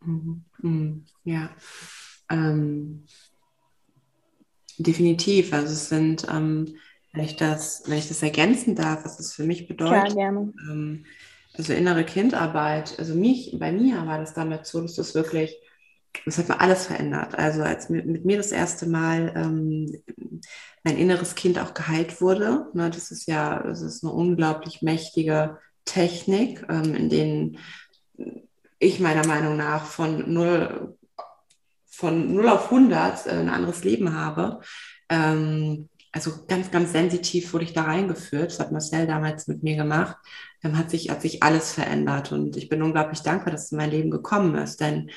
Mhm. 0.00 0.44
Mhm. 0.58 1.04
Ja, 1.24 1.50
ähm, 2.30 3.04
definitiv. 4.78 5.52
Also 5.52 5.72
es 5.72 5.88
sind, 5.88 6.26
ähm, 6.30 6.76
wenn 7.12 7.24
ich 7.24 7.36
das, 7.36 7.84
wenn 7.86 7.98
ich 7.98 8.08
das 8.08 8.22
ergänzen 8.22 8.74
darf, 8.74 9.04
was 9.04 9.16
das 9.16 9.34
für 9.34 9.44
mich 9.44 9.68
bedeutet. 9.68 10.14
Gerne. 10.14 10.52
Ähm, 10.68 11.04
also 11.54 11.74
innere 11.74 12.04
Kindarbeit, 12.04 12.98
also 12.98 13.14
mich, 13.14 13.54
bei 13.58 13.72
mir 13.72 14.06
war 14.06 14.18
das 14.18 14.32
damals 14.32 14.70
so, 14.70 14.80
dass 14.80 14.94
das 14.94 15.14
wirklich, 15.14 15.54
das 16.24 16.38
hat 16.38 16.48
mir 16.48 16.60
alles 16.60 16.86
verändert. 16.86 17.38
Also 17.38 17.62
als 17.62 17.88
mit, 17.88 18.06
mit 18.06 18.24
mir 18.24 18.36
das 18.36 18.52
erste 18.52 18.86
Mal 18.86 19.32
ähm, 19.34 20.02
mein 20.84 20.96
inneres 20.96 21.34
Kind 21.34 21.58
auch 21.58 21.74
geheilt 21.74 22.20
wurde. 22.20 22.66
Ne, 22.74 22.90
das 22.90 23.10
ist 23.10 23.26
ja, 23.26 23.62
das 23.62 23.82
ist 23.82 24.04
eine 24.04 24.12
unglaublich 24.12 24.82
mächtige 24.82 25.58
Technik, 25.84 26.64
ähm, 26.68 26.94
in 26.94 27.08
denen 27.08 27.58
ich 28.78 29.00
meiner 29.00 29.26
Meinung 29.26 29.56
nach 29.56 29.84
von 29.84 30.32
0, 30.32 30.96
von 31.86 32.34
0 32.34 32.48
auf 32.48 32.64
100 32.64 33.26
äh, 33.26 33.30
ein 33.30 33.48
anderes 33.48 33.84
Leben 33.84 34.14
habe. 34.14 34.60
Ähm, 35.08 35.88
also 36.10 36.44
ganz, 36.46 36.70
ganz 36.70 36.92
sensitiv 36.92 37.52
wurde 37.52 37.64
ich 37.64 37.72
da 37.72 37.82
reingeführt. 37.82 38.50
Das 38.50 38.60
hat 38.60 38.72
Marcel 38.72 39.06
damals 39.06 39.46
mit 39.46 39.62
mir 39.62 39.76
gemacht. 39.76 40.16
Dann 40.62 40.78
hat 40.78 40.90
sich, 40.90 41.10
hat 41.10 41.22
sich 41.22 41.42
alles 41.42 41.72
verändert 41.72 42.32
und 42.32 42.56
ich 42.56 42.68
bin 42.68 42.82
unglaublich 42.82 43.20
dankbar, 43.20 43.52
dass 43.52 43.64
es 43.64 43.72
in 43.72 43.78
mein 43.78 43.90
Leben 43.90 44.10
gekommen 44.10 44.54
ist. 44.54 44.80
Denn 44.80 45.10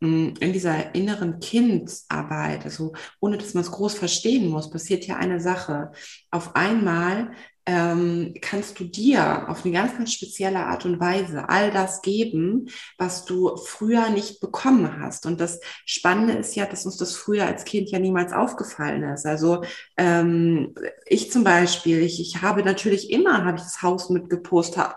mm, 0.00 0.34
in 0.40 0.52
dieser 0.52 0.94
inneren 0.94 1.40
Kindsarbeit, 1.40 2.64
also 2.64 2.92
ohne 3.20 3.38
dass 3.38 3.54
man 3.54 3.64
es 3.64 3.70
groß 3.70 3.94
verstehen 3.94 4.48
muss, 4.48 4.70
passiert 4.70 5.06
ja 5.06 5.16
eine 5.16 5.40
Sache. 5.40 5.92
Auf 6.30 6.54
einmal 6.54 7.32
ähm, 7.64 8.34
kannst 8.40 8.80
du 8.80 8.84
dir 8.84 9.48
auf 9.48 9.64
eine 9.64 9.72
ganz, 9.72 9.96
ganz 9.96 10.12
spezielle 10.12 10.66
Art 10.66 10.84
und 10.84 10.98
Weise 10.98 11.48
all 11.48 11.70
das 11.70 12.02
geben, 12.02 12.68
was 12.98 13.24
du 13.24 13.56
früher 13.56 14.10
nicht 14.10 14.40
bekommen 14.40 15.00
hast. 15.00 15.26
Und 15.26 15.40
das 15.40 15.60
Spannende 15.86 16.32
ist 16.34 16.56
ja, 16.56 16.66
dass 16.66 16.86
uns 16.86 16.96
das 16.96 17.14
früher 17.14 17.46
als 17.46 17.64
Kind 17.64 17.90
ja 17.90 18.00
niemals 18.00 18.32
aufgefallen 18.32 19.04
ist. 19.04 19.26
Also 19.26 19.62
ähm, 19.96 20.74
ich 21.06 21.30
zum 21.30 21.44
Beispiel, 21.44 22.00
ich, 22.00 22.20
ich 22.20 22.42
habe 22.42 22.64
natürlich 22.64 23.10
immer, 23.10 23.44
habe 23.44 23.58
ich 23.58 23.62
das 23.62 23.82
Haus 23.82 24.10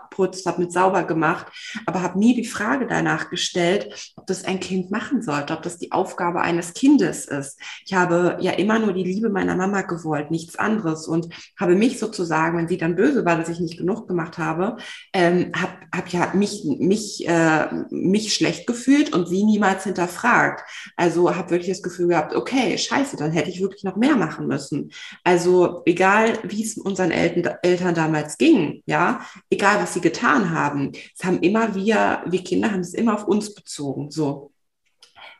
mitgeputzt, 0.02 0.46
habe 0.46 0.62
mit 0.62 0.72
sauber 0.72 1.04
gemacht, 1.04 1.46
aber 1.86 2.02
habe 2.02 2.18
nie 2.18 2.34
die 2.34 2.46
Frage 2.46 2.86
danach 2.86 3.30
gestellt, 3.30 4.12
ob 4.16 4.26
das 4.26 4.44
ein 4.44 4.60
Kind 4.60 4.90
machen 4.90 5.22
sollte, 5.22 5.52
ob 5.52 5.62
das 5.62 5.78
die 5.78 5.92
Aufgabe 5.92 6.40
eines 6.40 6.74
Kindes 6.74 7.26
ist. 7.26 7.58
Ich 7.84 7.94
habe 7.94 8.36
ja 8.40 8.52
immer 8.52 8.78
nur 8.78 8.92
die 8.92 9.04
Liebe 9.04 9.30
meiner 9.30 9.56
Mama 9.56 9.82
gewollt, 9.82 10.30
nichts 10.30 10.56
anderes 10.56 11.06
und 11.06 11.28
habe 11.58 11.74
mich 11.74 11.98
sozusagen 11.98 12.26
sagen, 12.26 12.58
wenn 12.58 12.68
sie 12.68 12.78
dann 12.78 12.96
böse 12.96 13.24
war, 13.24 13.36
dass 13.36 13.48
ich 13.48 13.60
nicht 13.60 13.78
genug 13.78 14.08
gemacht 14.08 14.38
habe, 14.38 14.76
ähm, 15.12 15.52
habe 15.56 15.72
hab 15.94 16.08
ja 16.08 16.32
mich, 16.34 16.64
mich, 16.64 17.26
äh, 17.26 17.66
mich 17.90 18.34
schlecht 18.34 18.66
gefühlt 18.66 19.12
und 19.12 19.28
sie 19.28 19.44
niemals 19.44 19.84
hinterfragt. 19.84 20.62
Also 20.96 21.34
habe 21.34 21.50
wirklich 21.50 21.70
das 21.70 21.82
Gefühl 21.82 22.08
gehabt, 22.08 22.34
okay, 22.34 22.76
scheiße, 22.76 23.16
dann 23.16 23.32
hätte 23.32 23.50
ich 23.50 23.60
wirklich 23.60 23.84
noch 23.84 23.96
mehr 23.96 24.16
machen 24.16 24.46
müssen. 24.46 24.90
Also 25.24 25.82
egal, 25.86 26.38
wie 26.42 26.62
es 26.62 26.76
unseren 26.76 27.10
Eltern, 27.10 27.56
Eltern 27.62 27.94
damals 27.94 28.38
ging, 28.38 28.82
ja, 28.86 29.20
egal, 29.50 29.80
was 29.86 29.94
sie 29.94 30.00
getan 30.00 30.50
haben, 30.50 30.92
es 31.16 31.24
haben 31.24 31.38
immer 31.40 31.76
wir, 31.76 32.24
wir 32.26 32.42
Kinder 32.42 32.72
haben 32.72 32.80
es 32.80 32.92
immer 32.92 33.14
auf 33.14 33.28
uns 33.28 33.54
bezogen, 33.54 34.10
so. 34.10 34.50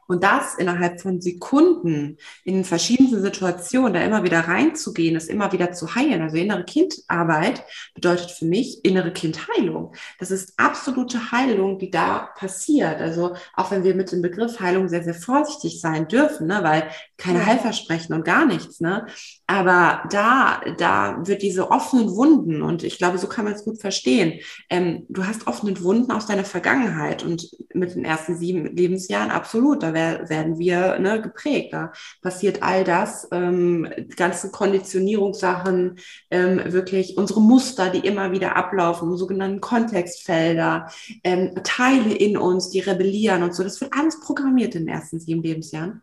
Und 0.06 0.22
das 0.22 0.54
innerhalb 0.56 1.00
von 1.00 1.20
Sekunden 1.20 2.18
in 2.44 2.64
verschiedensten 2.64 3.22
Situationen 3.22 3.94
da 3.94 4.00
immer 4.00 4.22
wieder 4.22 4.40
reinzugehen, 4.40 5.14
das 5.14 5.26
immer 5.26 5.52
wieder 5.52 5.72
zu 5.72 5.94
heilen. 5.94 6.22
Also 6.22 6.36
innere 6.36 6.64
Kindarbeit 6.64 7.64
bedeutet 7.94 8.30
für 8.30 8.44
mich 8.44 8.84
innere 8.84 9.12
Kindheilung. 9.12 9.94
Das 10.18 10.30
ist 10.30 10.52
absolute 10.58 11.32
Heilung, 11.32 11.78
die 11.78 11.90
da 11.90 12.30
passiert. 12.36 13.00
Also 13.00 13.34
auch 13.54 13.70
wenn 13.70 13.84
wir 13.84 13.94
mit 13.94 14.12
dem 14.12 14.22
Begriff 14.22 14.60
Heilung 14.60 14.88
sehr, 14.88 15.02
sehr 15.02 15.14
vorsichtig 15.14 15.80
sein 15.80 16.06
dürfen, 16.06 16.46
ne, 16.48 16.60
weil 16.62 16.90
keine. 17.16 17.46
Heilversprechen 17.46 18.14
und 18.14 18.24
gar 18.24 18.44
nichts, 18.44 18.80
ne? 18.80 19.06
Aber 19.46 20.02
da, 20.10 20.60
da 20.78 21.20
wird 21.24 21.42
diese 21.42 21.70
offenen 21.70 22.14
Wunden, 22.16 22.62
und 22.62 22.82
ich 22.82 22.98
glaube, 22.98 23.18
so 23.18 23.28
kann 23.28 23.44
man 23.44 23.54
es 23.54 23.64
gut 23.64 23.80
verstehen. 23.80 24.40
Ähm, 24.68 25.06
du 25.08 25.26
hast 25.26 25.46
offene 25.46 25.80
Wunden 25.82 26.10
aus 26.10 26.26
deiner 26.26 26.44
Vergangenheit 26.44 27.22
und 27.22 27.48
mit 27.72 27.94
den 27.94 28.04
ersten 28.04 28.36
sieben 28.36 28.76
Lebensjahren 28.76 29.30
absolut. 29.30 29.82
Da 29.82 29.94
werden 29.96 30.58
wir 30.58 30.98
ne, 30.98 31.20
geprägt. 31.20 31.72
Da 31.72 31.92
passiert 32.22 32.62
all 32.62 32.84
das, 32.84 33.28
ähm, 33.32 33.88
ganzen 34.16 34.52
Konditionierungssachen, 34.52 35.98
ähm, 36.30 36.60
wirklich 36.72 37.16
unsere 37.16 37.40
Muster, 37.40 37.90
die 37.90 38.06
immer 38.06 38.32
wieder 38.32 38.56
ablaufen, 38.56 39.16
sogenannten 39.16 39.60
Kontextfelder, 39.60 40.90
ähm, 41.24 41.54
Teile 41.64 42.14
in 42.14 42.36
uns, 42.36 42.70
die 42.70 42.80
rebellieren 42.80 43.42
und 43.42 43.54
so. 43.54 43.62
Das 43.62 43.80
wird 43.80 43.92
alles 43.92 44.20
programmiert 44.20 44.74
in 44.74 44.86
den 44.86 44.94
ersten 44.94 45.18
sieben 45.18 45.42
Lebensjahren. 45.42 46.02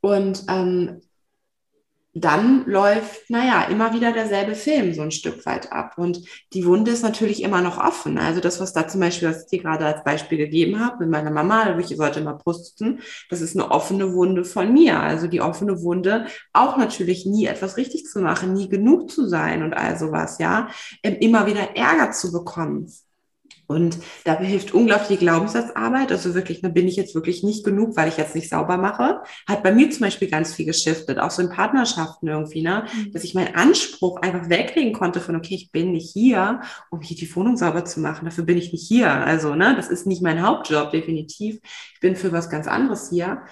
Und 0.00 0.44
ähm, 0.48 1.00
dann 2.12 2.64
läuft, 2.66 3.30
naja, 3.30 3.62
immer 3.64 3.94
wieder 3.94 4.12
derselbe 4.12 4.56
Film 4.56 4.92
so 4.94 5.02
ein 5.02 5.12
Stück 5.12 5.46
weit 5.46 5.70
ab. 5.72 5.94
Und 5.96 6.20
die 6.52 6.66
Wunde 6.66 6.90
ist 6.90 7.02
natürlich 7.02 7.42
immer 7.42 7.60
noch 7.60 7.78
offen. 7.78 8.18
Also 8.18 8.40
das, 8.40 8.58
was 8.60 8.72
da 8.72 8.88
zum 8.88 9.00
Beispiel, 9.00 9.28
was 9.28 9.44
ich 9.44 9.48
dir 9.48 9.62
gerade 9.62 9.86
als 9.86 10.02
Beispiel 10.02 10.38
gegeben 10.38 10.80
habe, 10.84 10.98
mit 11.00 11.10
meiner 11.10 11.30
Mama, 11.30 11.78
ich 11.78 11.96
sollte 11.96 12.20
immer 12.20 12.36
pusten, 12.36 13.00
das 13.28 13.40
ist 13.40 13.56
eine 13.56 13.70
offene 13.70 14.12
Wunde 14.12 14.44
von 14.44 14.72
mir. 14.72 14.98
Also 14.98 15.28
die 15.28 15.40
offene 15.40 15.82
Wunde, 15.82 16.26
auch 16.52 16.76
natürlich 16.76 17.26
nie 17.26 17.46
etwas 17.46 17.76
richtig 17.76 18.04
zu 18.06 18.20
machen, 18.20 18.54
nie 18.54 18.68
genug 18.68 19.10
zu 19.10 19.28
sein 19.28 19.62
und 19.62 19.74
all 19.74 19.96
sowas, 19.96 20.38
ja, 20.38 20.68
immer 21.02 21.46
wieder 21.46 21.76
Ärger 21.76 22.10
zu 22.10 22.32
bekommen. 22.32 22.92
Und 23.70 23.98
dabei 24.24 24.46
hilft 24.46 24.74
unglaublich 24.74 25.06
die 25.06 25.24
Glaubenssatzarbeit. 25.24 26.10
Also 26.10 26.34
wirklich, 26.34 26.60
da 26.60 26.68
bin 26.68 26.88
ich 26.88 26.96
jetzt 26.96 27.14
wirklich 27.14 27.44
nicht 27.44 27.64
genug, 27.64 27.96
weil 27.96 28.08
ich 28.08 28.16
jetzt 28.16 28.34
nicht 28.34 28.48
sauber 28.48 28.76
mache. 28.76 29.20
Hat 29.46 29.62
bei 29.62 29.70
mir 29.70 29.88
zum 29.90 30.00
Beispiel 30.00 30.28
ganz 30.28 30.52
viel 30.52 30.66
geschiftet, 30.66 31.20
auch 31.20 31.30
so 31.30 31.40
in 31.40 31.50
Partnerschaften 31.50 32.26
irgendwie, 32.26 32.62
ne? 32.62 32.86
Mhm. 32.92 33.12
Dass 33.12 33.22
ich 33.22 33.32
meinen 33.32 33.54
Anspruch 33.54 34.22
einfach 34.22 34.48
weglegen 34.50 34.92
konnte 34.92 35.20
von, 35.20 35.36
okay, 35.36 35.54
ich 35.54 35.70
bin 35.70 35.92
nicht 35.92 36.10
hier, 36.12 36.62
um 36.90 37.00
hier 37.00 37.16
die 37.16 37.32
Wohnung 37.36 37.56
sauber 37.56 37.84
zu 37.84 38.00
machen. 38.00 38.24
Dafür 38.24 38.42
bin 38.42 38.58
ich 38.58 38.72
nicht 38.72 38.88
hier. 38.88 39.08
Also, 39.08 39.54
ne, 39.54 39.76
das 39.76 39.86
ist 39.86 40.04
nicht 40.04 40.20
mein 40.20 40.44
Hauptjob, 40.44 40.90
definitiv. 40.90 41.60
Ich 41.94 42.00
bin 42.00 42.16
für 42.16 42.32
was 42.32 42.50
ganz 42.50 42.66
anderes 42.66 43.10
hier. 43.10 43.42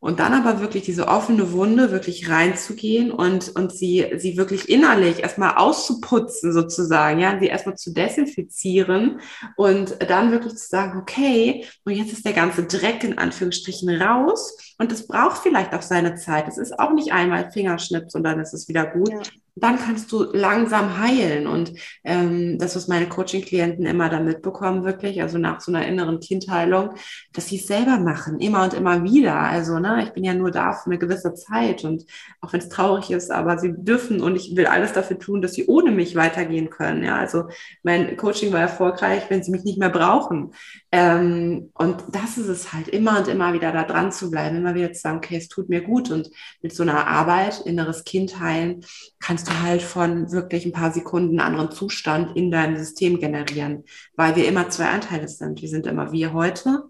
Und 0.00 0.18
dann 0.18 0.32
aber 0.32 0.60
wirklich 0.60 0.84
diese 0.84 1.08
offene 1.08 1.52
Wunde 1.52 1.92
wirklich 1.92 2.30
reinzugehen 2.30 3.12
und, 3.12 3.54
und 3.54 3.70
sie, 3.70 4.06
sie 4.16 4.38
wirklich 4.38 4.70
innerlich 4.70 5.18
erstmal 5.18 5.56
auszuputzen 5.56 6.54
sozusagen, 6.54 7.20
ja, 7.20 7.38
sie 7.38 7.48
erstmal 7.48 7.76
zu 7.76 7.92
desinfizieren 7.92 9.20
und 9.56 9.96
dann 10.08 10.32
wirklich 10.32 10.56
zu 10.56 10.68
sagen, 10.68 10.98
okay, 10.98 11.66
und 11.84 11.92
jetzt 11.92 12.14
ist 12.14 12.24
der 12.24 12.32
ganze 12.32 12.64
Dreck 12.64 13.04
in 13.04 13.18
Anführungsstrichen 13.18 13.90
raus 14.00 14.56
und 14.78 14.90
es 14.90 15.06
braucht 15.06 15.42
vielleicht 15.42 15.74
auch 15.74 15.82
seine 15.82 16.14
Zeit. 16.14 16.48
Es 16.48 16.56
ist 16.56 16.78
auch 16.78 16.94
nicht 16.94 17.12
einmal 17.12 17.52
Fingerschnips 17.52 18.14
und 18.14 18.24
dann 18.24 18.40
ist 18.40 18.54
es 18.54 18.68
wieder 18.68 18.86
gut. 18.86 19.10
Ja 19.10 19.20
dann 19.54 19.78
kannst 19.78 20.10
du 20.12 20.24
langsam 20.32 20.98
heilen. 20.98 21.46
Und 21.46 21.72
ähm, 22.04 22.58
das, 22.58 22.76
was 22.76 22.88
meine 22.88 23.08
Coaching-Klienten 23.08 23.86
immer 23.86 24.08
da 24.08 24.20
mitbekommen, 24.20 24.84
wirklich, 24.84 25.22
also 25.22 25.38
nach 25.38 25.60
so 25.60 25.72
einer 25.72 25.86
inneren 25.86 26.20
Kindheilung, 26.20 26.90
dass 27.32 27.48
sie 27.48 27.56
es 27.56 27.66
selber 27.66 27.98
machen, 27.98 28.40
immer 28.40 28.64
und 28.64 28.74
immer 28.74 29.04
wieder. 29.04 29.38
Also, 29.38 29.78
ne, 29.78 30.02
ich 30.04 30.10
bin 30.10 30.24
ja 30.24 30.34
nur 30.34 30.50
da 30.50 30.72
für 30.72 30.86
eine 30.86 30.98
gewisse 30.98 31.34
Zeit 31.34 31.84
und 31.84 32.04
auch 32.40 32.52
wenn 32.52 32.60
es 32.60 32.68
traurig 32.68 33.10
ist, 33.10 33.30
aber 33.30 33.58
sie 33.58 33.74
dürfen 33.76 34.20
und 34.20 34.36
ich 34.36 34.56
will 34.56 34.66
alles 34.66 34.92
dafür 34.92 35.18
tun, 35.18 35.42
dass 35.42 35.54
sie 35.54 35.66
ohne 35.66 35.90
mich 35.90 36.16
weitergehen 36.16 36.70
können. 36.70 37.04
Ja, 37.04 37.16
also 37.16 37.44
mein 37.82 38.16
Coaching 38.16 38.52
war 38.52 38.60
erfolgreich, 38.60 39.24
wenn 39.28 39.42
sie 39.42 39.50
mich 39.50 39.64
nicht 39.64 39.78
mehr 39.78 39.90
brauchen. 39.90 40.52
Ähm, 40.92 41.70
und 41.74 42.04
das 42.10 42.36
ist 42.36 42.48
es 42.48 42.72
halt, 42.72 42.88
immer 42.88 43.20
und 43.20 43.28
immer 43.28 43.52
wieder 43.52 43.70
da 43.70 43.84
dran 43.84 44.10
zu 44.10 44.28
bleiben, 44.30 44.56
immer 44.56 44.74
wieder 44.74 44.92
zu 44.92 45.00
sagen, 45.00 45.18
okay, 45.18 45.36
es 45.36 45.48
tut 45.48 45.68
mir 45.68 45.82
gut. 45.82 46.10
Und 46.10 46.30
mit 46.62 46.74
so 46.74 46.82
einer 46.82 47.06
Arbeit, 47.06 47.60
inneres 47.60 48.04
Kind 48.04 48.40
heilen, 48.40 48.84
kannst 49.20 49.48
du 49.48 49.62
halt 49.62 49.82
von 49.82 50.32
wirklich 50.32 50.66
ein 50.66 50.72
paar 50.72 50.90
Sekunden 50.90 51.38
einen 51.38 51.54
anderen 51.54 51.70
Zustand 51.70 52.36
in 52.36 52.50
deinem 52.50 52.76
System 52.76 53.20
generieren, 53.20 53.84
weil 54.16 54.34
wir 54.34 54.48
immer 54.48 54.68
zwei 54.68 54.86
Anteile 54.86 55.28
sind. 55.28 55.62
Wir 55.62 55.68
sind 55.68 55.86
immer 55.86 56.10
wir 56.10 56.32
heute 56.32 56.84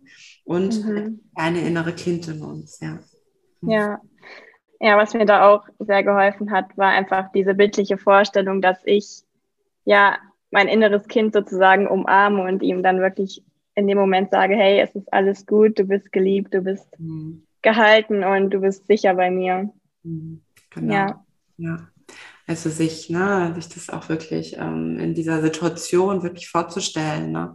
und 0.44 0.82
mhm. 0.84 1.20
eine 1.34 1.60
innere 1.60 1.92
Kind 1.92 2.26
in 2.28 2.42
uns, 2.42 2.80
ja. 2.80 2.98
Ja. 3.62 4.00
Ja, 4.82 4.96
was 4.96 5.12
mir 5.12 5.26
da 5.26 5.46
auch 5.46 5.64
sehr 5.78 6.02
geholfen 6.02 6.50
hat, 6.50 6.78
war 6.78 6.88
einfach 6.88 7.30
diese 7.32 7.52
bildliche 7.54 7.98
Vorstellung, 7.98 8.62
dass 8.62 8.78
ich 8.86 9.24
ja 9.84 10.16
mein 10.50 10.68
inneres 10.68 11.06
Kind 11.06 11.34
sozusagen 11.34 11.86
umarme 11.86 12.42
und 12.44 12.62
ihm 12.62 12.82
dann 12.82 13.00
wirklich 13.00 13.44
in 13.74 13.86
dem 13.86 13.98
Moment 13.98 14.30
sage, 14.30 14.54
hey, 14.56 14.80
es 14.80 14.94
ist 14.94 15.12
alles 15.12 15.46
gut, 15.46 15.78
du 15.78 15.84
bist 15.84 16.12
geliebt, 16.12 16.52
du 16.54 16.60
bist 16.60 16.86
mhm. 16.98 17.42
gehalten 17.62 18.24
und 18.24 18.50
du 18.50 18.60
bist 18.60 18.86
sicher 18.86 19.14
bei 19.14 19.30
mir. 19.30 19.70
Mhm. 20.02 20.42
Genau. 20.70 20.92
Ja. 20.92 21.24
ja. 21.56 21.88
Also 22.46 22.68
sich, 22.68 23.10
ne, 23.10 23.52
sich 23.54 23.68
das 23.68 23.90
auch 23.90 24.08
wirklich 24.08 24.56
ähm, 24.58 24.98
in 24.98 25.14
dieser 25.14 25.40
Situation 25.40 26.22
wirklich 26.22 26.48
vorzustellen, 26.48 27.32
ne? 27.32 27.54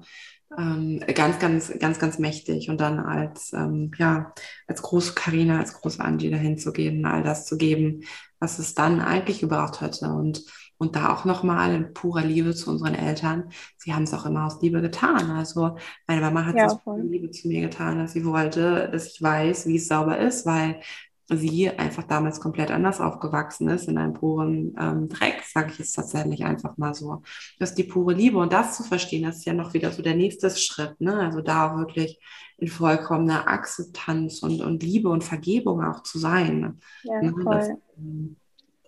Ähm, 0.58 1.04
ganz, 1.13 1.39
ganz, 1.39 1.73
ganz, 1.80 1.99
ganz 1.99 2.17
mächtig 2.17 2.69
und 2.69 2.80
dann 2.80 2.99
als, 2.99 3.51
ähm, 3.51 3.91
ja, 3.97 4.34
als 4.67 4.82
große 4.82 5.13
Karina, 5.13 5.60
als 5.60 5.73
große 5.73 5.99
Angie 5.99 6.30
dahin 6.30 6.58
zu 6.58 6.71
gehen, 6.71 7.06
all 7.06 7.23
das 7.23 7.45
zu 7.45 7.58
geben, 7.58 8.04
was 8.39 8.60
es 8.60 8.73
dann 8.73 9.01
eigentlich 9.01 9.39
gebraucht 9.39 9.82
hätte 9.82 10.06
und 10.08 10.43
und 10.77 10.95
da 10.95 11.13
auch 11.13 11.25
nochmal 11.25 11.73
in 11.73 11.93
purer 11.93 12.21
Liebe 12.21 12.53
zu 12.53 12.69
unseren 12.69 12.95
Eltern. 12.95 13.49
Sie 13.77 13.93
haben 13.93 14.03
es 14.03 14.13
auch 14.13 14.25
immer 14.25 14.45
aus 14.45 14.61
Liebe 14.61 14.81
getan. 14.81 15.31
Also 15.31 15.77
meine 16.07 16.21
Mama 16.21 16.45
hat 16.45 16.55
ja, 16.55 16.69
so 16.69 16.79
viel 16.83 17.09
Liebe 17.09 17.31
zu 17.31 17.47
mir 17.47 17.61
getan, 17.61 17.99
dass 17.99 18.13
sie 18.13 18.25
wollte, 18.25 18.89
dass 18.91 19.07
ich 19.07 19.21
weiß, 19.21 19.67
wie 19.67 19.77
es 19.77 19.88
sauber 19.88 20.19
ist, 20.19 20.45
weil 20.45 20.81
sie 21.29 21.69
einfach 21.69 22.03
damals 22.03 22.39
komplett 22.39 22.69
anders 22.69 23.01
aufgewachsen 23.01 23.67
ist, 23.69 23.88
in 23.88 23.97
einem 23.97 24.13
puren 24.13 24.75
ähm, 24.79 25.09
Dreck, 25.09 25.41
sage 25.43 25.71
ich 25.71 25.79
jetzt 25.79 25.93
tatsächlich 25.93 26.45
einfach 26.45 26.77
mal 26.77 26.93
so. 26.93 27.23
Das 27.57 27.71
ist 27.71 27.77
die 27.77 27.83
pure 27.83 28.13
Liebe 28.13 28.38
und 28.38 28.53
das 28.53 28.77
zu 28.77 28.83
verstehen, 28.83 29.23
das 29.23 29.38
ist 29.38 29.45
ja 29.45 29.53
noch 29.53 29.73
wieder 29.73 29.91
so 29.91 30.03
der 30.03 30.15
nächste 30.15 30.49
Schritt. 30.51 31.01
Ne? 31.01 31.17
Also 31.17 31.41
da 31.41 31.77
wirklich 31.77 32.19
in 32.57 32.67
vollkommener 32.67 33.47
Akzeptanz 33.47 34.43
und, 34.43 34.61
und 34.61 34.83
Liebe 34.83 35.09
und 35.09 35.23
Vergebung 35.23 35.83
auch 35.83 36.03
zu 36.03 36.19
sein. 36.19 36.79
Ja, 37.03 37.21
ne? 37.21 37.33
voll. 37.41 37.77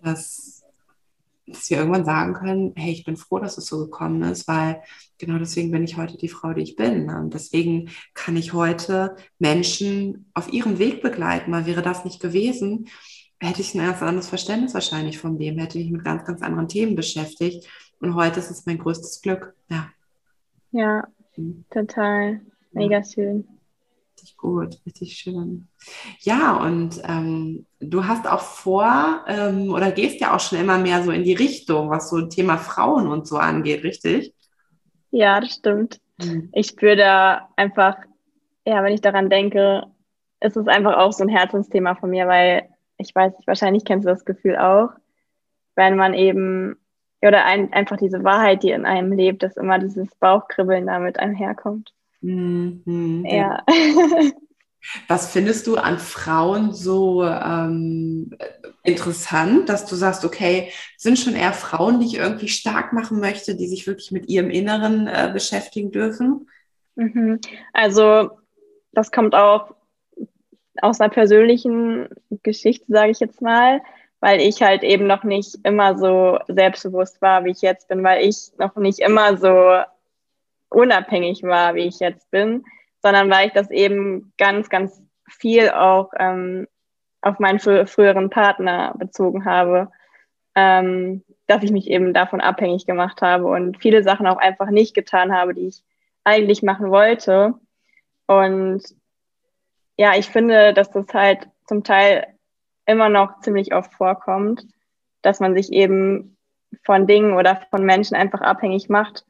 Das, 0.00 0.57
das 0.57 0.57
dass 1.48 1.70
wir 1.70 1.78
irgendwann 1.78 2.04
sagen 2.04 2.34
können, 2.34 2.72
hey, 2.76 2.92
ich 2.92 3.04
bin 3.04 3.16
froh, 3.16 3.38
dass 3.38 3.58
es 3.58 3.66
so 3.66 3.78
gekommen 3.78 4.22
ist, 4.22 4.46
weil 4.48 4.82
genau 5.18 5.38
deswegen 5.38 5.70
bin 5.70 5.84
ich 5.84 5.96
heute 5.96 6.16
die 6.16 6.28
Frau, 6.28 6.52
die 6.52 6.62
ich 6.62 6.76
bin. 6.76 7.10
Und 7.10 7.34
deswegen 7.34 7.90
kann 8.14 8.36
ich 8.36 8.52
heute 8.52 9.16
Menschen 9.38 10.30
auf 10.34 10.52
ihrem 10.52 10.78
Weg 10.78 11.02
begleiten, 11.02 11.52
weil 11.52 11.66
wäre 11.66 11.82
das 11.82 12.04
nicht 12.04 12.20
gewesen, 12.20 12.88
hätte 13.40 13.60
ich 13.60 13.74
ein 13.74 13.86
ganz 13.86 14.02
anderes 14.02 14.28
Verständnis 14.28 14.74
wahrscheinlich 14.74 15.18
vom 15.18 15.38
Leben, 15.38 15.58
hätte 15.58 15.78
ich 15.78 15.84
mich 15.84 15.92
mit 15.92 16.04
ganz, 16.04 16.24
ganz 16.24 16.42
anderen 16.42 16.68
Themen 16.68 16.96
beschäftigt. 16.96 17.68
Und 18.00 18.14
heute 18.14 18.40
ist 18.40 18.50
es 18.50 18.66
mein 18.66 18.78
größtes 18.78 19.22
Glück. 19.22 19.54
Ja. 19.68 19.88
Ja, 20.72 21.08
mhm. 21.36 21.64
total. 21.70 22.40
Mega 22.72 22.98
ja. 22.98 23.04
schön 23.04 23.57
richtig 24.18 24.36
gut, 24.36 24.80
richtig 24.84 25.14
schön. 25.14 25.68
Ja, 26.20 26.56
und 26.56 27.00
ähm, 27.04 27.66
du 27.80 28.06
hast 28.06 28.26
auch 28.26 28.40
vor 28.40 29.24
ähm, 29.26 29.72
oder 29.72 29.92
gehst 29.92 30.20
ja 30.20 30.34
auch 30.34 30.40
schon 30.40 30.58
immer 30.58 30.78
mehr 30.78 31.02
so 31.02 31.10
in 31.10 31.24
die 31.24 31.34
Richtung, 31.34 31.90
was 31.90 32.10
so 32.10 32.22
Thema 32.22 32.58
Frauen 32.58 33.06
und 33.06 33.26
so 33.26 33.36
angeht, 33.36 33.84
richtig? 33.84 34.34
Ja, 35.10 35.40
das 35.40 35.54
stimmt. 35.54 36.00
Mhm. 36.18 36.50
Ich 36.52 36.68
spüre 36.68 36.96
da 36.96 37.48
einfach, 37.56 37.96
ja, 38.66 38.82
wenn 38.82 38.92
ich 38.92 39.00
daran 39.00 39.30
denke, 39.30 39.86
ist 40.40 40.56
es 40.56 40.66
einfach 40.66 40.96
auch 40.96 41.12
so 41.12 41.24
ein 41.24 41.28
Herzensthema 41.28 41.94
von 41.94 42.10
mir, 42.10 42.26
weil 42.26 42.68
ich 42.96 43.14
weiß, 43.14 43.32
wahrscheinlich 43.46 43.84
kennst 43.84 44.06
du 44.06 44.10
das 44.10 44.24
Gefühl 44.24 44.56
auch, 44.56 44.90
wenn 45.76 45.96
man 45.96 46.14
eben, 46.14 46.76
oder 47.22 47.44
ein, 47.44 47.72
einfach 47.72 47.96
diese 47.96 48.24
Wahrheit, 48.24 48.62
die 48.62 48.70
in 48.70 48.84
einem 48.84 49.12
lebt, 49.12 49.42
dass 49.42 49.56
immer 49.56 49.78
dieses 49.78 50.14
Bauchkribbeln 50.16 50.86
damit 50.86 51.18
einherkommt. 51.18 51.92
Mhm. 52.20 53.24
Ja. 53.26 53.64
Was 55.08 55.32
findest 55.32 55.66
du 55.66 55.76
an 55.76 55.98
Frauen 55.98 56.72
so 56.72 57.24
ähm, 57.24 58.30
interessant, 58.84 59.68
dass 59.68 59.84
du 59.84 59.96
sagst, 59.96 60.24
okay, 60.24 60.70
sind 60.96 61.18
schon 61.18 61.34
eher 61.34 61.52
Frauen, 61.52 62.00
die 62.00 62.06
ich 62.06 62.16
irgendwie 62.16 62.48
stark 62.48 62.92
machen 62.92 63.20
möchte, 63.20 63.54
die 63.54 63.66
sich 63.66 63.86
wirklich 63.86 64.12
mit 64.12 64.28
ihrem 64.28 64.50
Inneren 64.50 65.06
äh, 65.06 65.30
beschäftigen 65.32 65.90
dürfen? 65.90 66.48
Mhm. 66.94 67.40
Also 67.72 68.38
das 68.92 69.10
kommt 69.10 69.34
auch 69.34 69.74
aus 70.80 71.00
einer 71.00 71.10
persönlichen 71.10 72.08
Geschichte, 72.42 72.86
sage 72.88 73.10
ich 73.10 73.20
jetzt 73.20 73.42
mal, 73.42 73.82
weil 74.20 74.40
ich 74.40 74.62
halt 74.62 74.82
eben 74.84 75.06
noch 75.06 75.24
nicht 75.24 75.56
immer 75.64 75.98
so 75.98 76.38
selbstbewusst 76.48 77.20
war, 77.20 77.44
wie 77.44 77.50
ich 77.50 77.62
jetzt 77.62 77.88
bin, 77.88 78.02
weil 78.02 78.24
ich 78.24 78.52
noch 78.58 78.76
nicht 78.76 79.00
immer 79.00 79.36
so 79.36 79.82
unabhängig 80.70 81.42
war, 81.42 81.74
wie 81.74 81.86
ich 81.86 82.00
jetzt 82.00 82.30
bin, 82.30 82.64
sondern 83.02 83.30
weil 83.30 83.48
ich 83.48 83.52
das 83.52 83.70
eben 83.70 84.32
ganz, 84.38 84.68
ganz 84.68 85.02
viel 85.28 85.70
auch 85.70 86.10
ähm, 86.18 86.66
auf 87.20 87.38
meinen 87.38 87.58
frü 87.58 87.86
früheren 87.86 88.30
Partner 88.30 88.94
bezogen 88.98 89.44
habe, 89.44 89.90
ähm, 90.54 91.24
dass 91.46 91.62
ich 91.62 91.72
mich 91.72 91.88
eben 91.88 92.12
davon 92.14 92.40
abhängig 92.40 92.86
gemacht 92.86 93.22
habe 93.22 93.46
und 93.46 93.78
viele 93.80 94.02
Sachen 94.02 94.26
auch 94.26 94.38
einfach 94.38 94.70
nicht 94.70 94.94
getan 94.94 95.32
habe, 95.32 95.54
die 95.54 95.68
ich 95.68 95.82
eigentlich 96.24 96.62
machen 96.62 96.90
wollte. 96.90 97.54
Und 98.26 98.82
ja, 99.96 100.14
ich 100.16 100.28
finde, 100.28 100.74
dass 100.74 100.90
das 100.90 101.06
halt 101.12 101.48
zum 101.66 101.84
Teil 101.84 102.26
immer 102.86 103.08
noch 103.08 103.40
ziemlich 103.40 103.74
oft 103.74 103.92
vorkommt, 103.94 104.66
dass 105.22 105.40
man 105.40 105.54
sich 105.54 105.72
eben 105.72 106.36
von 106.84 107.06
Dingen 107.06 107.34
oder 107.34 107.62
von 107.70 107.84
Menschen 107.84 108.16
einfach 108.16 108.40
abhängig 108.40 108.88
macht 108.88 109.24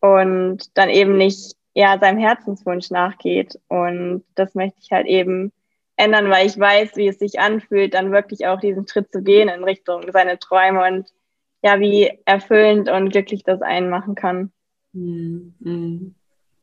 und 0.00 0.76
dann 0.76 0.88
eben 0.88 1.16
nicht 1.16 1.56
ja, 1.76 1.98
seinem 1.98 2.18
Herzenswunsch 2.18 2.90
nachgeht. 2.90 3.60
Und 3.68 4.24
das 4.34 4.54
möchte 4.54 4.78
ich 4.80 4.92
halt 4.92 5.06
eben 5.06 5.52
ändern, 5.96 6.30
weil 6.30 6.46
ich 6.46 6.58
weiß, 6.58 6.96
wie 6.96 7.08
es 7.08 7.18
sich 7.18 7.38
anfühlt, 7.38 7.92
dann 7.92 8.12
wirklich 8.12 8.46
auch 8.46 8.58
diesen 8.58 8.88
Schritt 8.88 9.12
zu 9.12 9.22
gehen 9.22 9.50
in 9.50 9.62
Richtung 9.62 10.10
seine 10.10 10.38
Träume 10.38 10.86
und 10.86 11.12
ja, 11.62 11.78
wie 11.78 12.18
erfüllend 12.24 12.88
und 12.88 13.10
glücklich 13.10 13.42
das 13.42 13.60
einen 13.60 13.90
machen 13.90 14.14
kann. 14.14 14.52
Hm, 14.94 15.54
hm. 15.62 16.14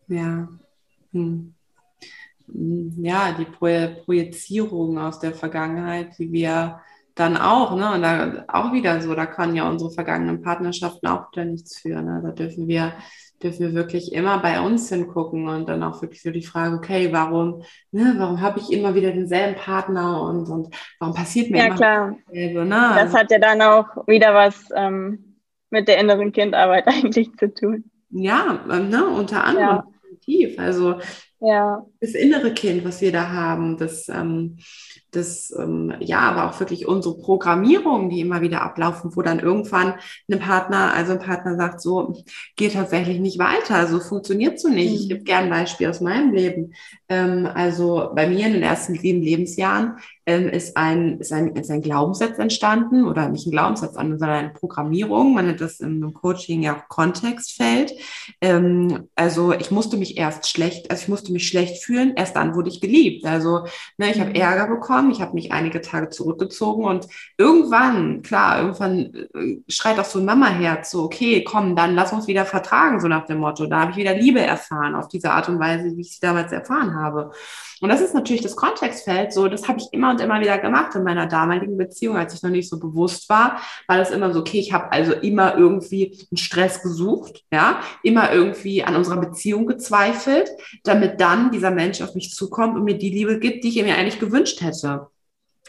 Ja. 0.08 0.48
Hm. 1.12 1.54
Ja, 2.48 3.36
die 3.38 3.46
Projizierung 3.46 4.98
aus 4.98 5.20
der 5.20 5.34
Vergangenheit, 5.34 6.18
die 6.18 6.32
wir 6.32 6.82
dann 7.16 7.38
auch, 7.38 7.76
ne, 7.76 7.94
und 7.94 8.02
da 8.02 8.46
auch 8.48 8.74
wieder 8.74 9.02
so, 9.02 9.14
da 9.14 9.26
kann 9.26 9.56
ja 9.56 9.70
unsere 9.70 9.92
vergangenen 9.92 10.42
Partnerschaften 10.42 11.08
auch 11.08 11.32
wieder 11.32 11.46
nichts 11.46 11.80
führen. 11.80 12.06
Ne? 12.06 12.22
Da 12.24 12.32
dürfen 12.32 12.68
wir 12.68 12.94
dürfen 13.44 13.60
wir 13.60 13.74
wirklich 13.74 14.14
immer 14.14 14.40
bei 14.40 14.62
uns 14.62 14.90
hingucken 14.90 15.48
und 15.48 15.68
dann 15.68 15.84
auch 15.84 16.02
wirklich 16.02 16.22
so 16.22 16.32
die 16.32 16.44
Frage, 16.44 16.76
okay, 16.76 17.12
warum, 17.12 17.64
ne, 17.92 18.16
warum 18.18 18.42
habe 18.42 18.60
ich 18.60 18.72
immer 18.72 18.96
wieder 18.96 19.12
denselben 19.12 19.56
Partner 19.56 20.22
und, 20.22 20.50
und 20.50 20.74
warum 21.00 21.14
passiert 21.14 21.52
mir 21.52 21.58
ja, 21.58 21.66
immer 21.66 21.76
klar. 21.76 22.16
dasselbe? 22.28 22.66
Ne? 22.66 22.92
Das 22.96 23.14
hat 23.14 23.32
ja 23.32 23.40
dann 23.40 23.62
auch 23.62 24.08
wieder 24.08 24.34
was 24.34 24.70
ähm, 24.76 25.38
mit 25.70 25.88
der 25.88 26.00
inneren 26.00 26.32
Kindarbeit 26.32 26.88
eigentlich 26.88 27.36
zu 27.38 27.54
tun. 27.54 27.92
Ja, 28.10 28.60
ähm, 28.72 28.90
ne, 28.90 29.06
unter 29.06 29.44
anderem 29.44 29.84
ja. 30.26 30.48
Also 30.58 31.00
ja. 31.40 31.86
Das 32.04 32.16
innere 32.16 32.54
Kind, 32.54 32.84
was 32.84 33.02
wir 33.02 33.12
da 33.12 33.30
haben, 33.30 33.78
das 33.78 34.10
ähm, 34.10 34.58
das, 35.16 35.54
ähm, 35.58 35.94
ja, 36.00 36.20
aber 36.20 36.50
auch 36.50 36.60
wirklich 36.60 36.88
unsere 36.88 37.18
Programmierungen, 37.18 38.10
die 38.10 38.20
immer 38.20 38.42
wieder 38.42 38.62
ablaufen, 38.62 39.16
wo 39.16 39.22
dann 39.22 39.40
irgendwann 39.40 39.96
ein 40.32 40.40
Partner, 40.40 40.94
also 40.94 41.14
ein 41.14 41.20
Partner 41.20 41.56
sagt, 41.56 41.82
so 41.82 42.24
geht 42.56 42.74
tatsächlich 42.74 43.20
nicht 43.20 43.40
weiter, 43.40 43.88
so 43.88 44.00
funktioniert 44.00 44.60
so 44.60 44.70
nicht. 44.70 44.90
Mhm. 44.90 44.96
Ich 44.96 45.10
gebe 45.10 45.24
gerne 45.24 45.46
ein 45.46 45.62
Beispiel 45.62 45.88
aus 45.88 46.02
meinem 46.02 46.34
Leben. 46.34 46.74
Ähm, 47.10 47.48
also 47.54 48.12
bei 48.16 48.28
mir 48.28 48.48
in 48.48 48.54
den 48.54 48.64
ersten 48.64 48.96
sieben 48.96 49.22
Lebensjahren 49.22 49.98
ähm, 50.26 50.48
ist, 50.50 50.78
ein, 50.78 51.20
ist, 51.20 51.32
ein, 51.32 51.56
ist 51.56 51.70
ein 51.70 51.82
Glaubenssatz 51.82 52.40
entstanden 52.40 53.06
oder 53.06 53.30
nicht 53.30 53.46
ein 53.46 53.52
Glaubenssatz, 53.52 53.96
sondern 53.96 54.30
eine 54.30 54.50
Programmierung. 54.50 55.34
Man 55.34 55.48
nennt 55.48 55.62
das 55.62 55.80
im 55.80 56.14
Coaching 56.14 56.64
ja 56.64 56.78
auch 56.78 56.88
Kontextfeld. 56.88 57.94
Ähm, 58.42 59.10
also 59.16 59.54
ich 59.54 59.70
musste 59.70 59.98
mich 59.98 60.18
erst 60.18 60.50
schlecht, 60.50 60.90
also 60.90 61.04
ich 61.04 61.10
musste 61.10 61.32
mich 61.32 61.48
schlecht 61.48 61.84
fühlen, 61.84 61.93
erst 62.16 62.36
dann 62.36 62.56
wurde 62.56 62.70
ich 62.70 62.82
geliebt. 62.82 63.26
Also 63.26 63.66
ne, 63.98 64.12
ich 64.12 64.20
habe 64.20 64.30
mhm. 64.30 64.36
Ärger 64.36 64.68
bekommen, 64.68 65.12
ich 65.12 65.22
habe 65.22 65.34
mich 65.34 65.52
einige 65.52 65.82
Tage 65.82 66.10
zurückgezogen 66.10 66.86
und 66.86 67.08
irgendwann, 67.38 68.22
klar, 68.22 68.60
irgendwann 68.60 69.14
äh, 69.34 69.62
schreit 69.68 70.00
auch 70.00 70.06
so 70.06 70.20
ein 70.20 70.26
Mama-Herz 70.26 70.92
so, 70.92 71.04
okay, 71.04 71.44
komm, 71.44 71.76
dann 71.76 71.96
lass 71.96 72.14
uns 72.14 72.28
wieder 72.28 72.46
vertragen, 72.46 73.00
so 73.00 73.08
nach 73.08 73.26
dem 73.26 73.40
Motto. 73.40 73.66
Da 73.68 73.82
habe 73.82 73.92
ich 73.92 73.98
wieder 73.98 74.16
Liebe 74.16 74.42
erfahren 74.42 74.96
auf 74.96 75.08
diese 75.08 75.32
Art 75.32 75.50
und 75.50 75.60
Weise, 75.60 75.96
wie 75.96 76.02
ich 76.02 76.14
sie 76.16 76.22
damals 76.22 76.52
erfahren 76.52 76.96
habe. 76.96 77.32
Und 77.84 77.90
das 77.90 78.00
ist 78.00 78.14
natürlich 78.14 78.42
das 78.42 78.56
Kontextfeld, 78.56 79.34
so, 79.34 79.50
das 79.50 79.68
habe 79.68 79.78
ich 79.78 79.88
immer 79.92 80.12
und 80.12 80.22
immer 80.22 80.40
wieder 80.40 80.58
gemacht 80.58 80.96
in 80.96 81.04
meiner 81.04 81.28
damaligen 81.28 81.76
Beziehung, 81.76 82.16
als 82.16 82.34
ich 82.34 82.42
noch 82.42 82.50
nicht 82.50 82.70
so 82.70 82.80
bewusst 82.80 83.28
war, 83.28 83.60
war 83.90 83.98
das 83.98 84.10
immer 84.10 84.32
so, 84.32 84.40
okay, 84.40 84.58
ich 84.58 84.72
habe 84.72 84.90
also 84.94 85.12
immer 85.12 85.58
irgendwie 85.58 86.18
einen 86.32 86.38
Stress 86.38 86.82
gesucht, 86.82 87.44
ja, 87.52 87.82
immer 88.02 88.32
irgendwie 88.32 88.86
an 88.86 88.96
unserer 88.96 89.20
Beziehung 89.20 89.66
gezweifelt, 89.66 90.50
damit 90.86 91.20
dann 91.20 91.52
dieser 91.52 91.72
Mensch 91.72 92.02
auf 92.02 92.16
mich 92.16 92.32
zukommt 92.32 92.78
und 92.78 92.86
mir 92.86 92.98
die 92.98 93.10
Liebe 93.10 93.38
gibt, 93.38 93.66
die 93.66 93.68
ich 93.68 93.84
mir 93.84 93.98
eigentlich 93.98 94.22
gewünscht 94.22 94.62
hätte. 94.62 95.08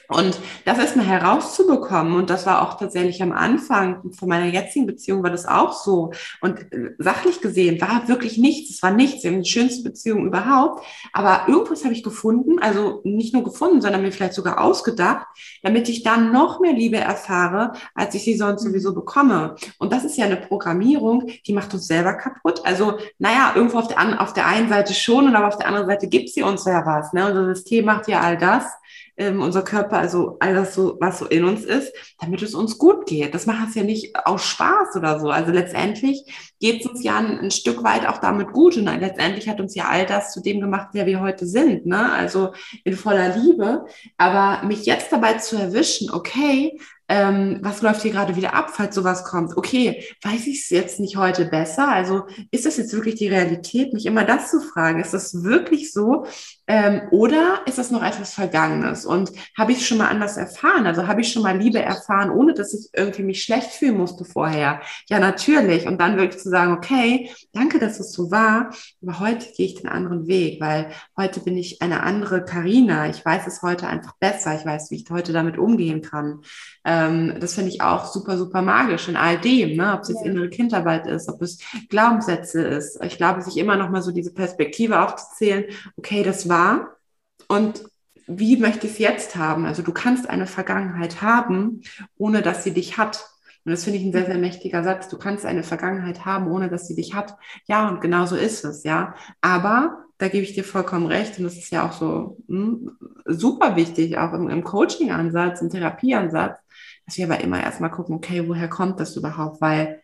Und 0.08 0.38
das 0.64 0.78
erstmal 0.78 1.06
herauszubekommen, 1.06 2.14
und 2.16 2.28
das 2.28 2.44
war 2.44 2.62
auch 2.62 2.78
tatsächlich 2.78 3.22
am 3.22 3.32
Anfang 3.32 4.12
von 4.12 4.28
meiner 4.28 4.46
jetzigen 4.46 4.86
Beziehung 4.86 5.22
war 5.22 5.30
das 5.30 5.46
auch 5.46 5.72
so. 5.72 6.12
Und 6.40 6.60
äh, 6.72 6.90
sachlich 6.98 7.40
gesehen 7.40 7.80
war 7.80 8.06
wirklich 8.06 8.36
nichts. 8.36 8.70
Es 8.70 8.82
war 8.82 8.90
nichts. 8.90 9.24
Wir 9.24 9.32
haben 9.32 9.42
die 9.42 9.50
schönste 9.50 9.82
Beziehung 9.82 10.26
überhaupt. 10.26 10.84
Aber 11.12 11.48
irgendwas 11.48 11.84
habe 11.84 11.94
ich 11.94 12.02
gefunden, 12.02 12.58
also 12.60 13.00
nicht 13.04 13.32
nur 13.32 13.44
gefunden, 13.44 13.80
sondern 13.80 14.02
mir 14.02 14.12
vielleicht 14.12 14.34
sogar 14.34 14.60
ausgedacht, 14.60 15.26
damit 15.62 15.88
ich 15.88 16.02
dann 16.02 16.32
noch 16.32 16.60
mehr 16.60 16.74
Liebe 16.74 16.98
erfahre, 16.98 17.72
als 17.94 18.14
ich 18.14 18.24
sie 18.24 18.36
sonst 18.36 18.62
mhm. 18.62 18.68
sowieso 18.68 18.94
bekomme. 18.94 19.56
Und 19.78 19.92
das 19.92 20.04
ist 20.04 20.18
ja 20.18 20.26
eine 20.26 20.36
Programmierung, 20.36 21.30
die 21.46 21.52
macht 21.54 21.72
uns 21.72 21.86
selber 21.86 22.14
kaputt. 22.14 22.60
Also, 22.64 22.98
naja, 23.18 23.52
irgendwo 23.54 23.78
auf 23.78 23.88
der, 23.88 24.20
auf 24.20 24.34
der 24.34 24.46
einen 24.46 24.68
Seite 24.68 24.92
schon, 24.92 25.28
und 25.28 25.34
aber 25.34 25.48
auf 25.48 25.56
der 25.56 25.68
anderen 25.68 25.86
Seite 25.86 26.08
gibt 26.08 26.28
sie 26.28 26.42
uns 26.42 26.66
ja 26.66 26.84
was. 26.84 27.12
Ne? 27.14 27.26
Unser 27.26 27.54
System 27.54 27.86
macht 27.86 28.06
ja 28.06 28.20
all 28.20 28.36
das 28.36 28.64
ähm, 29.16 29.42
unser 29.42 29.62
Körper, 29.62 29.83
also 29.92 30.36
all 30.40 30.54
das 30.54 30.74
so, 30.74 30.96
was 31.00 31.18
so 31.18 31.26
in 31.26 31.44
uns 31.44 31.64
ist, 31.64 31.92
damit 32.20 32.42
es 32.42 32.54
uns 32.54 32.78
gut 32.78 33.06
geht. 33.06 33.34
Das 33.34 33.46
macht 33.46 33.68
es 33.68 33.74
ja 33.74 33.82
nicht 33.82 34.14
aus 34.24 34.44
Spaß 34.44 34.96
oder 34.96 35.20
so. 35.20 35.30
Also 35.30 35.52
letztendlich 35.52 36.24
geht 36.60 36.80
es 36.80 36.90
uns 36.90 37.04
ja 37.04 37.18
ein, 37.18 37.38
ein, 37.40 37.50
Stück 37.50 37.84
weit 37.84 38.06
auch 38.06 38.18
damit 38.18 38.52
gut. 38.52 38.76
Und 38.76 38.84
letztendlich 38.84 39.48
hat 39.48 39.60
uns 39.60 39.74
ja 39.74 39.88
all 39.88 40.06
das 40.06 40.32
zu 40.32 40.40
dem 40.40 40.60
gemacht, 40.60 40.88
wer 40.92 41.06
wir 41.06 41.20
heute 41.20 41.46
sind. 41.46 41.86
Ne? 41.86 42.12
Also 42.12 42.52
in 42.84 42.96
voller 42.96 43.36
Liebe. 43.36 43.86
Aber 44.16 44.66
mich 44.66 44.86
jetzt 44.86 45.12
dabei 45.12 45.34
zu 45.34 45.56
erwischen, 45.56 46.10
okay, 46.10 46.78
ähm, 47.08 47.58
was 47.60 47.82
läuft 47.82 48.02
hier 48.02 48.12
gerade 48.12 48.34
wieder 48.34 48.54
ab, 48.54 48.70
falls 48.72 48.94
sowas 48.94 49.24
kommt? 49.24 49.56
Okay, 49.56 50.04
weiß 50.22 50.46
ich 50.46 50.62
es 50.62 50.70
jetzt 50.70 51.00
nicht 51.00 51.16
heute 51.16 51.44
besser? 51.44 51.88
Also 51.88 52.26
ist 52.50 52.64
das 52.64 52.78
jetzt 52.78 52.94
wirklich 52.94 53.16
die 53.16 53.28
Realität, 53.28 53.92
mich 53.92 54.06
immer 54.06 54.24
das 54.24 54.50
zu 54.50 54.60
fragen? 54.60 55.00
Ist 55.00 55.12
das 55.12 55.42
wirklich 55.42 55.92
so? 55.92 56.24
Ähm, 56.66 57.02
oder 57.10 57.60
ist 57.66 57.76
das 57.76 57.90
noch 57.90 58.02
etwas 58.02 58.32
Vergangenes? 58.32 59.04
Und 59.04 59.30
habe 59.56 59.72
ich 59.72 59.78
es 59.78 59.86
schon 59.86 59.98
mal 59.98 60.08
anders 60.08 60.38
erfahren? 60.38 60.86
Also 60.86 61.06
habe 61.06 61.20
ich 61.20 61.30
schon 61.30 61.42
mal 61.42 61.56
Liebe 61.56 61.80
erfahren, 61.80 62.30
ohne 62.30 62.54
dass 62.54 62.72
ich 62.72 62.88
irgendwie 62.94 63.22
mich 63.22 63.42
schlecht 63.42 63.70
fühlen 63.70 63.98
musste 63.98 64.24
vorher? 64.24 64.80
Ja, 65.10 65.18
natürlich. 65.18 65.86
Und 65.86 66.00
dann 66.00 66.16
wirklich 66.16 66.40
zu 66.40 66.48
sagen, 66.48 66.72
okay, 66.72 67.30
danke, 67.52 67.78
dass 67.78 68.00
es 68.00 68.12
so 68.12 68.30
war, 68.30 68.70
aber 69.02 69.20
heute 69.20 69.46
gehe 69.54 69.66
ich 69.66 69.74
den 69.74 69.88
anderen 69.88 70.26
Weg, 70.26 70.60
weil 70.60 70.90
heute 71.18 71.40
bin 71.40 71.58
ich 71.58 71.82
eine 71.82 72.02
andere 72.02 72.44
Karina. 72.44 73.08
Ich 73.10 73.24
weiß 73.24 73.46
es 73.46 73.60
heute 73.60 73.86
einfach 73.86 74.14
besser. 74.18 74.54
Ich 74.58 74.64
weiß, 74.64 74.90
wie 74.90 74.96
ich 74.96 75.10
heute 75.10 75.34
damit 75.34 75.58
umgehen 75.58 76.00
kann. 76.00 76.40
Ähm, 76.86 77.36
das 77.40 77.54
finde 77.54 77.70
ich 77.70 77.82
auch 77.82 78.06
super, 78.06 78.38
super 78.38 78.62
magisch 78.62 79.08
in 79.08 79.16
all 79.16 79.38
dem, 79.38 79.76
ne? 79.76 79.92
ob 79.94 80.00
es 80.02 80.08
jetzt 80.08 80.24
ja. 80.24 80.30
innere 80.30 80.48
Kindarbeit 80.48 81.06
ist, 81.06 81.28
ob 81.28 81.42
es 81.42 81.58
Glaubenssätze 81.90 82.62
ist. 82.62 83.02
Ich 83.04 83.18
glaube, 83.18 83.42
sich 83.42 83.58
immer 83.58 83.76
noch 83.76 83.90
mal 83.90 84.02
so 84.02 84.12
diese 84.12 84.32
Perspektive 84.32 85.00
aufzuzählen, 85.00 85.64
okay, 85.96 86.22
das 86.22 86.48
war 86.48 86.53
und 87.48 87.84
wie 88.26 88.56
möchte 88.56 88.86
ich 88.86 88.94
es 88.94 88.98
jetzt 88.98 89.36
haben? 89.36 89.66
Also 89.66 89.82
du 89.82 89.92
kannst 89.92 90.28
eine 90.28 90.46
Vergangenheit 90.46 91.20
haben, 91.22 91.82
ohne 92.16 92.42
dass 92.42 92.64
sie 92.64 92.72
dich 92.72 92.96
hat. 92.96 93.26
Und 93.64 93.72
das 93.72 93.84
finde 93.84 93.98
ich 93.98 94.04
ein 94.04 94.12
sehr, 94.12 94.26
sehr 94.26 94.38
mächtiger 94.38 94.82
Satz. 94.84 95.08
Du 95.08 95.18
kannst 95.18 95.46
eine 95.46 95.62
Vergangenheit 95.62 96.24
haben, 96.24 96.48
ohne 96.48 96.68
dass 96.68 96.86
sie 96.86 96.94
dich 96.94 97.14
hat. 97.14 97.36
Ja, 97.66 97.88
und 97.88 98.00
genau 98.00 98.26
so 98.26 98.36
ist 98.36 98.64
es, 98.64 98.84
ja. 98.84 99.14
Aber 99.40 100.04
da 100.18 100.28
gebe 100.28 100.44
ich 100.44 100.54
dir 100.54 100.64
vollkommen 100.64 101.06
recht. 101.06 101.38
Und 101.38 101.44
das 101.44 101.56
ist 101.56 101.70
ja 101.70 101.86
auch 101.86 101.92
so 101.92 102.38
mh, 102.48 102.66
hm, 102.66 102.98
super 103.26 103.76
wichtig, 103.76 104.18
auch 104.18 104.32
im, 104.32 104.48
im 104.48 104.64
Coaching-Ansatz, 104.64 105.60
im 105.60 105.70
Therapieansatz, 105.70 106.58
dass 107.06 107.16
wir 107.16 107.26
aber 107.26 107.40
immer 107.40 107.62
erstmal 107.62 107.90
gucken, 107.90 108.16
okay, 108.16 108.46
woher 108.48 108.68
kommt 108.68 109.00
das 109.00 109.16
überhaupt? 109.16 109.60
Weil 109.60 110.02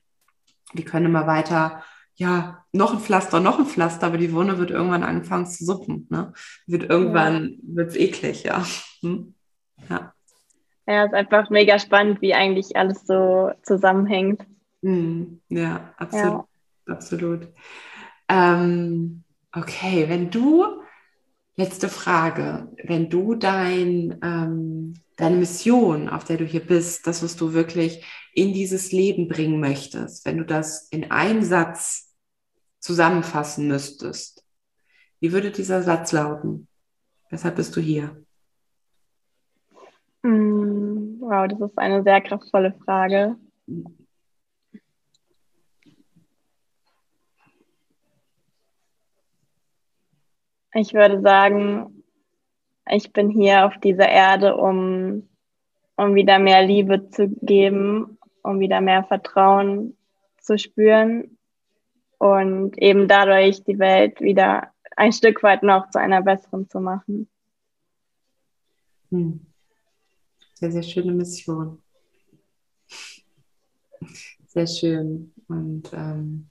wir 0.73 0.85
können 0.85 1.07
immer 1.07 1.27
weiter, 1.27 1.83
ja, 2.21 2.67
noch 2.73 2.93
ein 2.93 3.01
Pflaster, 3.01 3.41
noch 3.41 3.59
ein 3.59 3.65
Pflaster, 3.65 4.07
aber 4.07 4.19
die 4.19 4.35
Wunde 4.35 4.59
wird 4.59 4.71
irgendwann 4.71 5.05
anfangen 5.05 5.47
zu 5.47 5.65
suppen. 5.65 6.07
Ne? 6.11 6.35
Wird 6.67 6.91
irgendwann, 6.91 7.59
ja. 7.63 7.77
wird 7.77 7.89
es 7.89 7.97
eklig, 7.97 8.43
ja. 8.45 8.63
Hm? 9.01 9.35
ja. 9.89 10.13
Ja, 10.87 11.05
ist 11.05 11.15
einfach 11.15 11.49
mega 11.49 11.79
spannend, 11.79 12.21
wie 12.21 12.35
eigentlich 12.35 12.77
alles 12.77 13.07
so 13.07 13.53
zusammenhängt. 13.63 14.45
Hm. 14.83 15.41
Ja, 15.49 15.95
absolut. 15.97 16.45
Ja. 16.87 16.95
absolut. 16.95 17.49
Ähm, 18.29 19.25
okay, 19.53 20.11
wenn 20.11 20.31
du, 20.31 20.67
letzte 21.57 21.89
Frage, 21.89 22.69
wenn 22.85 23.09
du 23.09 23.35
dein 23.35 24.19
ähm, 24.23 24.95
deine 25.17 25.37
Mission, 25.37 26.09
auf 26.09 26.25
der 26.25 26.37
du 26.37 26.45
hier 26.45 26.61
bist, 26.67 27.07
das, 27.07 27.23
was 27.23 27.37
du 27.37 27.55
wirklich 27.55 28.05
in 28.35 28.53
dieses 28.53 28.93
Leben 28.93 29.29
bringen 29.29 29.61
möchtest, 29.61 30.27
wenn 30.27 30.39
du 30.39 30.45
das 30.45 30.89
in 30.91 31.11
einen 31.11 31.43
Satz 31.43 32.10
zusammenfassen 32.81 33.69
müsstest, 33.69 34.45
wie 35.21 35.33
würde 35.33 35.51
dieser 35.51 35.83
Satz 35.83 36.13
lauten? 36.13 36.67
Weshalb 37.29 37.57
bist 37.57 37.77
du 37.77 37.81
hier? 37.81 38.25
Mm, 40.23 41.21
wow, 41.21 41.47
das 41.47 41.61
ist 41.61 41.79
eine 41.79 42.03
sehr 42.03 42.21
kraftvolle 42.21 42.75
Frage. 42.85 43.37
Ich 50.73 50.95
würde 50.95 51.21
sagen, 51.21 52.05
ich 52.89 53.13
bin 53.13 53.29
hier 53.29 53.67
auf 53.67 53.77
dieser 53.79 54.09
Erde, 54.09 54.57
um, 54.57 55.29
um 55.97 56.15
wieder 56.15 56.39
mehr 56.39 56.63
Liebe 56.63 57.09
zu 57.11 57.29
geben, 57.29 58.19
um 58.43 58.61
wieder 58.61 58.81
mehr 58.81 59.05
Vertrauen 59.05 59.97
zu 60.39 60.59
spüren 60.59 61.37
und 62.21 62.77
eben 62.77 63.09
dadurch 63.09 63.65
die 63.65 63.79
Welt 63.79 64.21
wieder 64.21 64.71
ein 64.95 65.13
Stück 65.13 65.43
weit 65.43 65.63
noch 65.63 65.89
zu 65.89 65.99
einer 65.99 66.21
besseren 66.21 66.69
zu 66.69 66.79
machen. 66.79 67.29
Hm. 69.11 69.47
Sehr, 70.55 70.71
sehr 70.71 70.83
schöne 70.83 71.13
Mission. 71.13 71.83
Sehr 74.47 74.67
schön. 74.67 75.33
Und 75.49 75.91
ähm, 75.95 76.51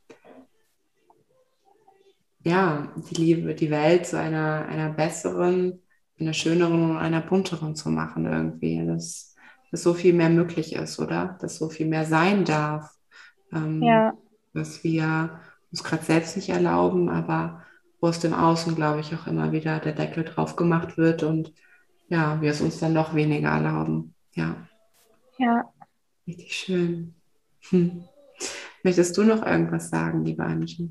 ja, 2.44 2.92
die 3.12 3.16
Liebe, 3.16 3.54
die 3.54 3.70
Welt 3.70 4.08
zu 4.08 4.18
einer, 4.18 4.66
einer 4.66 4.90
besseren 4.90 5.84
einer 6.20 6.34
schöneren 6.34 6.92
und 6.92 6.98
einer 6.98 7.22
bunteren 7.22 7.76
zu 7.76 7.90
machen 7.90 8.26
irgendwie. 8.26 8.84
Dass, 8.88 9.36
dass 9.70 9.84
so 9.84 9.94
viel 9.94 10.14
mehr 10.14 10.30
möglich 10.30 10.74
ist, 10.74 11.00
oder? 11.00 11.38
Dass 11.40 11.58
so 11.58 11.70
viel 11.70 11.86
mehr 11.86 12.06
sein 12.06 12.44
darf. 12.44 12.92
Ähm, 13.54 13.84
ja. 13.84 14.14
Dass 14.54 14.84
wir 14.84 15.40
uns 15.72 15.84
gerade 15.84 16.04
selbst 16.04 16.36
nicht 16.36 16.50
erlauben, 16.50 17.10
aber 17.10 17.64
wo 18.00 18.08
aus 18.08 18.20
dem 18.20 18.34
Außen, 18.34 18.76
glaube 18.76 19.02
ich, 19.02 19.14
auch 19.14 19.28
immer 19.28 19.52
wieder 19.52 19.80
der 19.80 19.94
Deckel 19.94 20.24
drauf 20.24 20.56
gemacht 20.56 20.98
wird 20.98 21.24
und 21.24 21.54
ja, 22.08 22.42
wir 22.42 22.52
es 22.52 22.62
uns 22.62 22.80
dann 22.80 22.94
noch 22.94 23.14
weniger 23.14 23.50
erlauben. 23.50 24.16
Ja. 24.34 24.56
Ja. 25.38 25.72
Richtig 26.26 26.54
schön. 26.54 27.16
Hm. 27.70 28.04
Möchtest 28.84 29.18
du 29.18 29.24
noch 29.24 29.46
irgendwas 29.46 29.90
sagen, 29.90 30.24
liebe 30.24 30.44
Angie? 30.44 30.90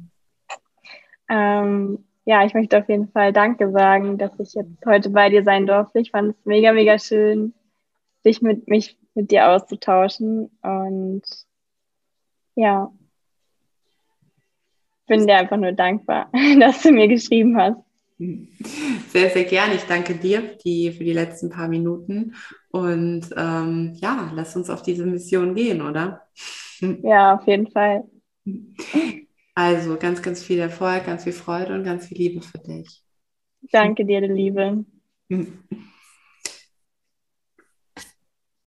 Ähm, 1.28 2.04
ja, 2.24 2.44
ich 2.44 2.54
möchte 2.54 2.78
auf 2.78 2.88
jeden 2.88 3.08
Fall 3.08 3.32
Danke 3.32 3.70
sagen, 3.72 4.18
dass 4.18 4.38
ich 4.38 4.54
jetzt 4.54 4.84
heute 4.84 5.10
bei 5.10 5.30
dir 5.30 5.42
sein 5.44 5.66
durfte. 5.66 5.98
Ich 5.98 6.10
fand 6.10 6.36
es 6.36 6.44
mega, 6.44 6.72
mega 6.72 6.98
schön, 6.98 7.54
dich 8.24 8.42
mit 8.42 8.68
mich 8.68 8.98
mit 9.14 9.30
dir 9.30 9.48
auszutauschen. 9.48 10.50
Und 10.62 11.22
ja, 12.54 12.92
bin 15.09 15.26
dir 15.26 15.36
einfach 15.36 15.56
nur 15.56 15.72
dankbar, 15.72 16.30
dass 16.61 16.82
du 16.82 16.92
mir 16.92 17.09
geschrieben 17.09 17.56
hast. 17.56 17.78
Sehr, 18.18 19.30
sehr 19.30 19.44
gerne. 19.44 19.74
Ich 19.74 19.84
danke 19.84 20.14
dir 20.14 20.42
für 20.42 20.56
die, 20.64 20.92
für 20.92 21.04
die 21.04 21.12
letzten 21.12 21.50
paar 21.50 21.68
Minuten. 21.68 22.34
Und 22.70 23.30
ähm, 23.36 23.92
ja, 23.96 24.32
lass 24.34 24.56
uns 24.56 24.70
auf 24.70 24.82
diese 24.82 25.06
Mission 25.06 25.54
gehen, 25.54 25.82
oder? 25.82 26.22
Ja, 27.02 27.34
auf 27.34 27.44
jeden 27.48 27.66
Fall. 27.66 28.04
Also 29.56 29.96
ganz, 29.96 30.22
ganz 30.22 30.44
viel 30.44 30.61
Erfolg, 30.61 31.06
ganz 31.06 31.24
viel 31.24 31.32
Freude 31.32 31.74
und 31.74 31.82
ganz 31.82 32.06
viel 32.06 32.16
Liebe 32.16 32.40
für 32.40 32.59
dich. 32.59 33.02
Danke 33.72 34.04
dir, 34.04 34.20
Liebe. 34.20 34.84